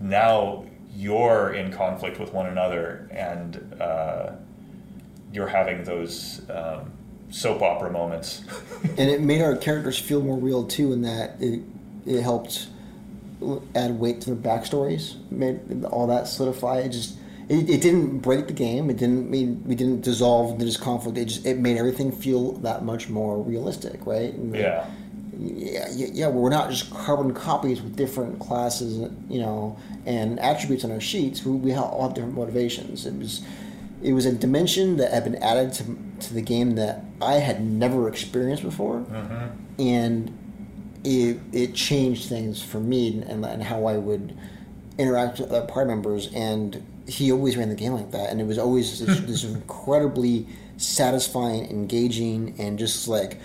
Now 0.00 0.64
you're 0.94 1.52
in 1.52 1.72
conflict 1.72 2.18
with 2.18 2.32
one 2.32 2.46
another, 2.46 3.08
and 3.10 3.80
uh, 3.80 4.32
you're 5.32 5.48
having 5.48 5.84
those 5.84 6.40
um, 6.50 6.92
soap 7.30 7.62
opera 7.62 7.90
moments. 7.90 8.42
and 8.82 9.10
it 9.10 9.20
made 9.20 9.42
our 9.42 9.56
characters 9.56 9.98
feel 9.98 10.22
more 10.22 10.38
real 10.38 10.66
too, 10.66 10.92
in 10.92 11.02
that 11.02 11.40
it 11.40 11.62
it 12.06 12.22
helped 12.22 12.68
add 13.74 13.98
weight 13.98 14.22
to 14.22 14.34
their 14.34 14.36
backstories, 14.36 15.16
made 15.30 15.84
all 15.84 16.06
that 16.06 16.26
solidify. 16.26 16.78
It 16.78 16.90
just 16.90 17.18
it, 17.48 17.68
it 17.70 17.80
didn't 17.80 18.18
break 18.18 18.46
the 18.46 18.52
game. 18.52 18.90
It 18.90 18.96
didn't 18.96 19.30
mean 19.30 19.62
we 19.64 19.74
didn't 19.74 20.00
dissolve 20.00 20.52
into 20.52 20.64
this 20.64 20.76
conflict. 20.76 21.18
It 21.18 21.26
just 21.26 21.46
it 21.46 21.58
made 21.58 21.76
everything 21.76 22.10
feel 22.10 22.52
that 22.58 22.84
much 22.84 23.08
more 23.08 23.42
realistic, 23.42 24.06
right? 24.06 24.32
And 24.32 24.54
yeah. 24.54 24.88
Yeah, 25.38 25.88
yeah, 25.94 26.28
we're 26.28 26.50
not 26.50 26.70
just 26.70 26.90
carbon 26.90 27.34
copies 27.34 27.82
with 27.82 27.94
different 27.94 28.38
classes, 28.38 29.10
you 29.28 29.40
know, 29.40 29.78
and 30.06 30.40
attributes 30.40 30.84
on 30.84 30.90
our 30.90 31.00
sheets. 31.00 31.44
We, 31.44 31.52
we 31.52 31.74
all 31.74 32.02
have 32.02 32.14
different 32.14 32.34
motivations. 32.34 33.04
It 33.04 33.14
was, 33.14 33.42
it 34.02 34.12
was 34.12 34.24
a 34.24 34.32
dimension 34.32 34.96
that 34.96 35.12
had 35.12 35.24
been 35.24 35.36
added 35.36 35.74
to, 35.74 35.98
to 36.26 36.34
the 36.34 36.40
game 36.40 36.76
that 36.76 37.04
I 37.20 37.34
had 37.34 37.62
never 37.62 38.08
experienced 38.08 38.62
before, 38.62 39.00
mm-hmm. 39.00 39.80
and 39.80 40.38
it, 41.04 41.38
it 41.52 41.74
changed 41.74 42.28
things 42.28 42.62
for 42.62 42.80
me 42.80 43.22
and, 43.28 43.44
and 43.44 43.62
how 43.62 43.86
I 43.86 43.98
would 43.98 44.36
interact 44.98 45.38
with 45.38 45.50
other 45.50 45.66
party 45.66 45.88
members. 45.88 46.32
And 46.34 46.82
he 47.06 47.30
always 47.30 47.56
ran 47.56 47.68
the 47.68 47.74
game 47.74 47.92
like 47.92 48.10
that, 48.12 48.30
and 48.30 48.40
it 48.40 48.44
was 48.44 48.58
always 48.58 49.00
this, 49.04 49.20
this 49.26 49.44
incredibly 49.44 50.46
satisfying, 50.78 51.68
engaging, 51.70 52.54
and 52.58 52.78
just 52.78 53.06
like 53.08 53.38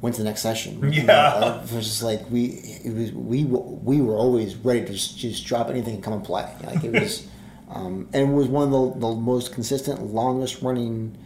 went 0.00 0.16
to 0.16 0.22
the 0.22 0.28
next 0.28 0.40
session. 0.40 0.92
Yeah, 0.92 1.00
you 1.00 1.06
know, 1.06 1.60
it 1.64 1.72
was 1.72 1.86
just 1.86 2.02
like 2.02 2.30
we 2.30 2.44
it 2.84 2.94
was 2.94 3.12
we 3.12 3.44
we 3.44 4.00
were 4.00 4.14
always 4.14 4.56
ready 4.56 4.80
to 4.84 4.92
just, 4.92 5.18
just 5.18 5.46
drop 5.46 5.68
anything 5.68 5.94
and 5.94 6.02
come 6.02 6.12
and 6.12 6.24
play. 6.24 6.50
Like 6.64 6.84
it 6.84 6.92
was, 6.92 7.26
um, 7.68 8.08
and 8.12 8.30
it 8.30 8.34
was 8.34 8.48
one 8.48 8.72
of 8.72 8.94
the, 8.94 9.06
the 9.06 9.14
most 9.14 9.52
consistent, 9.52 10.02
longest 10.02 10.62
running 10.62 11.16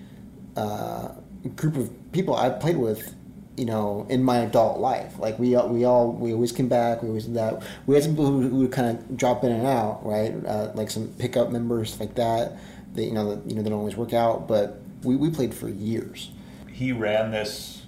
uh, 0.56 1.08
group 1.56 1.76
of 1.76 2.12
people 2.12 2.36
I 2.36 2.50
played 2.50 2.76
with 2.76 3.14
you 3.56 3.64
know, 3.64 4.06
in 4.08 4.22
my 4.22 4.38
adult 4.38 4.78
life. 4.78 5.18
Like 5.18 5.38
we 5.38 5.56
we 5.56 5.84
all 5.84 6.12
we 6.12 6.32
always 6.32 6.52
came 6.52 6.68
back. 6.68 7.02
We 7.02 7.08
always 7.08 7.26
did 7.26 7.34
that. 7.34 7.62
We 7.86 7.94
had 7.94 8.04
some 8.04 8.12
people 8.12 8.26
who, 8.26 8.48
who 8.48 8.56
would 8.58 8.72
kind 8.72 8.98
of 8.98 9.16
drop 9.16 9.44
in 9.44 9.52
and 9.52 9.66
out, 9.66 10.04
right? 10.04 10.34
Uh, 10.44 10.72
like 10.74 10.90
some 10.90 11.08
pickup 11.18 11.50
members 11.50 11.98
like 12.00 12.14
that. 12.16 12.56
That 12.94 13.04
you 13.04 13.12
know, 13.12 13.34
that, 13.34 13.48
you 13.48 13.56
know, 13.56 13.62
they 13.62 13.70
don't 13.70 13.78
always 13.78 13.96
work 13.96 14.12
out. 14.12 14.48
But 14.48 14.80
we, 15.02 15.16
we 15.16 15.30
played 15.30 15.54
for 15.54 15.68
years. 15.68 16.30
He 16.72 16.90
ran 16.90 17.30
this 17.30 17.83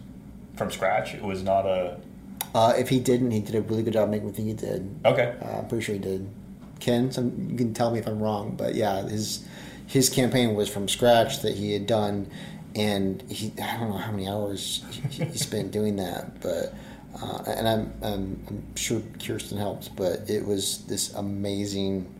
from 0.56 0.70
scratch. 0.70 1.14
It 1.14 1.22
was 1.22 1.42
not 1.42 1.66
a. 1.66 1.98
Uh, 2.54 2.74
if 2.76 2.88
he 2.88 3.00
didn't, 3.00 3.30
he 3.30 3.40
did 3.40 3.54
a 3.54 3.60
really 3.62 3.82
good 3.82 3.92
job 3.92 4.08
making 4.08 4.28
me 4.28 4.32
think 4.32 4.48
he 4.48 4.54
did. 4.54 5.00
Okay. 5.04 5.34
Uh, 5.42 5.58
I'm 5.58 5.68
pretty 5.68 5.84
sure 5.84 5.94
he 5.94 6.00
did. 6.00 6.28
Ken, 6.80 7.10
some, 7.10 7.48
you 7.50 7.56
can 7.56 7.74
tell 7.74 7.90
me 7.90 7.98
if 7.98 8.06
I'm 8.06 8.22
wrong, 8.22 8.54
but 8.56 8.74
yeah, 8.74 9.02
his 9.02 9.46
his 9.86 10.10
campaign 10.10 10.54
was 10.54 10.68
from 10.68 10.88
scratch 10.88 11.42
that 11.42 11.54
he 11.54 11.72
had 11.72 11.86
done 11.86 12.30
and 12.74 13.22
he 13.30 13.52
I 13.62 13.78
don't 13.78 13.90
know 13.90 13.96
how 13.96 14.12
many 14.12 14.28
hours 14.28 14.84
he, 15.10 15.24
he 15.24 15.38
spent 15.38 15.70
doing 15.70 15.96
that, 15.96 16.40
but 16.40 16.74
uh, 17.20 17.42
and 17.46 17.66
I'm, 17.66 17.92
I'm, 18.02 18.44
I'm 18.48 18.76
sure 18.76 19.00
Kirsten 19.24 19.56
helped, 19.56 19.96
but 19.96 20.28
it 20.28 20.44
was 20.44 20.84
this 20.84 21.14
amazing 21.14 22.12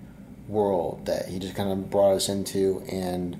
world 0.48 1.04
that 1.06 1.28
he 1.28 1.38
just 1.38 1.54
kind 1.54 1.70
of 1.70 1.90
brought 1.90 2.14
us 2.14 2.28
into, 2.28 2.82
and 2.90 3.38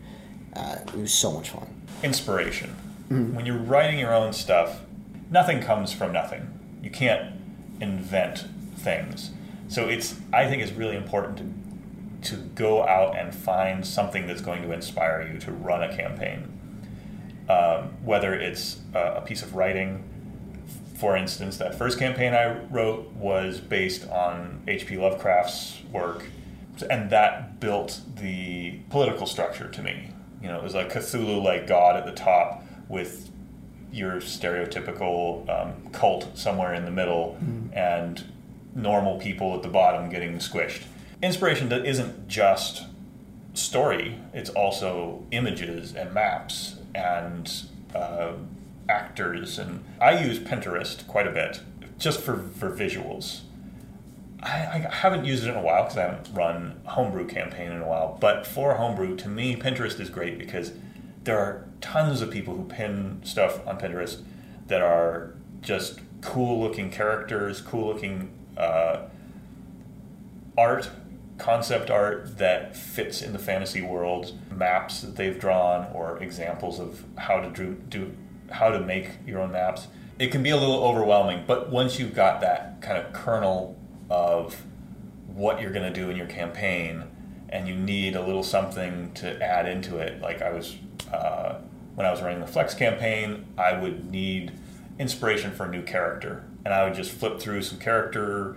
uh, 0.55 0.77
it 0.87 0.95
was 0.95 1.15
so 1.15 1.33
much 1.33 1.51
fun. 1.51 1.69
Inspiration. 2.03 2.77
Mm-hmm. 3.11 3.35
When 3.35 3.47
you're 3.47 3.57
writing 3.57 3.99
your 3.99 4.13
own 4.13 4.33
stuff, 4.33 4.83
nothing 5.31 5.61
comes 5.61 5.93
from 5.93 6.13
nothing. 6.13 6.59
You 6.83 6.91
can't 6.91 7.35
invent 7.81 8.47
things. 8.77 9.31
So 9.69 9.89
it's 9.89 10.17
I 10.33 10.49
think 10.49 10.63
it's 10.63 10.73
really 10.73 10.97
important 10.97 11.39
to 11.39 12.31
to 12.31 12.37
go 12.37 12.87
out 12.87 13.17
and 13.17 13.35
find 13.35 13.87
something 13.87 14.27
that's 14.27 14.41
going 14.41 14.63
to 14.63 14.73
inspire 14.73 15.29
you 15.31 15.39
to 15.39 15.53
run 15.53 15.83
a 15.83 15.95
campaign 15.95 16.57
um, 17.49 17.91
whether 18.05 18.35
it's 18.35 18.81
a, 18.95 19.17
a 19.17 19.21
piece 19.21 19.43
of 19.43 19.55
writing. 19.55 20.05
For 20.95 21.17
instance, 21.17 21.59
that 21.59 21.75
first 21.75 21.99
campaign 21.99 22.35
I 22.35 22.59
wrote 22.71 23.13
was 23.13 23.61
based 23.61 24.09
on 24.09 24.63
H.P. 24.67 24.97
Lovecraft's 24.97 25.83
work, 25.93 26.25
and 26.91 27.11
that 27.11 27.61
built 27.61 28.01
the 28.17 28.81
political 28.91 29.27
structure 29.27 29.69
to 29.69 29.83
me. 29.83 30.11
You 30.41 30.49
know, 30.49 30.57
it 30.57 30.63
was 30.63 30.75
a 30.75 30.85
Cthulhu 30.85 31.43
like 31.43 31.67
god 31.67 31.97
at 31.97 32.07
the 32.07 32.13
top 32.13 32.65
with 32.89 33.31
your 33.93 34.17
stereotypical 34.17 35.49
um, 35.49 35.91
cult 35.93 36.37
somewhere 36.37 36.75
in 36.75 36.85
the 36.85 36.91
middle 36.91 37.39
mm-hmm. 37.41 37.73
and 37.77 38.25
normal 38.75 39.19
people 39.19 39.55
at 39.55 39.63
the 39.63 39.69
bottom 39.69 40.09
getting 40.09 40.35
squished. 40.39 40.83
Inspiration 41.23 41.69
that 41.71 41.87
isn't 41.87 42.29
just 42.29 42.85
story, 43.55 44.19
it's 44.35 44.51
also 44.51 45.25
images 45.31 45.95
and 45.95 46.13
maps 46.13 46.77
and 46.95 47.65
uh, 47.95 48.33
actors, 48.89 49.59
and 49.59 49.85
I 50.01 50.23
use 50.23 50.39
Pinterest 50.39 51.07
quite 51.07 51.27
a 51.27 51.31
bit 51.31 51.61
just 51.99 52.21
for 52.21 52.39
for 52.59 52.71
visuals. 52.71 53.41
I, 54.43 54.87
I 54.91 54.95
haven't 54.95 55.25
used 55.25 55.45
it 55.45 55.51
in 55.51 55.57
a 55.57 55.63
while 55.63 55.85
because 55.85 55.97
I 55.97 56.03
haven't 56.03 56.35
run 56.35 56.81
a 56.87 56.91
homebrew 56.91 57.27
campaign 57.27 57.73
in 57.73 57.81
a 57.81 57.87
while. 57.87 58.19
But 58.21 58.47
for 58.47 58.75
homebrew, 58.75 59.17
to 59.17 59.29
me, 59.29 59.57
Pinterest 59.57 59.99
is 59.99 60.11
great 60.11 60.39
because 60.39 60.73
there 61.27 61.39
are 61.39 61.67
tons 61.81 62.23
of 62.23 62.31
people 62.31 62.55
who 62.55 62.65
pin 62.65 63.21
stuff 63.25 63.65
on 63.67 63.79
Pinterest 63.79 64.23
that 64.69 64.81
are 64.81 65.35
just 65.61 65.99
cool 66.23 66.61
looking 66.61 66.89
characters, 66.89 67.61
cool 67.61 67.89
looking 67.89 68.31
uh, 68.57 69.03
art 70.57 70.89
concept 71.37 71.91
art 71.91 72.39
that 72.39 72.75
fits 72.77 73.21
in 73.21 73.33
the 73.33 73.39
fantasy 73.39 73.83
world, 73.83 74.39
maps 74.51 75.01
that 75.03 75.17
they've 75.17 75.39
drawn, 75.39 75.87
or 75.93 76.17
examples 76.23 76.81
of 76.81 77.05
how 77.19 77.41
to 77.41 77.51
do, 77.51 77.75
do 77.89 78.17
how 78.51 78.71
to 78.71 78.81
make 78.81 79.11
your 79.27 79.41
own 79.41 79.53
maps. 79.53 79.89
It 80.19 80.29
can 80.29 80.43
be 80.43 80.51
a 80.51 80.57
little 80.57 80.83
overwhelming, 80.83 81.45
but 81.47 81.71
once 81.71 81.99
you've 81.99 82.15
got 82.15 82.41
that 82.41 82.81
kind 82.81 82.97
of 82.97 83.13
kernel 83.13 83.77
of 84.09 84.63
what 85.27 85.61
you're 85.61 85.73
going 85.73 85.93
to 85.93 86.01
do 86.01 86.09
in 86.09 86.17
your 86.17 86.27
campaign, 86.27 87.05
and 87.49 87.69
you 87.69 87.75
need 87.75 88.17
a 88.17 88.25
little 88.25 88.43
something 88.43 89.13
to 89.15 89.43
add 89.43 89.69
into 89.69 89.99
it, 89.99 90.21
like 90.21 90.43
I 90.43 90.51
was 90.53 90.77
uh, 91.13 91.61
when 91.95 92.07
I 92.07 92.11
was 92.11 92.21
running 92.21 92.41
the 92.41 92.47
Flex 92.47 92.75
campaign, 92.75 93.47
I 93.57 93.79
would 93.79 94.11
need 94.11 94.53
inspiration 94.99 95.53
for 95.53 95.65
a 95.65 95.71
new 95.71 95.83
character, 95.83 96.45
and 96.65 96.75
I 96.75 96.85
would 96.85 96.95
just 96.95 97.11
flip 97.11 97.41
through 97.41 97.63
some 97.63 97.79
character 97.79 98.57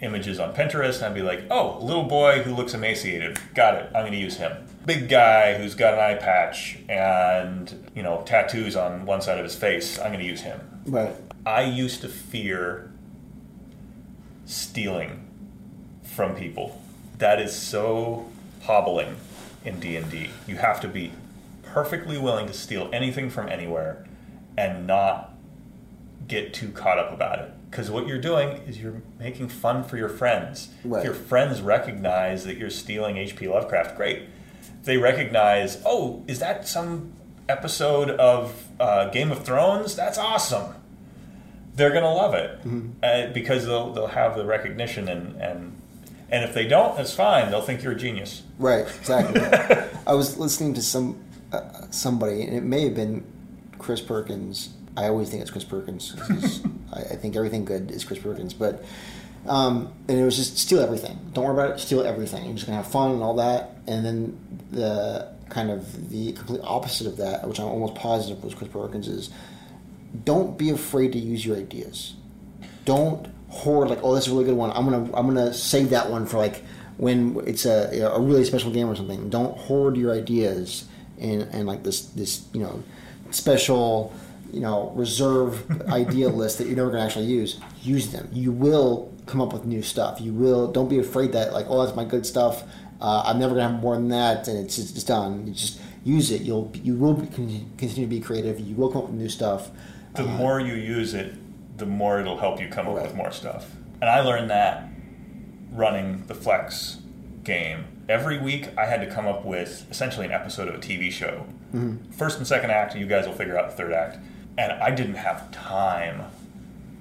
images 0.00 0.38
on 0.38 0.54
Pinterest 0.54 0.96
and 0.96 1.06
I'd 1.06 1.14
be 1.14 1.22
like, 1.22 1.44
oh, 1.50 1.78
little 1.80 2.04
boy 2.04 2.42
who 2.42 2.54
looks 2.54 2.74
emaciated. 2.74 3.38
Got 3.54 3.76
it. 3.76 3.86
I'm 3.94 4.02
going 4.02 4.12
to 4.12 4.18
use 4.18 4.36
him. 4.36 4.52
Big 4.84 5.08
guy 5.08 5.54
who's 5.54 5.74
got 5.74 5.94
an 5.94 6.00
eye 6.00 6.14
patch 6.14 6.78
and, 6.88 7.90
you 7.94 8.02
know, 8.02 8.22
tattoos 8.26 8.76
on 8.76 9.06
one 9.06 9.20
side 9.20 9.38
of 9.38 9.44
his 9.44 9.54
face. 9.54 9.98
I'm 9.98 10.08
going 10.08 10.20
to 10.20 10.26
use 10.26 10.42
him. 10.42 10.60
Right. 10.86 11.14
I 11.44 11.62
used 11.62 12.02
to 12.02 12.08
fear 12.08 12.92
stealing 14.44 15.26
from 16.02 16.34
people. 16.34 16.80
That 17.18 17.40
is 17.40 17.54
so 17.54 18.28
hobbling 18.62 19.16
in 19.64 19.80
D&D. 19.80 20.30
You 20.46 20.56
have 20.56 20.80
to 20.80 20.88
be 20.88 21.12
perfectly 21.62 22.18
willing 22.18 22.46
to 22.46 22.52
steal 22.52 22.88
anything 22.92 23.30
from 23.30 23.48
anywhere 23.48 24.06
and 24.56 24.86
not 24.86 25.34
get 26.26 26.54
too 26.54 26.70
caught 26.70 26.98
up 26.98 27.12
about 27.12 27.38
it 27.38 27.52
because 27.70 27.90
what 27.90 28.06
you're 28.06 28.20
doing 28.20 28.62
is 28.66 28.80
you're 28.80 29.02
making 29.18 29.48
fun 29.48 29.84
for 29.84 29.96
your 29.96 30.08
friends. 30.08 30.68
Right. 30.84 31.00
If 31.00 31.04
your 31.04 31.14
friends 31.14 31.60
recognize 31.60 32.44
that 32.44 32.56
you're 32.56 32.70
stealing 32.70 33.18
H.P. 33.18 33.48
Lovecraft, 33.48 33.96
great. 33.96 34.22
If 34.80 34.84
they 34.84 34.96
recognize, 34.96 35.82
oh, 35.84 36.24
is 36.26 36.38
that 36.38 36.66
some 36.66 37.12
episode 37.48 38.10
of 38.10 38.68
uh, 38.80 39.10
Game 39.10 39.30
of 39.30 39.44
Thrones? 39.44 39.94
That's 39.94 40.16
awesome. 40.16 40.74
They're 41.74 41.92
gonna 41.92 42.14
love 42.14 42.32
it 42.32 42.58
mm-hmm. 42.60 42.92
uh, 43.02 43.32
because 43.34 43.66
they'll 43.66 43.92
they'll 43.92 44.06
have 44.06 44.36
the 44.36 44.46
recognition 44.46 45.08
and 45.08 45.36
and 45.36 45.82
and 46.30 46.44
if 46.44 46.54
they 46.54 46.66
don't, 46.66 46.96
that's 46.96 47.12
fine. 47.12 47.50
They'll 47.50 47.62
think 47.62 47.82
you're 47.82 47.92
a 47.92 47.96
genius. 47.96 48.42
Right. 48.58 48.86
Exactly. 48.98 49.40
I 50.06 50.14
was 50.14 50.38
listening 50.38 50.74
to 50.74 50.82
some 50.82 51.22
uh, 51.52 51.86
somebody, 51.90 52.42
and 52.42 52.56
it 52.56 52.62
may 52.62 52.84
have 52.84 52.94
been 52.94 53.24
Chris 53.78 54.00
Perkins. 54.00 54.70
I 54.96 55.06
always 55.06 55.30
think 55.30 55.42
it's 55.42 55.50
Chris 55.50 55.64
Perkins. 55.64 56.16
I, 56.92 57.00
I, 57.00 57.16
think 57.16 57.36
everything 57.36 57.64
good 57.64 57.90
is 57.90 58.04
Chris 58.04 58.18
Perkins, 58.18 58.54
but 58.54 58.84
um, 59.46 59.92
and 60.08 60.18
it 60.18 60.24
was 60.24 60.36
just 60.36 60.58
steal 60.58 60.80
everything. 60.80 61.18
Don't 61.32 61.44
worry 61.44 61.54
about 61.54 61.76
it. 61.76 61.80
Steal 61.80 62.02
everything. 62.02 62.44
You're 62.44 62.54
just 62.54 62.66
gonna 62.66 62.78
have 62.78 62.90
fun 62.90 63.12
and 63.12 63.22
all 63.22 63.34
that. 63.34 63.76
And 63.86 64.04
then 64.04 64.38
the 64.70 65.32
kind 65.48 65.70
of 65.70 66.10
the 66.10 66.32
complete 66.32 66.60
opposite 66.64 67.06
of 67.06 67.18
that, 67.18 67.46
which 67.46 67.60
I'm 67.60 67.66
almost 67.66 67.94
positive 67.94 68.42
was 68.42 68.54
Chris 68.54 68.70
Perkins, 68.70 69.06
is 69.06 69.30
don't 70.24 70.58
be 70.58 70.70
afraid 70.70 71.12
to 71.12 71.18
use 71.18 71.44
your 71.44 71.56
ideas. 71.56 72.14
Don't 72.84 73.28
hoard 73.48 73.88
like, 73.88 74.00
oh, 74.02 74.14
that's 74.14 74.26
a 74.26 74.30
really 74.30 74.44
good 74.44 74.56
one. 74.56 74.70
I'm 74.72 74.84
gonna 74.88 75.04
I'm 75.16 75.26
gonna 75.26 75.52
save 75.54 75.90
that 75.90 76.10
one 76.10 76.26
for 76.26 76.38
like 76.38 76.64
when 76.96 77.40
it's 77.46 77.66
a 77.66 78.00
a 78.12 78.20
really 78.20 78.44
special 78.44 78.70
game 78.70 78.88
or 78.88 78.96
something. 78.96 79.28
Don't 79.30 79.56
hoard 79.56 79.96
your 79.96 80.12
ideas 80.12 80.86
and 81.18 81.42
and 81.52 81.66
like 81.66 81.82
this 81.82 82.06
this 82.06 82.46
you 82.52 82.60
know 82.60 82.82
special 83.30 84.12
you 84.52 84.60
know 84.60 84.92
reserve 84.94 85.68
idea 85.88 86.28
list 86.28 86.58
that 86.58 86.66
you're 86.66 86.76
never 86.76 86.90
gonna 86.90 87.04
actually 87.04 87.26
use. 87.26 87.60
Use 87.82 88.12
them. 88.12 88.28
You 88.32 88.52
will 88.52 89.12
come 89.26 89.40
up 89.40 89.52
with 89.52 89.64
new 89.64 89.82
stuff. 89.82 90.20
You 90.20 90.32
will. 90.32 90.70
Don't 90.70 90.88
be 90.88 90.98
afraid 90.98 91.32
that 91.32 91.52
like, 91.52 91.66
oh, 91.68 91.84
that's 91.84 91.96
my 91.96 92.04
good 92.04 92.24
stuff. 92.26 92.64
Uh, 93.00 93.22
I'm 93.26 93.38
never 93.38 93.54
gonna 93.54 93.68
have 93.70 93.80
more 93.80 93.94
than 93.94 94.08
that, 94.08 94.48
and 94.48 94.58
it's 94.58 94.78
it's 94.78 95.04
done. 95.04 95.46
You 95.46 95.52
just 95.52 95.80
use 96.04 96.30
it. 96.30 96.42
You'll 96.42 96.72
you 96.82 96.94
will 96.96 97.14
be, 97.14 97.26
continue 97.26 97.66
to 97.78 98.06
be 98.06 98.20
creative. 98.20 98.58
You 98.58 98.74
will 98.74 98.90
come 98.90 99.02
up 99.02 99.08
with 99.10 99.20
new 99.20 99.28
stuff. 99.28 99.70
The 100.14 100.22
Uh, 100.22 100.38
more 100.38 100.60
you 100.60 100.74
use 100.74 101.12
it, 101.12 101.34
the 101.76 101.86
more 101.86 102.20
it'll 102.20 102.38
help 102.38 102.60
you 102.60 102.68
come 102.68 102.86
up 102.88 102.94
Right. 102.96 103.04
with 103.06 103.14
more 103.14 103.30
stuff. 103.30 103.70
And 104.00 104.08
I 104.10 104.20
learned 104.20 104.50
that 104.50 104.88
running 105.72 106.24
the 106.26 106.34
Flex 106.34 106.98
game. 107.44 107.84
Every 108.08 108.38
week, 108.38 108.68
I 108.78 108.86
had 108.86 109.00
to 109.00 109.06
come 109.06 109.26
up 109.26 109.44
with 109.44 109.86
essentially 109.90 110.26
an 110.26 110.32
episode 110.32 110.68
of 110.68 110.74
a 110.74 110.78
TV 110.78 111.10
show. 111.10 111.46
Mm-hmm. 111.74 112.10
First 112.12 112.38
and 112.38 112.46
second 112.46 112.70
act, 112.70 112.94
you 112.96 113.06
guys 113.06 113.26
will 113.26 113.34
figure 113.34 113.58
out 113.58 113.70
the 113.70 113.76
third 113.76 113.92
act. 113.92 114.18
And 114.58 114.72
I 114.72 114.90
didn't 114.90 115.16
have 115.16 115.50
time 115.50 116.24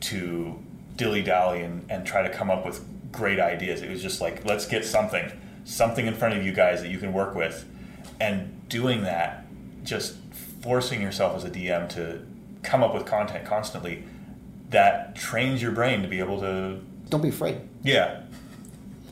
to 0.02 0.62
dilly 0.96 1.22
dally 1.22 1.62
and, 1.62 1.86
and 1.90 2.06
try 2.06 2.22
to 2.22 2.30
come 2.30 2.50
up 2.50 2.66
with 2.66 2.84
great 3.12 3.40
ideas. 3.40 3.82
It 3.82 3.90
was 3.90 4.02
just 4.02 4.20
like, 4.22 4.46
let's 4.46 4.66
get 4.66 4.84
something, 4.86 5.32
something 5.64 6.06
in 6.06 6.14
front 6.14 6.36
of 6.36 6.44
you 6.46 6.52
guys 6.52 6.82
that 6.82 6.90
you 6.90 6.98
can 6.98 7.14
work 7.14 7.36
with. 7.36 7.66
And 8.20 8.68
doing 8.70 9.04
that, 9.04 9.46
just 9.84 10.16
forcing 10.62 11.02
yourself 11.02 11.36
as 11.36 11.44
a 11.44 11.50
DM 11.50 11.88
to 11.90 12.26
come 12.64 12.84
up 12.84 12.94
with 12.94 13.06
content 13.06 13.46
constantly, 13.46 14.04
that 14.70 15.16
trains 15.16 15.62
your 15.62 15.72
brain 15.72 16.02
to 16.02 16.08
be 16.08 16.20
able 16.20 16.40
to, 16.42 16.80
don't 17.10 17.22
be 17.22 17.30
afraid. 17.30 17.58
yeah, 17.84 18.22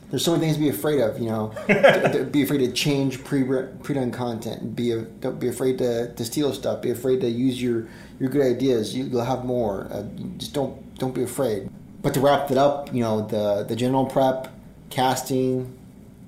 There's 0.10 0.26
so 0.26 0.32
many 0.32 0.46
things 0.46 0.58
to 0.58 0.62
be 0.62 0.70
afraid 0.70 1.00
of, 1.00 1.20
you 1.20 1.28
know. 1.28 1.54
Be 2.32 2.44
afraid 2.44 2.60
to 2.60 2.72
change 2.72 3.24
pre 3.24 3.44
pre 3.44 3.96
done 3.96 4.12
content. 4.12 4.76
Be 4.76 4.92
a, 4.92 5.02
don't 5.02 5.40
be 5.40 5.48
afraid 5.48 5.78
to, 5.80 6.14
to 6.14 6.26
steal 6.26 6.54
stuff. 6.54 6.82
Be 6.82 6.90
afraid 6.92 7.22
to 7.22 7.30
use 7.30 7.62
your, 7.62 7.88
your 8.20 8.30
good 8.30 8.42
ideas. 8.42 8.96
You, 8.96 9.06
you'll 9.06 9.24
have 9.24 9.46
more. 9.46 9.88
Uh, 9.92 10.04
just 10.38 10.54
don't 10.54 10.76
don't 10.98 11.14
be 11.16 11.24
afraid. 11.24 11.70
But 12.02 12.14
to 12.16 12.20
wrap 12.20 12.52
it 12.52 12.58
up, 12.58 12.94
you 12.94 13.02
know 13.02 13.26
the 13.28 13.64
the 13.64 13.76
general 13.76 14.06
prep, 14.06 14.52
casting, 14.90 15.76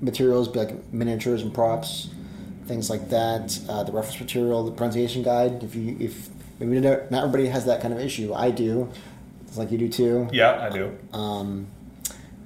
materials 0.01 0.47
be 0.47 0.59
like 0.59 0.93
miniatures 0.93 1.41
and 1.41 1.53
props, 1.53 2.09
things 2.65 2.89
like 2.89 3.09
that. 3.09 3.59
Uh, 3.69 3.83
the 3.83 3.91
reference 3.91 4.19
material, 4.19 4.63
the 4.63 4.71
pronunciation 4.71 5.21
guide. 5.23 5.63
If 5.63 5.75
you 5.75 5.97
if 5.99 6.29
maybe 6.59 6.79
not 6.79 7.11
everybody 7.13 7.47
has 7.47 7.65
that 7.65 7.81
kind 7.81 7.93
of 7.93 7.99
issue. 7.99 8.33
I 8.33 8.51
do. 8.51 8.89
Like 9.57 9.71
you 9.71 9.77
do 9.77 9.89
too 9.89 10.27
yeah, 10.31 10.59
I 10.61 10.69
do. 10.69 10.97
um, 11.13 11.67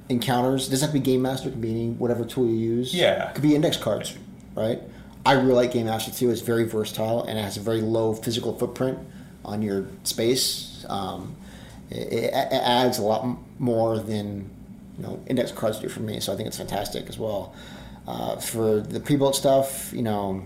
encounters. 0.10 0.68
Doesn't 0.70 0.88
have 0.88 0.94
to 0.94 1.00
be 1.00 1.06
Game 1.06 1.22
Master. 1.22 1.50
Can 1.52 1.62
be 1.62 1.72
any 1.72 1.90
whatever 1.92 2.26
tool 2.26 2.46
you 2.48 2.56
use. 2.56 2.94
Yeah. 2.94 3.32
Could 3.32 3.42
be 3.44 3.56
index 3.56 3.78
cards, 3.78 4.18
right? 4.56 4.82
I 5.26 5.34
really 5.34 5.54
like 5.54 5.74
Game 5.74 5.86
Master 5.86 6.12
too. 6.12 6.30
It's 6.32 6.42
very 6.42 6.64
versatile 6.66 7.24
and 7.24 7.38
it 7.38 7.42
has 7.42 7.58
a 7.58 7.60
very 7.60 7.82
low 7.82 8.14
physical 8.14 8.58
footprint 8.58 8.98
on 9.44 9.62
your 9.62 9.88
space. 10.04 10.86
Um, 10.88 11.36
it, 11.90 12.14
it, 12.14 12.34
it 12.34 12.62
adds 12.64 12.98
a 13.00 13.02
lot 13.04 13.38
more 13.60 14.00
than 14.00 14.50
you 14.98 15.04
know 15.04 15.22
index 15.28 15.52
cards 15.52 15.80
do 15.80 15.90
for 15.90 16.00
me. 16.02 16.20
So 16.20 16.34
I 16.34 16.36
think 16.36 16.48
it's 16.48 16.58
fantastic 16.58 17.08
as 17.10 17.18
well. 17.20 17.54
Uh, 18.08 18.38
for 18.38 18.80
the 18.80 19.00
pre-built 19.00 19.36
stuff, 19.36 19.92
you 19.94 20.02
know, 20.02 20.44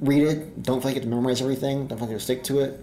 read 0.00 0.22
it. 0.22 0.62
Don't 0.62 0.80
feel 0.80 0.90
like 0.90 0.94
you 0.94 1.00
have 1.02 1.10
to 1.10 1.14
memorize 1.14 1.42
everything. 1.42 1.86
Don't 1.88 1.98
feel 1.98 2.06
like 2.06 2.10
you 2.10 2.14
have 2.14 2.20
to 2.20 2.24
stick 2.24 2.44
to 2.44 2.60
it. 2.60 2.82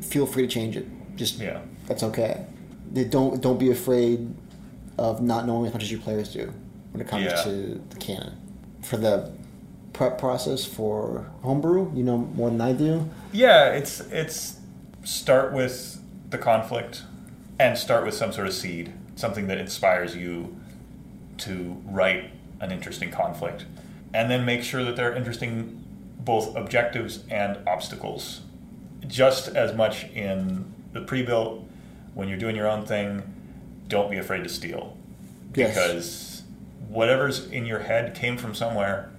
Feel 0.00 0.26
free 0.26 0.46
to 0.46 0.48
change 0.48 0.76
it. 0.76 0.86
Just 1.16 1.38
Yeah. 1.38 1.60
that's 1.86 2.02
okay. 2.02 2.44
They 2.92 3.04
don't 3.04 3.40
don't 3.40 3.58
be 3.58 3.70
afraid 3.70 4.28
of 4.98 5.22
not 5.22 5.46
knowing 5.46 5.66
as 5.66 5.72
much 5.72 5.82
as 5.82 5.90
your 5.90 6.00
players 6.00 6.32
do 6.32 6.52
when 6.92 7.00
it 7.00 7.08
comes 7.08 7.24
Yeah. 7.24 7.42
to 7.42 7.80
the 7.90 7.96
canon. 7.96 8.32
For 8.82 8.96
the 8.96 9.30
prep 9.92 10.18
process 10.18 10.64
for 10.64 11.26
homebrew, 11.42 11.90
you 11.94 12.02
know 12.02 12.18
more 12.18 12.50
than 12.50 12.60
I 12.60 12.72
do. 12.72 13.08
Yeah, 13.32 13.70
it's 13.72 14.00
it's 14.10 14.58
start 15.04 15.52
with 15.52 16.00
the 16.30 16.38
conflict 16.38 17.02
and 17.58 17.76
start 17.78 18.04
with 18.04 18.14
some 18.14 18.32
sort 18.32 18.46
of 18.46 18.54
seed, 18.54 18.92
something 19.16 19.46
that 19.48 19.58
inspires 19.58 20.16
you 20.16 20.56
to 21.38 21.76
write 21.86 22.30
an 22.60 22.70
interesting 22.72 23.10
conflict. 23.10 23.64
And 24.14 24.30
then 24.30 24.44
make 24.44 24.62
sure 24.62 24.84
that 24.84 24.96
there 24.96 25.10
are 25.10 25.14
interesting 25.14 25.82
both 26.18 26.54
objectives 26.56 27.20
and 27.30 27.58
obstacles. 27.66 28.42
Just 29.06 29.48
as 29.48 29.74
much 29.74 30.04
in 30.12 30.71
the 30.92 31.00
pre-built 31.00 31.64
when 32.14 32.28
you're 32.28 32.38
doing 32.38 32.56
your 32.56 32.68
own 32.68 32.84
thing, 32.84 33.22
don't 33.88 34.10
be 34.10 34.18
afraid 34.18 34.44
to 34.44 34.48
steal. 34.48 34.96
Yes. 35.54 35.74
Because 35.74 36.42
whatever's 36.88 37.46
in 37.50 37.66
your 37.66 37.80
head 37.80 38.14
came 38.14 38.36
from 38.36 38.54
somewhere. 38.54 39.10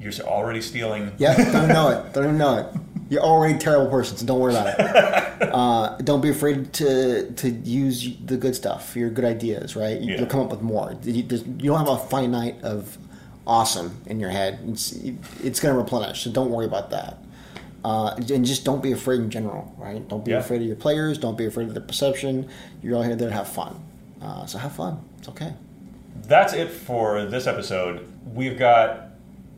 You're 0.00 0.12
already 0.22 0.60
stealing 0.60 1.12
Yeah, 1.18 1.36
don't 1.52 1.68
know 1.68 1.88
it. 1.90 2.12
Don't 2.12 2.24
even 2.24 2.38
know 2.38 2.58
it. 2.58 2.66
You're 3.08 3.22
already 3.22 3.54
a 3.54 3.58
terrible 3.58 3.90
person, 3.90 4.16
so 4.16 4.26
don't 4.26 4.40
worry 4.40 4.54
about 4.54 4.74
it. 4.78 5.18
Uh, 5.42 5.96
don't 5.98 6.20
be 6.20 6.30
afraid 6.30 6.72
to 6.72 7.30
to 7.32 7.50
use 7.50 8.16
the 8.24 8.36
good 8.36 8.54
stuff, 8.54 8.96
your 8.96 9.10
good 9.10 9.24
ideas. 9.24 9.74
Right? 9.74 10.00
You, 10.00 10.12
Yeah. 10.12 10.18
You'll 10.18 10.28
come 10.28 10.40
up 10.40 10.50
with 10.50 10.62
more. 10.62 10.96
You, 11.02 11.12
you 11.24 11.70
don't 11.70 11.78
have 11.78 11.88
a 11.88 11.98
finite 11.98 12.62
of 12.62 12.96
awesome 13.46 14.00
in 14.06 14.20
your 14.20 14.30
head. 14.30 14.60
It's 14.68 14.92
it's 14.92 15.58
going 15.60 15.74
to 15.74 15.78
replenish, 15.80 16.22
so 16.22 16.30
don't 16.30 16.50
worry 16.50 16.64
about 16.64 16.90
that. 16.90 17.18
Uh, 17.84 18.14
and 18.32 18.44
just 18.44 18.64
don't 18.64 18.82
be 18.82 18.92
afraid 18.92 19.20
in 19.20 19.28
general, 19.30 19.74
right? 19.76 20.06
Don't 20.08 20.24
be 20.24 20.30
Yeah. 20.32 20.38
afraid 20.38 20.60
of 20.60 20.66
your 20.68 20.76
players. 20.76 21.18
Don't 21.18 21.36
be 21.36 21.46
afraid 21.46 21.66
of 21.68 21.74
their 21.74 21.82
perception. 21.82 22.48
You're 22.82 22.96
all 22.96 23.02
here 23.02 23.16
there 23.16 23.28
to 23.28 23.34
have 23.34 23.48
fun. 23.48 23.80
Uh, 24.20 24.46
so 24.46 24.58
have 24.58 24.72
fun. 24.72 24.98
It's 25.18 25.28
okay. 25.28 25.52
that's 26.28 26.52
it 26.52 26.70
for 26.70 27.24
this 27.24 27.46
episode. 27.48 28.06
We've 28.32 28.56
got 28.58 29.08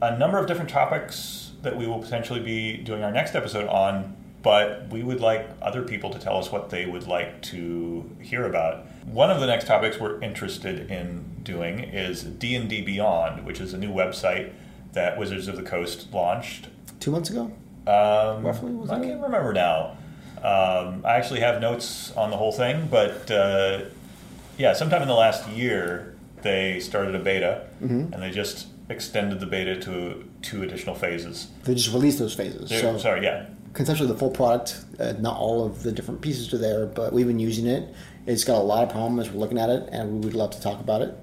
a 0.01 0.17
number 0.17 0.39
of 0.39 0.47
different 0.47 0.71
topics 0.71 1.53
that 1.63 1.77
we 1.77 1.87
will 1.87 1.99
potentially 1.99 2.41
be 2.41 2.79
doing 2.79 3.03
our 3.05 3.13
next 3.13 3.35
episode 3.35 3.69
on, 3.69 4.17
but 4.43 4.89
we 4.89 5.03
would 5.03 5.21
like 5.21 5.49
other 5.61 5.83
people 5.83 6.09
to 6.11 6.19
tell 6.19 6.39
us 6.39 6.51
what 6.51 6.71
they 6.71 6.87
would 6.87 7.07
like 7.07 7.43
to 7.43 8.11
hear 8.23 8.47
about. 8.47 8.87
One 9.07 9.31
of 9.31 9.41
the 9.41 9.47
next 9.47 9.67
topics 9.67 10.01
we're 10.01 10.19
interested 10.23 10.91
in 10.91 11.25
doing 11.43 11.81
is 11.81 12.23
D&D 12.23 12.81
Beyond, 12.83 13.45
which 13.45 13.61
is 13.61 13.75
a 13.75 13.79
new 13.79 13.93
website 13.93 14.51
that 14.95 15.19
Wizards 15.19 15.49
of 15.49 15.57
the 15.57 15.63
Coast 15.63 16.13
launched. 16.15 16.69
Two 17.01 17.11
months 17.11 17.29
ago. 17.29 17.51
Um, 17.87 18.45
Roughly, 18.45 18.73
was 18.73 18.91
I 18.91 18.99
that 18.99 19.05
can't 19.07 19.23
remember 19.23 19.53
now. 19.53 19.97
Um, 20.39 21.05
I 21.07 21.15
actually 21.17 21.41
have 21.41 21.61
notes 21.61 22.13
on 22.17 22.31
the 22.31 22.37
whole 22.37 22.53
thing, 22.53 22.89
but 22.91 23.31
uh, 23.31 23.83
yeah, 24.59 24.73
sometime 24.75 25.03
in 25.03 25.09
the 25.09 25.15
last 25.15 25.49
year 25.49 26.15
they 26.43 26.81
started 26.81 27.15
a 27.15 27.19
beta, 27.19 27.67
Mm-hmm. 27.83 28.13
and 28.13 28.23
they 28.23 28.31
just 28.31 28.69
extended 28.91 29.41
the 29.41 29.47
beta 29.47 29.81
to 29.81 30.25
two 30.43 30.63
additional 30.63 30.95
phases. 30.95 31.49
They 31.65 31.75
just 31.75 31.93
released 31.93 32.19
those 32.19 32.35
phases. 32.35 32.69
They're- 32.69 32.81
So 32.81 32.99
Sorry, 32.99 33.23
yeah, 33.25 33.47
conceptually 33.73 34.13
the 34.13 34.19
full 34.19 34.31
product. 34.31 34.85
Uh, 35.01 35.13
not 35.19 35.39
all 35.39 35.65
of 35.65 35.83
the 35.83 35.91
different 35.93 36.21
pieces 36.21 36.53
are 36.53 36.59
there, 36.59 36.85
but 36.87 37.13
we've 37.13 37.27
been 37.27 37.39
using 37.41 37.67
it. 37.67 37.95
It's 38.27 38.45
got 38.45 38.57
a 38.59 38.63
lot 38.65 38.83
of 38.85 38.91
problems. 38.91 39.31
We're 39.31 39.41
looking 39.41 39.59
at 39.59 39.71
it, 39.71 39.89
and 39.93 40.21
we 40.21 40.27
would 40.27 40.35
love 40.35 40.51
to 40.53 40.61
talk 40.61 40.81
about 40.81 41.01
it. 41.03 41.15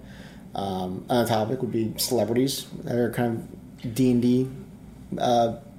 Um, 0.55 1.05
another 1.09 1.29
topic 1.29 1.61
would 1.61 1.71
be 1.71 1.93
celebrities 1.97 2.65
that 2.83 2.95
are 2.95 3.11
kind 3.11 3.47
of 3.83 3.93
D 3.95 4.11
and 4.11 4.21
D. 4.21 4.49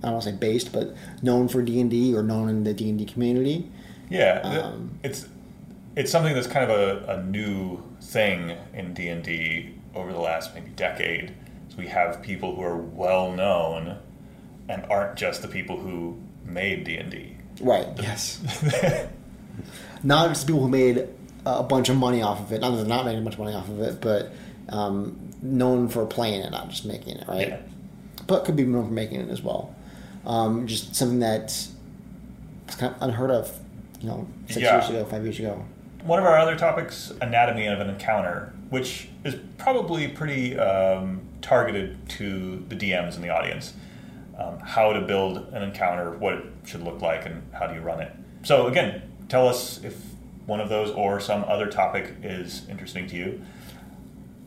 I 0.03 0.07
don't 0.07 0.15
want 0.15 0.25
to 0.25 0.31
say 0.31 0.37
based, 0.37 0.73
but 0.73 0.95
known 1.23 1.49
for 1.49 1.63
D 1.63 1.81
and 1.81 1.91
D 1.91 2.15
or 2.15 2.23
known 2.23 2.49
in 2.49 2.65
the 2.65 2.75
D 2.75 2.91
and 2.91 2.99
D 2.99 3.05
community. 3.05 3.71
yeah. 4.11 4.41
Um, 4.43 4.99
it's 5.03 5.29
it's 5.95 6.11
something 6.11 6.35
that's 6.35 6.47
kind 6.47 6.71
of 6.71 6.77
a, 6.77 7.13
a 7.13 7.23
new 7.23 7.83
thing 8.01 8.57
in 8.73 8.95
D 8.95 9.09
and 9.09 9.23
D 9.23 9.75
over 9.95 10.13
the 10.13 10.19
last 10.19 10.55
maybe 10.55 10.71
decade. 10.71 11.35
So 11.69 11.77
we 11.79 11.87
have 11.89 12.23
people 12.23 12.55
who 12.55 12.63
are 12.63 12.77
well 12.77 13.33
known 13.33 13.99
and 14.69 14.85
aren't 14.91 15.17
just 15.17 15.43
the 15.43 15.49
people 15.49 15.79
who 15.79 16.19
made 16.45 16.85
D 16.85 16.97
and 16.97 17.11
D. 17.11 17.37
Right. 17.61 17.87
Yes. 17.99 18.41
not 20.03 20.29
just 20.29 20.47
people 20.47 20.63
who 20.63 20.69
made 20.69 21.09
a 21.45 21.63
bunch 21.63 21.89
of 21.89 21.97
money 21.97 22.23
off 22.23 22.41
of 22.41 22.53
it. 22.53 22.61
Not 22.61 22.71
that 22.71 22.77
they're 22.79 22.87
not 22.87 23.05
making 23.05 23.25
much 23.25 23.39
money 23.39 23.55
off 23.55 23.69
of 23.69 23.81
it, 23.81 24.01
but 24.01 24.33
um, 24.69 25.31
known 25.43 25.89
for 25.89 26.07
playing 26.07 26.43
it, 26.43 26.51
not 26.51 26.69
just 26.71 26.85
making 26.85 27.17
it. 27.17 27.29
Right. 27.29 27.49
Yeah. 27.49 27.61
But 28.27 28.45
could 28.45 28.57
be 28.57 28.65
known 28.65 28.87
for 28.87 28.93
making 28.93 29.21
it 29.21 29.31
as 29.31 29.43
well. 29.43 29.75
Um, 30.25 30.67
just 30.67 30.95
something 30.95 31.19
that's 31.19 31.73
kind 32.79 32.95
of 32.95 33.03
unheard 33.03 33.31
of. 33.31 33.51
You 34.01 34.09
know, 34.09 34.27
six 34.49 34.61
Yeah. 34.61 34.79
years 34.79 34.91
ago, 34.91 35.05
five 35.05 35.23
years 35.25 35.39
ago. 35.39 35.65
One 36.05 36.19
of 36.19 36.25
our 36.25 36.37
other 36.37 36.57
topics, 36.57 37.13
anatomy 37.21 37.67
of 37.67 37.79
an 37.81 37.89
encounter, 37.89 38.53
which 38.71 39.09
is 39.25 39.37
probably 39.59 40.09
pretty 40.09 40.59
um, 40.59 41.21
targeted 41.41 42.09
to 42.11 42.65
the 42.69 42.75
DMs 42.75 43.15
in 43.17 43.23
the 43.23 43.29
audience. 43.31 43.75
Um, 44.39 44.59
how 44.61 44.93
to 44.93 45.01
build 45.03 45.47
an 45.53 45.63
encounter, 45.63 46.11
what 46.19 46.35
it 46.35 46.45
should 46.65 46.83
look 46.83 47.01
like, 47.03 47.27
and 47.27 47.43
how 47.53 47.67
do 47.69 47.75
you 47.75 47.81
run 47.81 48.01
it. 48.01 48.11
So 48.43 48.67
again, 48.67 49.03
tell 49.29 49.47
us 49.47 49.79
if 49.85 49.95
one 50.47 50.59
of 50.61 50.69
those 50.69 50.91
or 50.91 51.21
some 51.21 51.45
other 51.47 51.67
topic 51.67 52.15
is 52.25 52.63
interesting 52.69 53.07
to 53.09 53.17
you. 53.17 53.41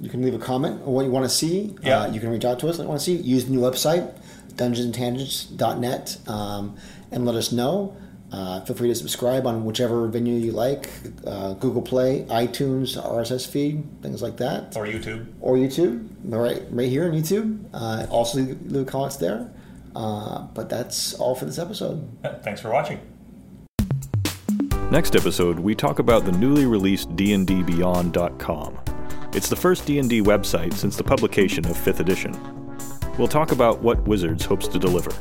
You 0.01 0.09
can 0.09 0.21
leave 0.21 0.33
a 0.33 0.39
comment 0.39 0.81
on 0.81 0.91
what 0.91 1.05
you 1.05 1.11
want 1.11 1.23
to 1.23 1.29
see. 1.29 1.73
Yeah. 1.81 2.01
Uh, 2.01 2.11
you 2.11 2.19
can 2.19 2.29
reach 2.29 2.43
out 2.43 2.59
to 2.59 2.67
us. 2.67 2.77
What 2.77 2.83
you 2.83 2.89
want 2.89 2.99
to 2.99 3.05
see. 3.05 3.15
Use 3.15 3.45
the 3.45 3.51
new 3.51 3.61
website, 3.61 4.11
dungeonsandtangents.net, 4.55 6.17
um, 6.27 6.77
and 7.11 7.25
let 7.25 7.35
us 7.35 7.51
know. 7.51 7.95
Uh, 8.31 8.59
feel 8.61 8.75
free 8.75 8.87
to 8.87 8.95
subscribe 8.95 9.45
on 9.47 9.63
whichever 9.65 10.07
venue 10.07 10.35
you 10.35 10.51
like 10.51 10.89
uh, 11.25 11.53
Google 11.53 11.81
Play, 11.81 12.25
iTunes, 12.29 13.01
RSS 13.01 13.47
feed, 13.47 13.83
things 14.01 14.21
like 14.21 14.37
that. 14.37 14.75
Or 14.75 14.85
YouTube. 14.85 15.27
Or 15.39 15.55
YouTube, 15.55 16.09
right, 16.23 16.63
right 16.69 16.89
here 16.89 17.05
on 17.05 17.11
YouTube. 17.11 17.63
Uh, 17.73 18.07
also, 18.09 18.39
leave 18.39 18.87
comments 18.87 19.17
there. 19.17 19.51
Uh, 19.95 20.47
but 20.53 20.69
that's 20.69 21.13
all 21.13 21.35
for 21.35 21.45
this 21.45 21.57
episode. 21.57 22.09
Thanks 22.43 22.59
for 22.59 22.71
watching. 22.71 22.99
Next 24.91 25.15
episode, 25.15 25.59
we 25.59 25.73
talk 25.73 25.99
about 25.99 26.25
the 26.25 26.31
newly 26.31 26.65
released 26.65 27.15
dndbeyond.com. 27.15 28.79
It's 29.33 29.49
the 29.49 29.55
first 29.55 29.85
D&D 29.85 30.21
website 30.21 30.73
since 30.73 30.95
the 30.95 31.03
publication 31.03 31.65
of 31.65 31.77
5th 31.77 31.99
edition. 31.99 32.54
We'll 33.17 33.27
talk 33.27 33.51
about 33.51 33.81
what 33.81 34.01
Wizards 34.07 34.43
hopes 34.43 34.67
to 34.67 34.79
deliver. 34.79 35.11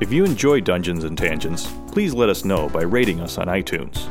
If 0.00 0.12
you 0.12 0.24
enjoy 0.24 0.60
Dungeons 0.60 1.04
and 1.04 1.16
Tangents, 1.16 1.72
please 1.90 2.12
let 2.12 2.28
us 2.28 2.44
know 2.44 2.68
by 2.68 2.82
rating 2.82 3.20
us 3.20 3.38
on 3.38 3.46
iTunes. 3.46 4.08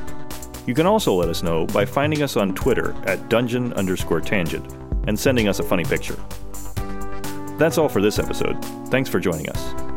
You 0.68 0.74
can 0.74 0.88
also 0.88 1.14
let 1.14 1.30
us 1.30 1.44
know 1.44 1.68
by 1.68 1.86
finding 1.86 2.24
us 2.24 2.36
on 2.36 2.56
Twitter 2.56 2.96
at 3.06 3.30
dungeon 3.30 3.72
underscore 3.74 4.22
tangent 4.22 4.74
and 5.08 5.20
sending 5.20 5.48
us 5.48 5.60
a 5.60 5.64
funny 5.64 5.84
picture. 5.84 6.18
That's 7.60 7.78
all 7.78 7.88
for 7.88 8.02
this 8.02 8.18
episode. 8.18 8.60
Thanks 8.90 9.10
for 9.10 9.20
joining 9.20 9.50
us. 9.50 9.95